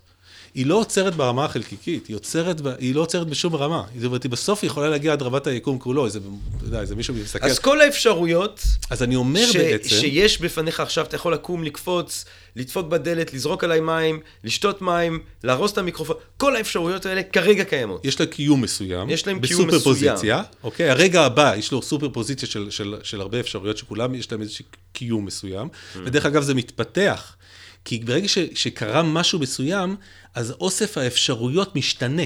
[0.55, 3.85] היא לא עוצרת ברמה החלקיקית, היא, עוצרת, היא לא עוצרת בשום רמה.
[3.97, 6.19] זאת אומרת, היא בסוף יכולה להגיע עד רמת היקום כולו, איזה,
[6.57, 7.47] אתה יודע, איזה מישהו מסתכל.
[7.47, 8.63] אז כל האפשרויות...
[8.91, 9.89] אז אני אומר ש, בעצם...
[9.89, 12.25] שיש בפניך עכשיו, אתה יכול לקום, לקפוץ,
[12.57, 18.05] לדפוק בדלת, לזרוק עליי מים, לשתות מים, להרוס את המיקרופון, כל האפשרויות האלה כרגע קיימות.
[18.05, 19.11] יש לה קיום מסוים.
[19.11, 19.69] יש להם קיום מסוים.
[19.69, 20.91] בסופר פוזיציה, אוקיי?
[20.91, 24.65] הרגע הבא, יש לו סופר פוזיציה של, של, של הרבה אפשרויות, שכולם יש להם איזשהו
[24.93, 25.69] קיום מסוים.
[25.69, 25.99] Mm.
[26.05, 27.37] ודרך אגב, זה מתפתח.
[27.85, 29.97] כי ברגע ש, שקרה משהו מסוים,
[30.35, 32.23] אז אוסף האפשרויות משתנה.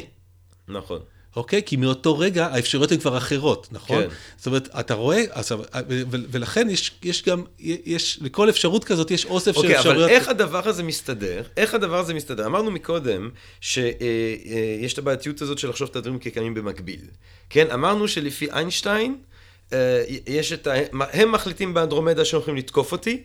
[0.68, 1.00] נכון.
[1.36, 1.62] אוקיי?
[1.66, 4.02] כי מאותו רגע האפשרויות הן כבר אחרות, נכון?
[4.02, 4.08] כן.
[4.36, 5.60] זאת אומרת, אתה רואה, עכשיו,
[6.10, 10.02] ולכן יש, יש גם, יש, לכל אפשרות כזאת יש אוסף אוקיי, של אפשרויות.
[10.02, 11.42] אוקיי, אבל איך הדבר הזה מסתדר?
[11.56, 12.46] איך הדבר הזה מסתדר?
[12.46, 13.30] אמרנו מקודם
[13.60, 17.00] שיש אה, אה, את הבעייתיות הזאת של לחשוב את הדברים כקיימים במקביל.
[17.50, 17.70] כן?
[17.70, 19.16] אמרנו שלפי איינשטיין,
[19.72, 20.72] אה, יש את ה...
[21.12, 23.22] הם מחליטים באנדרומדה שהם הולכים לתקוף אותי.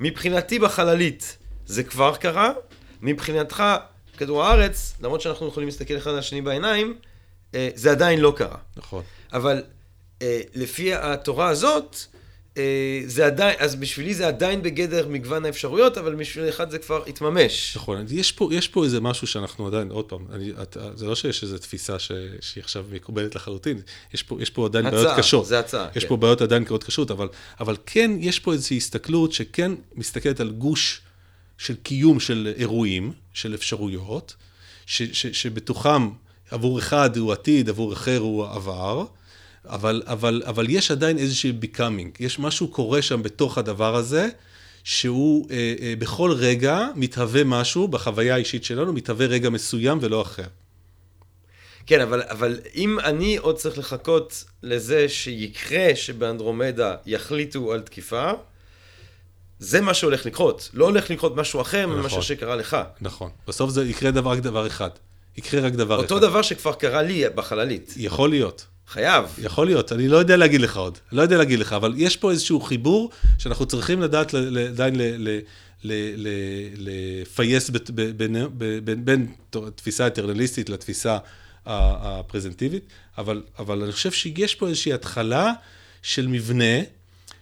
[0.00, 2.52] מבחינתי בחללית זה כבר קרה.
[3.02, 3.62] מבחינתך,
[4.16, 6.96] כדור הארץ, למרות שאנחנו יכולים להסתכל אחד על השני בעיניים,
[7.54, 8.58] אה, זה עדיין לא קרה.
[8.76, 9.02] נכון.
[9.32, 9.62] אבל
[10.22, 11.96] אה, לפי התורה הזאת,
[12.58, 17.02] אה, זה עדיין, אז בשבילי זה עדיין בגדר מגוון האפשרויות, אבל בשביל אחד זה כבר
[17.06, 17.76] התממש.
[17.76, 21.14] נכון, יש פה, יש פה איזה משהו שאנחנו עדיין, עוד פעם, אני, את, זה לא
[21.14, 23.80] שיש איזו תפיסה ש, שהיא עכשיו מקובלת לחלוטין,
[24.14, 25.46] יש פה, יש פה עדיין הצעה, בעיות קשות.
[25.46, 26.08] זה הצעה, יש כן.
[26.08, 27.28] פה בעיות עדיין מאוד קשות, אבל,
[27.60, 31.00] אבל כן, יש פה איזושהי הסתכלות שכן מסתכלת על גוש
[31.58, 34.34] של קיום של אירועים, של אפשרויות,
[34.86, 36.08] ש, ש, שבתוכם
[36.50, 39.04] עבור אחד הוא עתיד, עבור אחר הוא עבר,
[39.64, 44.28] אבל, אבל, אבל יש עדיין איזשהו becoming, יש משהו קורה שם בתוך הדבר הזה,
[44.84, 50.46] שהוא אה, אה, בכל רגע מתהווה משהו, בחוויה האישית שלנו, מתהווה רגע מסוים ולא אחר.
[51.86, 58.30] כן, אבל, אבל אם אני עוד צריך לחכות לזה שיקרה שבאנדרומדה יחליטו על תקיפה,
[59.58, 60.70] זה מה שהולך לקרות.
[60.74, 62.76] לא הולך לקרות משהו אחר נכון, ממה שקרה לך.
[63.00, 63.30] נכון.
[63.48, 64.90] בסוף זה יקרה דבר, רק דבר אחד.
[65.36, 66.14] יקרה רק דבר אותו אחד.
[66.14, 67.94] אותו דבר שכבר קרה לי בחללית.
[67.96, 68.66] יכול להיות.
[68.88, 69.24] חייב.
[69.38, 70.98] יכול להיות, אני לא יודע להגיד לך עוד.
[71.12, 74.34] לא יודע להגיד לך, אבל יש פה איזשהו חיבור שאנחנו צריכים לדעת
[74.68, 74.94] עדיין
[76.76, 77.70] לפייס
[79.04, 79.26] בין
[79.74, 81.18] תפיסה אטרנליסטית לתפיסה
[81.66, 82.84] הפרזנטיבית,
[83.18, 85.52] אבל, אבל אני חושב שיש פה איזושהי התחלה
[86.02, 86.80] של מבנה,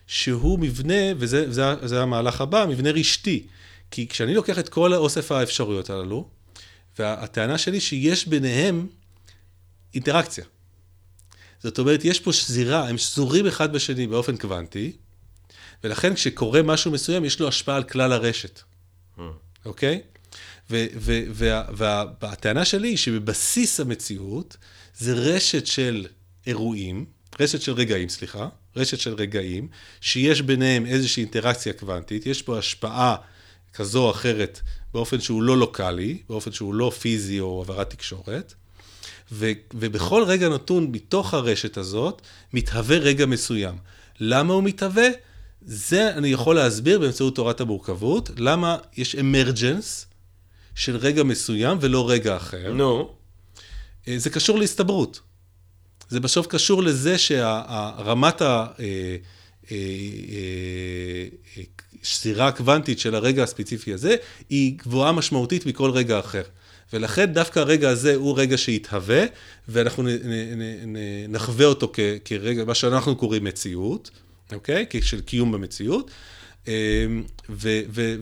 [0.07, 3.46] שהוא מבנה, וזה זה, זה המהלך הבא, מבנה רשתי.
[3.90, 6.28] כי כשאני לוקח את כל אוסף האפשרויות הללו,
[6.98, 8.86] והטענה שלי שיש ביניהם
[9.94, 10.44] אינטראקציה.
[11.62, 14.92] זאת אומרת, יש פה שזירה, הם שזורים אחד בשני באופן קוונטי,
[15.84, 18.62] ולכן כשקורה משהו מסוים, יש לו השפעה על כלל הרשת,
[19.16, 19.20] hmm.
[19.64, 20.00] אוקיי?
[22.20, 24.57] והטענה שלי היא שבבסיס המציאות
[24.96, 26.07] זה רשת של
[26.46, 27.05] אירועים,
[27.40, 29.68] רשת של רגעים, סליחה, רשת של רגעים,
[30.01, 33.16] שיש ביניהם איזושהי אינטראקציה קוונטית, יש פה השפעה
[33.75, 34.61] כזו או אחרת
[34.95, 38.55] באופן שהוא לא לוקאלי, באופן שהוא לא פיזי או העברת תקשורת,
[39.33, 42.22] ו, ובכל רגע נתון מתוך הרשת הזאת,
[42.53, 43.75] מתהווה רגע מסוים.
[44.20, 45.09] למה הוא מתהווה?
[45.62, 50.07] זה אני יכול להסביר באמצעות תורת המורכבות, למה יש אמרג'נס
[50.75, 52.72] של רגע מסוים ולא רגע אחר.
[52.72, 53.14] נו.
[54.07, 54.11] No.
[54.16, 55.20] זה קשור להסתברות.
[56.14, 58.66] זה בסוף קשור לזה שרמת ה...
[58.80, 59.16] אה,
[59.72, 59.76] אה,
[61.56, 61.62] אה,
[62.02, 64.16] שזירה קוונטית של הרגע הספציפי הזה,
[64.50, 66.42] היא גבוהה משמעותית מכל רגע אחר.
[66.92, 69.24] ולכן דווקא הרגע הזה הוא רגע שיתהווה,
[69.68, 70.96] ואנחנו נ, נ, נ,
[71.28, 74.10] נחווה אותו כ, כרגע, מה שאנחנו קוראים מציאות,
[74.52, 74.86] אוקיי?
[75.02, 76.10] של קיום במציאות.
[76.68, 76.72] אמ,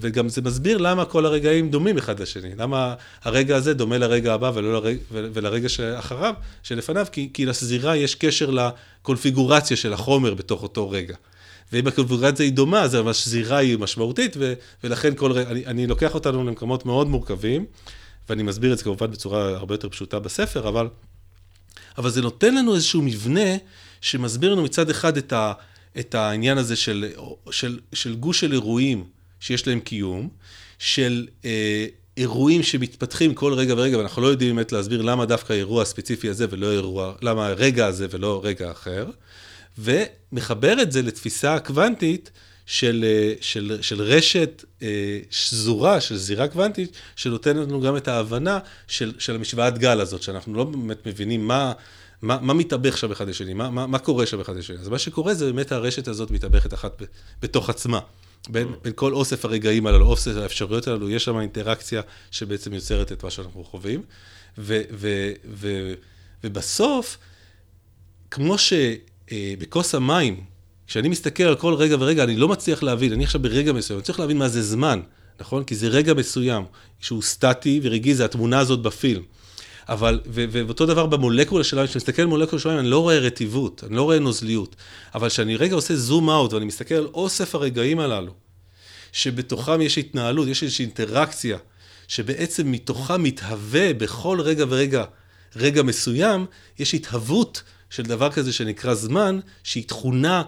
[0.01, 4.51] וגם זה מסביר למה כל הרגעים דומים אחד לשני, למה הרגע הזה דומה לרגע הבא
[4.55, 10.91] ולא לרגע, ולרגע שאחריו, שלפניו, כי, כי לסזירה יש קשר לקונפיגורציה של החומר בתוך אותו
[10.91, 11.17] רגע.
[11.73, 14.37] ואם הקונפיגורציה היא דומה, אז השזירה היא משמעותית,
[14.85, 17.65] ולכן כל רגע, אני, אני לוקח אותנו למקומות מאוד מורכבים,
[18.29, 20.89] ואני מסביר את זה כמובן בצורה הרבה יותר פשוטה בספר, אבל,
[21.99, 23.57] אבל זה נותן לנו איזשהו מבנה
[24.01, 25.53] שמסביר לנו מצד אחד את, ה,
[25.99, 27.13] את העניין הזה של,
[27.51, 29.05] של, של גוש של אירועים
[29.41, 30.29] שיש להם קיום,
[30.79, 31.87] של אה,
[32.17, 36.47] אירועים שמתפתחים כל רגע ורגע, ואנחנו לא יודעים באמת להסביר למה דווקא האירוע הספציפי הזה
[36.51, 39.07] ולא אירוע, למה הרגע הזה ולא רגע אחר,
[39.79, 42.31] ומחבר את זה לתפיסה קוונטית
[42.67, 48.59] של, אה, של, של רשת אה, שזורה, של זירה קוונטית, שנותנת לנו גם את ההבנה
[48.89, 51.73] של, של המשוואת גל הזאת, שאנחנו לא באמת מבינים מה...
[52.23, 54.77] מה, מה מתאבך שם אחד לשני, מה, מה, מה קורה שם אחד לשני.
[54.77, 57.03] אז מה שקורה זה באמת הרשת הזאת מתאבכת אחת
[57.43, 58.01] בתוך עצמה.
[58.49, 58.77] בין, mm.
[58.83, 63.31] בין כל אוסף הרגעים הללו, אוסף האפשרויות הללו, יש שם אינטראקציה שבעצם יוצרת את מה
[63.31, 64.03] שאנחנו חווים.
[64.59, 65.93] ו, ו, ו,
[66.45, 67.19] ובסוף,
[68.31, 70.45] כמו שבכוס המים,
[70.87, 74.05] כשאני מסתכל על כל רגע ורגע, אני לא מצליח להבין, אני עכשיו ברגע מסוים, אני
[74.05, 75.01] צריך להבין מה זה זמן,
[75.41, 75.65] נכון?
[75.65, 76.65] כי זה רגע מסוים,
[77.01, 79.23] שהוא סטטי ורגעי, זה התמונה הזאת בפילם.
[79.89, 83.97] אבל, ואותו דבר במולקולה שלנו, כשאני מסתכל על מולקולה שלנו, אני לא רואה רטיבות, אני
[83.97, 84.77] לא רואה נוזליות.
[85.15, 88.33] אבל כשאני רגע עושה זום אאוט ואני מסתכל על אוסף הרגעים הללו,
[89.13, 91.59] שבתוכם יש התנהלות, יש איזושהי אינטראקציה,
[92.09, 95.05] שבעצם מתוכם מתהווה בכל רגע ורגע,
[95.57, 96.47] רגע מסוים,
[96.79, 100.43] יש התהוות של דבר כזה שנקרא זמן, שהיא תכונה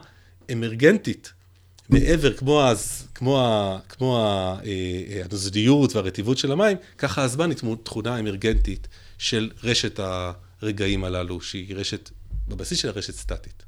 [0.52, 1.32] אמרגנטית.
[1.88, 7.58] מעבר, כמו, אז, כמו, ה, כמו ה, אה, הנוזדיות והרטיבות של המים, ככה הזמן היא
[7.84, 10.00] תכונה אמרגנטית של רשת
[10.62, 12.10] הרגעים הללו, שהיא רשת,
[12.48, 13.62] בבסיס של הרשת סטטית.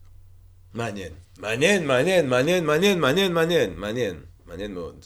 [0.75, 1.13] מעניין.
[1.39, 5.05] מעניין, מעניין, מעניין, מעניין, מעניין, מעניין, מעניין, מעניין מאוד.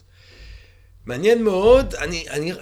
[1.06, 2.52] מעניין מאוד, אני, אני,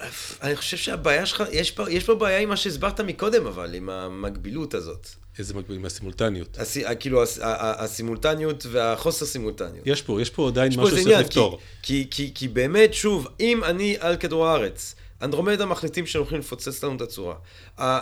[0.41, 3.89] אני חושב שהבעיה שלך, יש פה, יש פה בעיה עם מה שהסברת מקודם, אבל, עם
[3.89, 5.07] המקבילות הזאת.
[5.39, 5.77] איזה מקביל?
[5.77, 6.57] עם הסימולטניות.
[6.59, 9.87] הס, כאילו, הס, הסימולטניות והחוסר סימולטניות.
[9.87, 11.59] יש פה, יש פה עדיין משהו שצריך לפתור.
[11.81, 16.39] כי, כי, כי, כי באמת, שוב, אם אני על כדור הארץ, אנדרומדה מחליטים שהם הולכים
[16.39, 17.35] לפוצץ לנו את הצורה.
[17.79, 17.99] אה,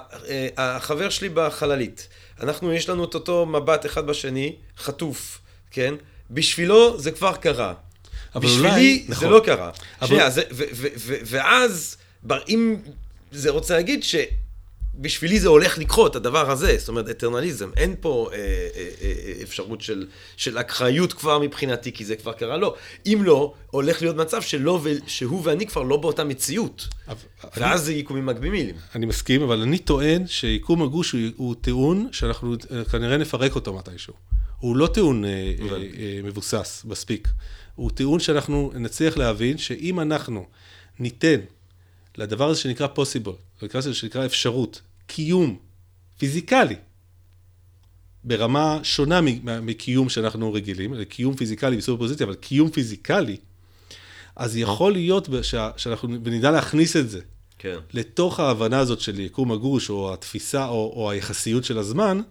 [0.57, 2.07] החבר שלי בחללית,
[2.39, 5.39] אנחנו, יש לנו את אותו מבט אחד בשני, חטוף,
[5.71, 5.93] כן?
[6.31, 7.73] בשבילו זה כבר קרה.
[8.35, 9.29] בשבילי אולי, זה נכון.
[9.29, 9.71] לא קרה.
[10.01, 10.07] אבל...
[10.07, 11.97] שנייה, זה, ו, ו, ו, ואז,
[12.49, 12.75] אם
[13.31, 14.15] זה רוצה להגיד ש...
[14.97, 17.69] בשבילי זה הולך לקרות, הדבר הזה, זאת אומרת, אטרנליזם.
[17.77, 20.07] אין פה אה, אה, אה, אפשרות של,
[20.37, 22.75] של אקראיות כבר מבחינתי, כי זה כבר קרה לא.
[23.05, 26.87] אם לא, הולך להיות מצב שלא, שהוא ואני כבר לא באותה מציאות.
[27.07, 27.15] אבל,
[27.57, 28.75] ואז אני, זה יקומים מקבילים.
[28.95, 33.73] אני מסכים, אבל אני טוען שיקום הגוש הוא, הוא טיעון שאנחנו אה, כנראה נפרק אותו
[33.73, 34.13] מתישהו.
[34.59, 37.27] הוא לא טיעון אה, אה, אה, מבוסס מספיק.
[37.75, 40.45] הוא טיעון שאנחנו נצליח להבין שאם אנחנו
[40.99, 41.39] ניתן
[42.17, 45.57] לדבר הזה שנקרא possible, לזה שנקרא אפשרות, קיום
[46.17, 46.75] פיזיקלי,
[48.23, 49.19] ברמה שונה
[49.61, 53.37] מקיום שאנחנו רגילים, קיום פיזיקלי בסופר פוזיציה, אבל קיום פיזיקלי,
[54.35, 55.29] אז יכול להיות
[55.77, 57.21] שאנחנו נדע להכניס את זה
[57.59, 57.77] כן.
[57.93, 62.21] לתוך ההבנה הזאת של יקום הגוש, או התפיסה, או, או היחסיות של הזמן,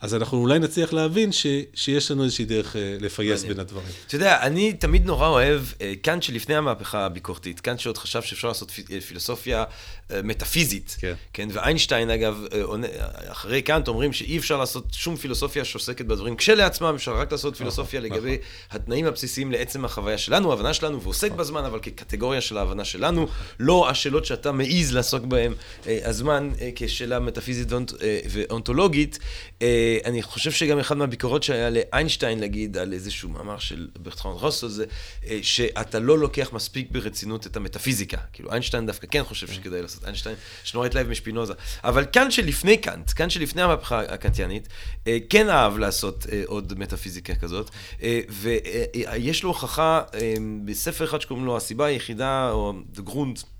[0.00, 3.86] אז אנחנו אולי נצליח להבין ש, שיש לנו איזושהי דרך אה, לפייס בין הדברים.
[4.06, 8.48] אתה יודע, אני תמיד נורא אוהב, אה, קאנט שלפני המהפכה הביקורתית, קאנט שעוד חשב שאפשר
[8.48, 9.64] לעשות אה, פילוסופיה
[10.24, 11.14] מטאפיזית, כן.
[11.32, 12.44] כן, ואיינשטיין אגב,
[13.28, 17.58] אחרי קאנט אומרים שאי אפשר לעשות שום פילוסופיה שעוסקת בדברים כשלעצמם, אפשר רק לעשות נכון,
[17.58, 18.38] פילוסופיה נכון, לגבי.
[18.70, 21.38] התנאים הבסיסיים לעצם החוויה שלנו, ההבנה שלנו, ועוסק נכון.
[21.38, 23.28] בזמן, אבל כקטגוריה של ההבנה שלנו,
[23.60, 25.52] לא השאלות שאתה מעז לעסוק בהן,
[25.86, 27.68] הזמן כשאלה מטאפיזית
[28.30, 29.18] ואונתולוגית.
[30.04, 34.84] אני חושב שגם אחד מהביקורות שהיה לאיינשטיין להגיד על איזשהו מאמר של ברטרן רוסו זה
[35.26, 38.16] אה, שאתה לא לוקח מספיק ברצינות את המטאפיזיקה.
[38.32, 41.52] כאילו איינשטיין דווקא כן חושב שכדאי לעשות, איינשטיין שנורא התלהב משפינוזה.
[41.84, 44.68] אבל קאנט שלפני קאנט, קאנט שלפני המהפכה הקנטיאנית,
[45.06, 47.70] אה, כן אהב לעשות אה, עוד מטאפיזיקה כזאת,
[48.28, 50.02] ויש לו הוכחה
[50.64, 53.55] בספר אחד שקוראים לו הסיבה היחידה, או The Grund,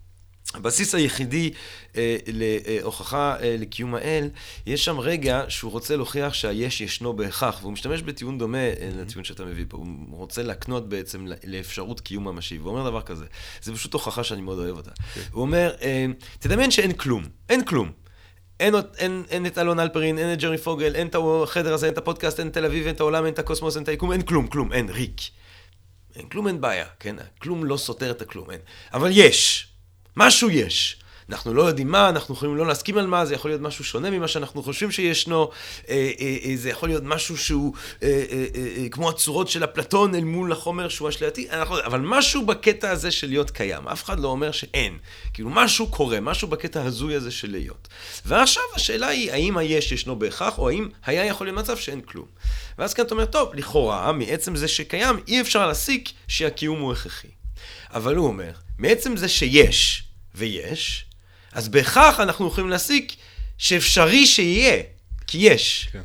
[0.57, 1.51] הבסיס היחידי
[1.97, 4.31] אה, להוכחה אה, לקיום האל,
[4.67, 9.01] יש שם רגע שהוא רוצה להוכיח שהיש ישנו בהכרח, והוא משתמש בטיעון דומה אה, mm-hmm.
[9.01, 13.25] לטיעון שאתה מביא פה, הוא רוצה להקנות בעצם לאפשרות קיום ממשי, והוא אומר דבר כזה,
[13.63, 14.91] זה פשוט הוכחה שאני מאוד אוהב אותה.
[14.91, 15.15] Okay.
[15.15, 15.21] כן.
[15.31, 16.07] הוא אומר, אה,
[16.39, 17.93] תדמיין שאין כלום, אין כלום.
[18.61, 21.93] אין, אין, אין את אלון אלפרין, אין את ג'רי פוגל, אין את החדר הזה, אין
[21.93, 24.13] את הפודקאסט, אין את תל אביב, אין את העולם, אין את הקוסמוס, אין את היקום,
[24.13, 25.21] אין כלום, כלום, אין, ריק.
[26.17, 27.17] אין כלום, אין בעיה, כן?
[27.39, 28.61] כלום לא סותר את הכלום, אין.
[28.93, 29.69] אבל יש.
[30.17, 30.97] משהו יש.
[31.31, 34.11] אנחנו לא יודעים מה, אנחנו יכולים לא להסכים על מה, זה יכול להיות משהו שונה
[34.11, 35.51] ממה שאנחנו חושבים שישנו,
[35.89, 37.75] אה, אה, אה, זה יכול להיות משהו שהוא
[38.91, 41.47] כמו הצורות של אפלטון אל מול החומר שהוא אשלייתי,
[41.85, 44.99] אבל משהו בקטע הזה של להיות קיים, אף אחד לא אומר שאין.
[45.35, 47.89] כאילו משהו קורה, משהו בקטע הזוי הזה של להיות.
[48.27, 52.27] ועכשיו השאלה היא, האם היש ישנו בהכרח, או האם היה יכול להיות מצב שאין כלום.
[52.79, 57.29] ואז כאן אתה אומר, טוב, לכאורה, מעצם זה שקיים, אי אפשר להסיק שהקיום הוא הכרחי.
[57.91, 60.06] אבל הוא אומר, מעצם זה שיש,
[60.37, 61.05] ויש,
[61.53, 63.13] אז בהכרח אנחנו יכולים להסיק
[63.59, 64.83] שאפשרי שיהיה,
[65.27, 65.89] כי יש.
[65.93, 66.01] כן.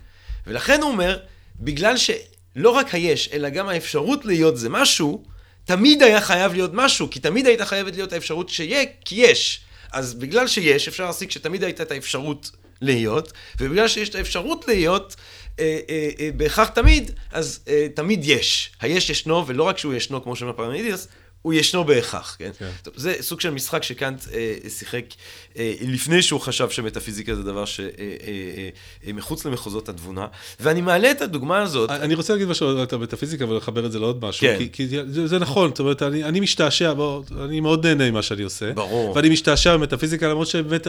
[0.47, 1.19] ולכן הוא אומר,
[1.59, 5.23] בגלל שלא רק היש, אלא גם האפשרות להיות זה משהו,
[5.65, 9.61] תמיד היה חייב להיות משהו, כי תמיד הייתה חייבת להיות האפשרות שיהיה, כי יש.
[9.91, 12.51] אז בגלל שיש, אפשר להסיק שתמיד הייתה את האפשרות
[12.81, 15.15] להיות, ובגלל שיש את האפשרות להיות,
[15.59, 18.71] אה, אה, אה, בהכרח תמיד, אז אה, תמיד יש.
[18.81, 21.07] היש ישנו, ולא רק שהוא ישנו, כמו שאומר פרמדידס,
[21.41, 22.49] הוא ישנו בהכרח, כן?
[22.59, 22.69] כן.
[22.83, 25.03] טוב, זה סוג של משחק שקאנט אה, שיחק
[25.57, 28.69] אה, לפני שהוא חשב שמטאפיזיקה זה דבר שמחוץ אה, אה,
[29.07, 30.25] אה, מחוץ למחוזות התבונה.
[30.59, 34.25] ואני מעלה את הדוגמה הזאת, אני רוצה להגיד משהו על המטאפיזיקה ולחבר את זה לעוד
[34.25, 34.55] משהו, כן.
[34.57, 38.21] כי, כי זה, זה נכון, זאת אומרת, אני, אני משתעשע, בוא, אני מאוד נהנה ממה
[38.21, 38.73] שאני עושה.
[38.73, 39.15] ברור.
[39.15, 40.87] ואני משתעשע במטאפיזיקה, למרות שבאמת,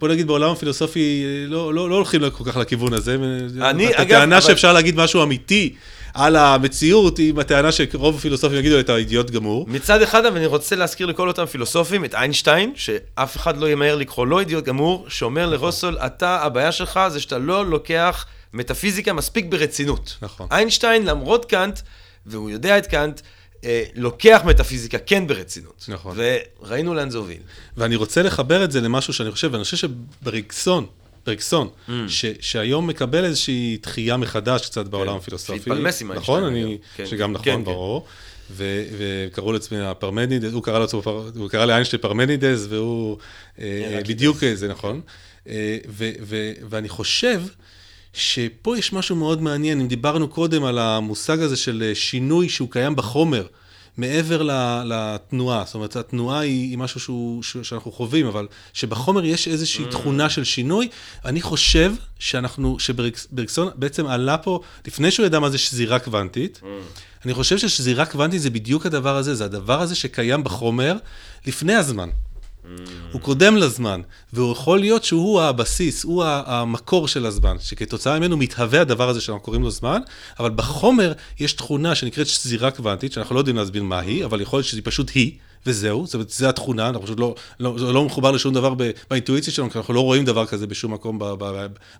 [0.00, 3.14] בוא נגיד, בעולם הפילוסופי אה, לא, לא, לא הולכים כל כך לכיוון הזה.
[3.60, 5.74] אני, אגב, הטענה אבל- שאפשר להגיד משהו אמיתי
[6.14, 9.66] על המציאות, היא הטענה שרוב הפילוסופים יגידו, אתה אידיוט גמור.
[9.68, 13.96] מצד אחד, אבל אני רוצה להזכיר לכל אותם פילוסופים את איינשטיין, שאף אחד לא ימהר
[13.96, 19.46] לקרוא לו אידיוט גמור, שאומר לרוסול, אתה, הבעיה שלך זה שאתה לא לוקח מטאפיזיקה מספיק
[19.48, 20.16] ברצינות.
[20.22, 20.48] נכון.
[20.50, 21.80] איינשטיין, למרות קאנט,
[22.26, 23.20] והוא יודע את קאנט,
[23.64, 25.84] אה, לוקח מטאפיזיקה כן ברצינות.
[25.88, 26.16] נכון.
[26.60, 27.42] וראינו לאן זה הוביל.
[27.76, 30.86] ואני רוצה לחבר את זה למשהו שאני חושב, ואני חושב שברגסון,
[31.26, 31.90] ברגסון, Mm.
[32.08, 35.58] ש, שהיום מקבל איזושהי דחייה מחדש קצת בעולם הפילוסופי.
[35.58, 36.82] שהתפלמס עם נכון, איינשטיין, אני, אגב.
[36.96, 37.64] כן, שגם כן, נכון, כן, כן.
[37.64, 38.06] ברור.
[38.50, 41.02] ו- וקראו לעצמי הפרמנידס, הוא קרא לעצמו,
[41.36, 43.16] הוא קרא לאיינשטיין פרמנידס, והוא
[43.58, 44.10] אה, הרקליטס.
[44.10, 45.00] בדיוק אה, זה נכון.
[45.48, 47.42] אה, ו- ו- ואני חושב
[48.12, 52.70] שפה יש משהו מאוד מעניין, אם דיברנו קודם על המושג הזה של אה, שינוי שהוא
[52.70, 53.46] קיים בחומר,
[53.96, 54.42] מעבר
[54.84, 60.30] לתנועה, זאת אומרת, התנועה היא, היא משהו שהוא, שאנחנו חווים, אבל שבחומר יש איזושהי תכונה
[60.30, 60.88] של שינוי,
[61.24, 66.60] אני חושב שאנחנו, שברגסון בעצם עלה פה, לפני שהוא ידע מה זה שזירה קוונטית,
[67.24, 70.96] אני חושב ששזירה קוונטית זה בדיוק הדבר הזה, זה הדבר הזה שקיים בחומר
[71.46, 72.08] לפני הזמן.
[73.12, 74.00] הוא קודם לזמן,
[74.32, 79.42] והוא יכול להיות שהוא הבסיס, הוא המקור של הזמן, שכתוצאה ממנו מתהווה הדבר הזה שאנחנו
[79.42, 80.00] קוראים לו זמן,
[80.38, 84.56] אבל בחומר יש תכונה שנקראת שזירה קוונטית, שאנחנו לא יודעים להסביר מה היא, אבל יכול
[84.56, 85.32] להיות שהיא פשוט היא,
[85.66, 88.74] וזהו, זאת אומרת, זו התכונה, אנחנו פשוט לא, לא, לא מחובר לשום דבר
[89.10, 91.18] באינטואיציה שלנו, כי אנחנו לא רואים דבר כזה בשום מקום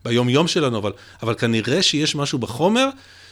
[0.05, 2.89] ביום-יום שלנו, אבל, אבל כנראה שיש משהו בחומר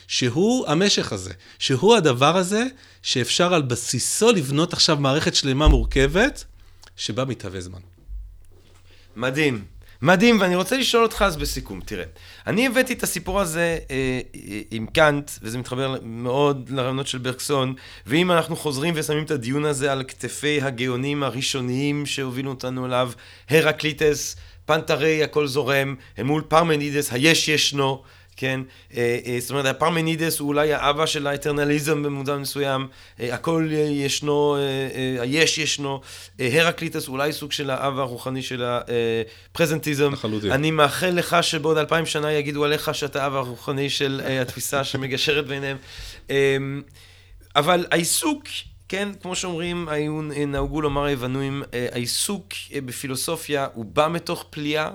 [0.08, 2.64] שהוא המשך הזה, שהוא הדבר הזה
[3.02, 6.44] שאפשר על בסיסו לבנות עכשיו מערכת שלמה מורכבת,
[7.00, 7.78] שבה מתהווה זמן.
[9.16, 9.64] מדהים.
[10.02, 12.04] מדהים, ואני רוצה לשאול אותך אז בסיכום, תראה,
[12.46, 17.74] אני הבאתי את הסיפור הזה אה, אה, עם קאנט, וזה מתחבר מאוד לרעיונות של ברקסון,
[18.06, 23.12] ואם אנחנו חוזרים ושמים את הדיון הזה על כתפי הגאונים הראשוניים שהובילו אותנו אליו,
[23.50, 24.36] הרקליטס,
[24.66, 28.02] פנטה ריי, הכל זורם, אל מול פרמנידס, היש ישנו,
[28.40, 28.60] כן?
[28.96, 32.88] אה, אה, זאת אומרת, הפרמנידס הוא אולי האבא של האטרנליזם במובן מסוים,
[33.20, 34.56] אה, הכל ישנו,
[35.20, 36.00] היש ישנו,
[36.38, 40.12] הרקליטס הוא אולי סוג של האב הרוחני של הפרזנטיזם.
[40.12, 40.52] לחלוטין.
[40.52, 45.76] אני מאחל לך שבעוד אלפיים שנה יגידו עליך שאתה האב הרוחני של התפיסה שמגשרת ביניהם.
[47.56, 48.44] אבל העיסוק,
[48.88, 51.62] כן, כמו שאומרים, היו נהגו לומר היוונים,
[51.92, 52.48] העיסוק
[52.84, 54.90] בפילוסופיה הוא בא מתוך פליאה.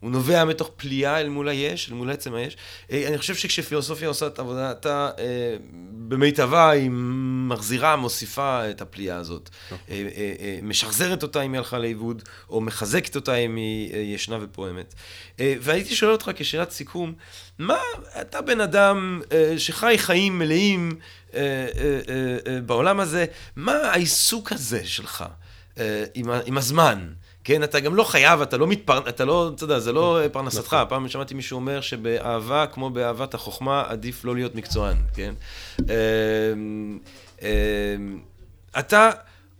[0.00, 2.56] הוא נובע מתוך פליאה אל מול היש, אל מול עצם היש.
[2.92, 5.56] אה, אני חושב שכשפילוסופיה עושה את עבודתה אה,
[6.08, 6.90] במיטבה, היא
[7.48, 9.50] מחזירה, מוסיפה את הפליאה הזאת.
[9.72, 14.94] אה, אה, משחזרת אותה אם היא הלכה לאיבוד, או מחזקת אותה אם היא ישנה ופועמת.
[15.38, 17.12] והייתי שואל אותך כשאלת סיכום,
[17.58, 17.78] מה,
[18.20, 19.20] אתה בן אדם
[19.56, 20.92] שחי חיים מלאים
[22.66, 23.26] בעולם הזה,
[23.56, 25.24] מה העיסוק הזה שלך
[26.46, 27.08] עם הזמן?
[27.48, 30.28] כן, אתה גם לא חייב, אתה לא מתפרנס, אתה לא, אתה יודע, זה לא אה,
[30.28, 30.76] פרנסתך.
[30.88, 35.34] פעם שמעתי מישהו אומר שבאהבה, כמו באהבת החוכמה, עדיף לא להיות מקצוען, כן?
[35.80, 36.98] אמ,
[37.42, 37.48] אמ,
[38.78, 39.10] אתה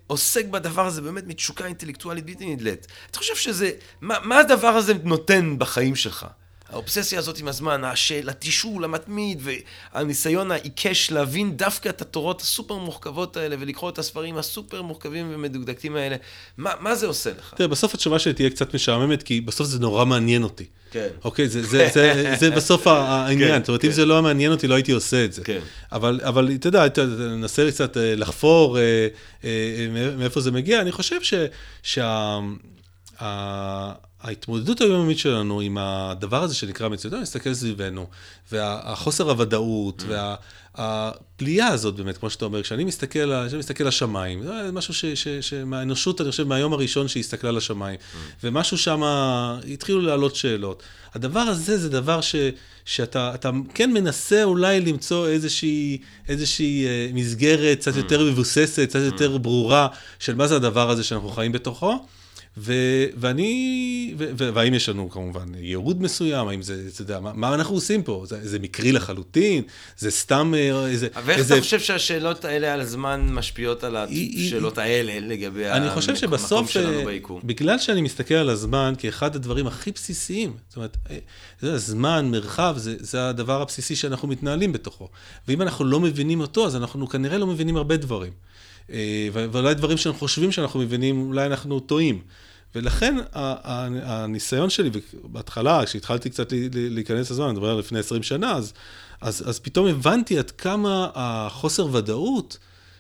[0.07, 2.87] עוסק בדבר הזה באמת מתשוקה אינטלקטואלית בלתי נדלית.
[3.11, 3.71] אתה חושב שזה,
[4.01, 6.27] מה, מה הדבר הזה נותן בחיים שלך?
[6.71, 9.43] האובססיה הזאת עם הזמן, השאל, התישול המתמיד
[9.95, 15.97] והניסיון העיקש להבין דווקא את התורות הסופר מורכבות האלה ולקרוא את הספרים הסופר מורכבים ומדוקדקים
[15.97, 16.17] האלה,
[16.57, 17.55] מה, מה זה עושה לך?
[17.57, 20.65] תראה, בסוף התשובה שלי תהיה קצת משעממת, כי בסוף זה נורא מעניין אותי.
[20.91, 21.09] כן.
[21.25, 23.51] אוקיי, זה, זה, זה, זה בסוף ה- העניין.
[23.51, 23.97] כן, זאת אומרת, אם כן.
[23.97, 25.45] זה לא היה מעניין אותי, לא הייתי עושה את זה.
[25.45, 25.61] כן.
[25.93, 29.09] אבל, אבל אתה יודע, אתה ננסה קצת אה, לחפור אה, אה,
[29.45, 30.81] אה, מאיפה זה מגיע.
[30.81, 31.35] אני חושב ש...
[31.83, 32.39] שה...
[34.21, 38.07] ההתמודדות היומיומית שלנו עם הדבר הזה שנקרא מציאות, אני מסתכל סביבנו,
[38.53, 44.95] והחוסר הוודאות, והפליאה הזאת באמת, כמו שאתה אומר, כשאני מסתכל, כשאני מסתכל לשמיים, זה משהו
[44.95, 47.99] ש, ש, שמהאנושות, אני חושב, מהיום הראשון שהיא הסתכלה לשמיים,
[48.45, 49.03] ומשהו שם,
[49.73, 50.83] התחילו לעלות שאלות.
[51.15, 52.35] הדבר הזה זה דבר ש,
[52.85, 59.39] שאתה אתה כן מנסה אולי למצוא איזושהי, איזושהי אה, מסגרת קצת יותר מבוססת, קצת יותר
[59.39, 59.89] ברורה,
[60.19, 62.07] של מה זה הדבר הזה שאנחנו חיים בתוכו.
[62.59, 67.33] ו- ואני, ו- ו- והאם יש לנו כמובן ייעוד מסוים, האם זה, אתה יודע, מה,
[67.35, 68.25] מה אנחנו עושים פה?
[68.29, 69.63] זה, זה מקרי לחלוטין?
[69.99, 71.09] זה סתם אה, איזה...
[71.25, 71.55] ואיך איזה...
[71.55, 76.99] אתה חושב שהשאלות האלה על הזמן משפיעות על השאלות האלה לגבי אני חושב שבסוף, שלנו
[76.99, 77.41] אה, ביקום?
[77.45, 81.19] בגלל שאני מסתכל על הזמן כאחד הדברים הכי בסיסיים, זאת אומרת, אה,
[81.61, 85.09] זה זמן, מרחב, זה, זה הדבר הבסיסי שאנחנו מתנהלים בתוכו.
[85.49, 88.33] ואם אנחנו לא מבינים אותו, אז אנחנו כנראה לא מבינים הרבה דברים.
[88.93, 92.21] אה, ואולי דברים שאנחנו חושבים שאנחנו מבינים, אולי אנחנו טועים.
[92.75, 93.17] ולכן
[94.03, 94.91] הניסיון שלי,
[95.23, 98.73] בהתחלה, כשהתחלתי קצת להיכנס לזמן, אני מדבר על לפני 20 שנה, אז,
[99.21, 102.59] אז, אז פתאום הבנתי עד כמה החוסר ודאות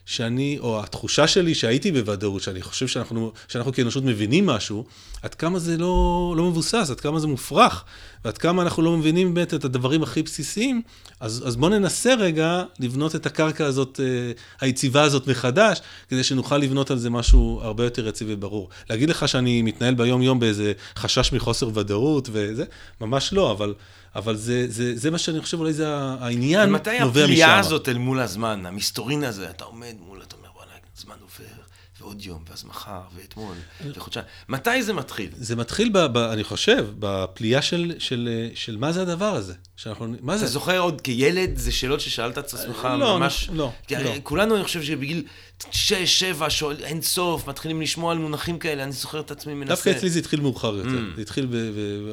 [0.08, 4.84] שאני, או התחושה שלי שהייתי בוודאות, שאני חושב שאנחנו, שאנחנו כאנושות מבינים משהו,
[5.22, 7.84] עד כמה זה לא, לא מבוסס, עד כמה זה מופרך,
[8.24, 10.82] ועד כמה אנחנו לא מבינים באמת את הדברים הכי בסיסיים,
[11.20, 16.58] אז, אז בואו ננסה רגע לבנות את הקרקע הזאת, אה, היציבה הזאת מחדש, כדי שנוכל
[16.58, 18.68] לבנות על זה משהו הרבה יותר יציב וברור.
[18.90, 22.64] להגיד לך שאני מתנהל ביום-יום באיזה חשש מחוסר ודאות וזה,
[23.00, 23.74] ממש לא, אבל...
[24.14, 27.04] אבל זה, זה, זה מה שאני חושב, אולי זה העניין נובע משם.
[27.04, 31.14] ומתי הפליאה הזאת אל מול הזמן, המסתורין הזה, אתה עומד מול, אתה אומר, וואלה, זמן
[31.20, 31.62] עובר,
[32.08, 33.54] ועוד יום, ואז מחר, ואתמול,
[33.94, 34.26] וחודשיים.
[34.48, 35.30] מתי זה מתחיל?
[35.36, 39.54] זה מתחיל, ב, ב, אני חושב, בפליאה של, של, של מה זה הדבר הזה.
[39.76, 40.46] שאנחנו, מה אתה זה?
[40.46, 43.50] זוכר עוד כילד, זה שאלות ששאלת את עצמך לא, ממש...
[43.52, 44.12] לא, לא.
[44.22, 45.24] כולנו, אני חושב שבגיל
[45.70, 49.74] שש, שבע, שואל, אין סוף, מתחילים לשמוע על מונחים כאלה, אני זוכר את עצמי מנסה.
[49.74, 50.88] דווקא אצלי זה התחיל מאוחר יותר.
[50.88, 51.16] Mm.
[51.16, 51.48] זה התחיל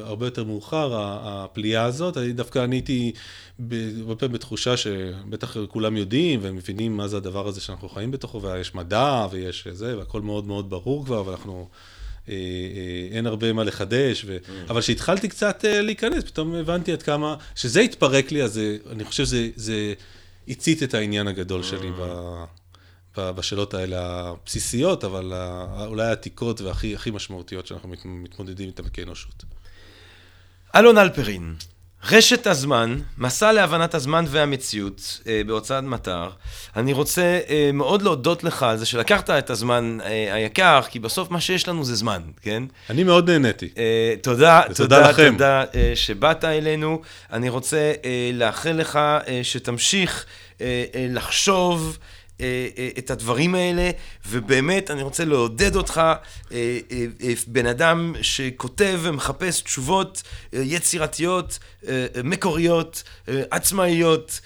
[0.04, 2.16] הרבה יותר מאוחר, הפליאה הזאת.
[2.16, 3.12] אני דווקא אני הייתי
[4.00, 8.74] הרבה פעמים בתחושה שבטח כולם יודעים ומבינים מה זה הדבר הזה שאנחנו חיים בתוכו, ויש
[8.74, 11.68] מדע ויש זה, והכל מאוד מאוד ברור כבר, ואנחנו...
[12.28, 14.36] אה, אה, אין הרבה מה לחדש, ו...
[14.44, 14.70] Mm.
[14.70, 19.04] אבל כשהתחלתי קצת אה, להיכנס, פתאום הבנתי עד כמה, שזה התפרק לי, אז זה- אני
[19.04, 19.94] חושב שזה זה
[20.48, 22.02] הצית את העניין הגדול שלי ב...
[23.18, 23.98] ב- בשאלות האלה
[24.28, 29.44] הבסיסיות, אבל ה- אולי העתיקות והכי הכי משמעותיות שאנחנו מת- מתמודדים איתן כאנושות.
[30.76, 31.54] אלון אלפרין,
[32.10, 36.30] רשת הזמן, מסע להבנת הזמן והמציאות אה, בהוצאת מטר.
[36.76, 41.30] אני רוצה אה, מאוד להודות לך על זה שלקחת את הזמן אה, היקר, כי בסוף
[41.30, 42.62] מה שיש לנו זה זמן, כן?
[42.90, 43.68] אני מאוד נהניתי.
[43.78, 45.32] אה, תודה, תודה, לכם.
[45.32, 47.00] תודה אה, שבאת אלינו.
[47.32, 50.24] אני רוצה אה, לאחל לך אה, שתמשיך
[50.60, 51.98] אה, אה, לחשוב.
[52.40, 53.90] אה, אה, את הדברים האלה,
[54.28, 56.02] ובאמת אני רוצה לעודד אותך,
[56.52, 56.78] אה,
[57.46, 60.22] בן אדם שכותב ומחפש תשובות
[60.52, 61.58] יצירתיות,
[62.24, 63.02] מקוריות,
[63.50, 64.40] עצמאיות,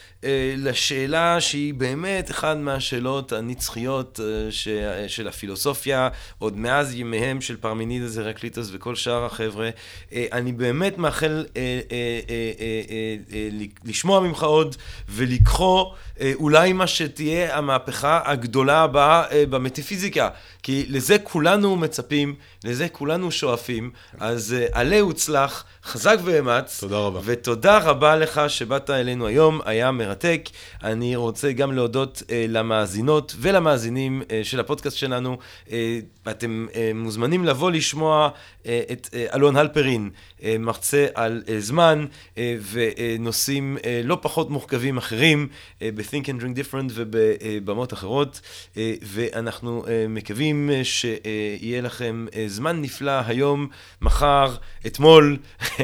[0.57, 4.69] לשאלה שהיא באמת אחת מהשאלות הנצחיות אה, ש-
[5.07, 9.71] של הפילוסופיה, עוד מאז ימיהם של פרמינידס, הרקליטוס וכל שאר החבר'ה.
[10.13, 11.97] אה, אני באמת מאחל אה, אה,
[12.31, 13.49] אה, אה, אה, אה,
[13.85, 14.77] לשמוע ממך עוד
[15.09, 20.29] ולקחו אה, אולי מה שתהיה המהפכה הגדולה הבאה אה, במטאפיזיקה,
[20.63, 22.35] כי לזה כולנו מצפים,
[22.65, 26.81] לזה כולנו שואפים, אז אה, עלה וצלח, חזק ואמץ.
[26.81, 27.21] תודה רבה.
[27.25, 30.49] ותודה רבה לך שבאת אלינו היום, היה מרתק.
[30.83, 35.39] אני רוצה גם להודות אה, למאזינות ולמאזינים אה, של הפודקאסט שלנו.
[35.73, 35.99] אה,
[36.31, 38.31] אתם אה, מוזמנים לבוא לשמוע
[38.67, 40.11] אה, את אה, אלון הלפרין,
[40.43, 42.07] אה, מרצה על אה, זמן
[42.39, 45.49] אה, ונושאים אה, לא פחות מורכבים אחרים
[45.83, 48.41] אה, ב-Think and Drink Different ובבמות אחרות.
[48.77, 53.69] אה, ואנחנו אה, מקווים שיהיה לכם אה, זמן נפלא היום,
[54.03, 54.55] מחר,
[54.87, 55.37] אתמול,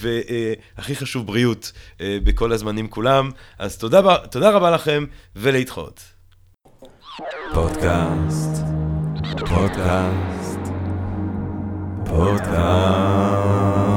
[0.00, 3.30] והכי חשוב בריאות אה, בכל הזמנים כולם.
[3.58, 5.04] אז תודה, תודה רבה לכם
[5.36, 6.00] ולהתחאות.
[7.54, 8.62] פודקאסט,
[9.40, 10.60] פודקאסט,
[12.04, 13.93] פודקאסט.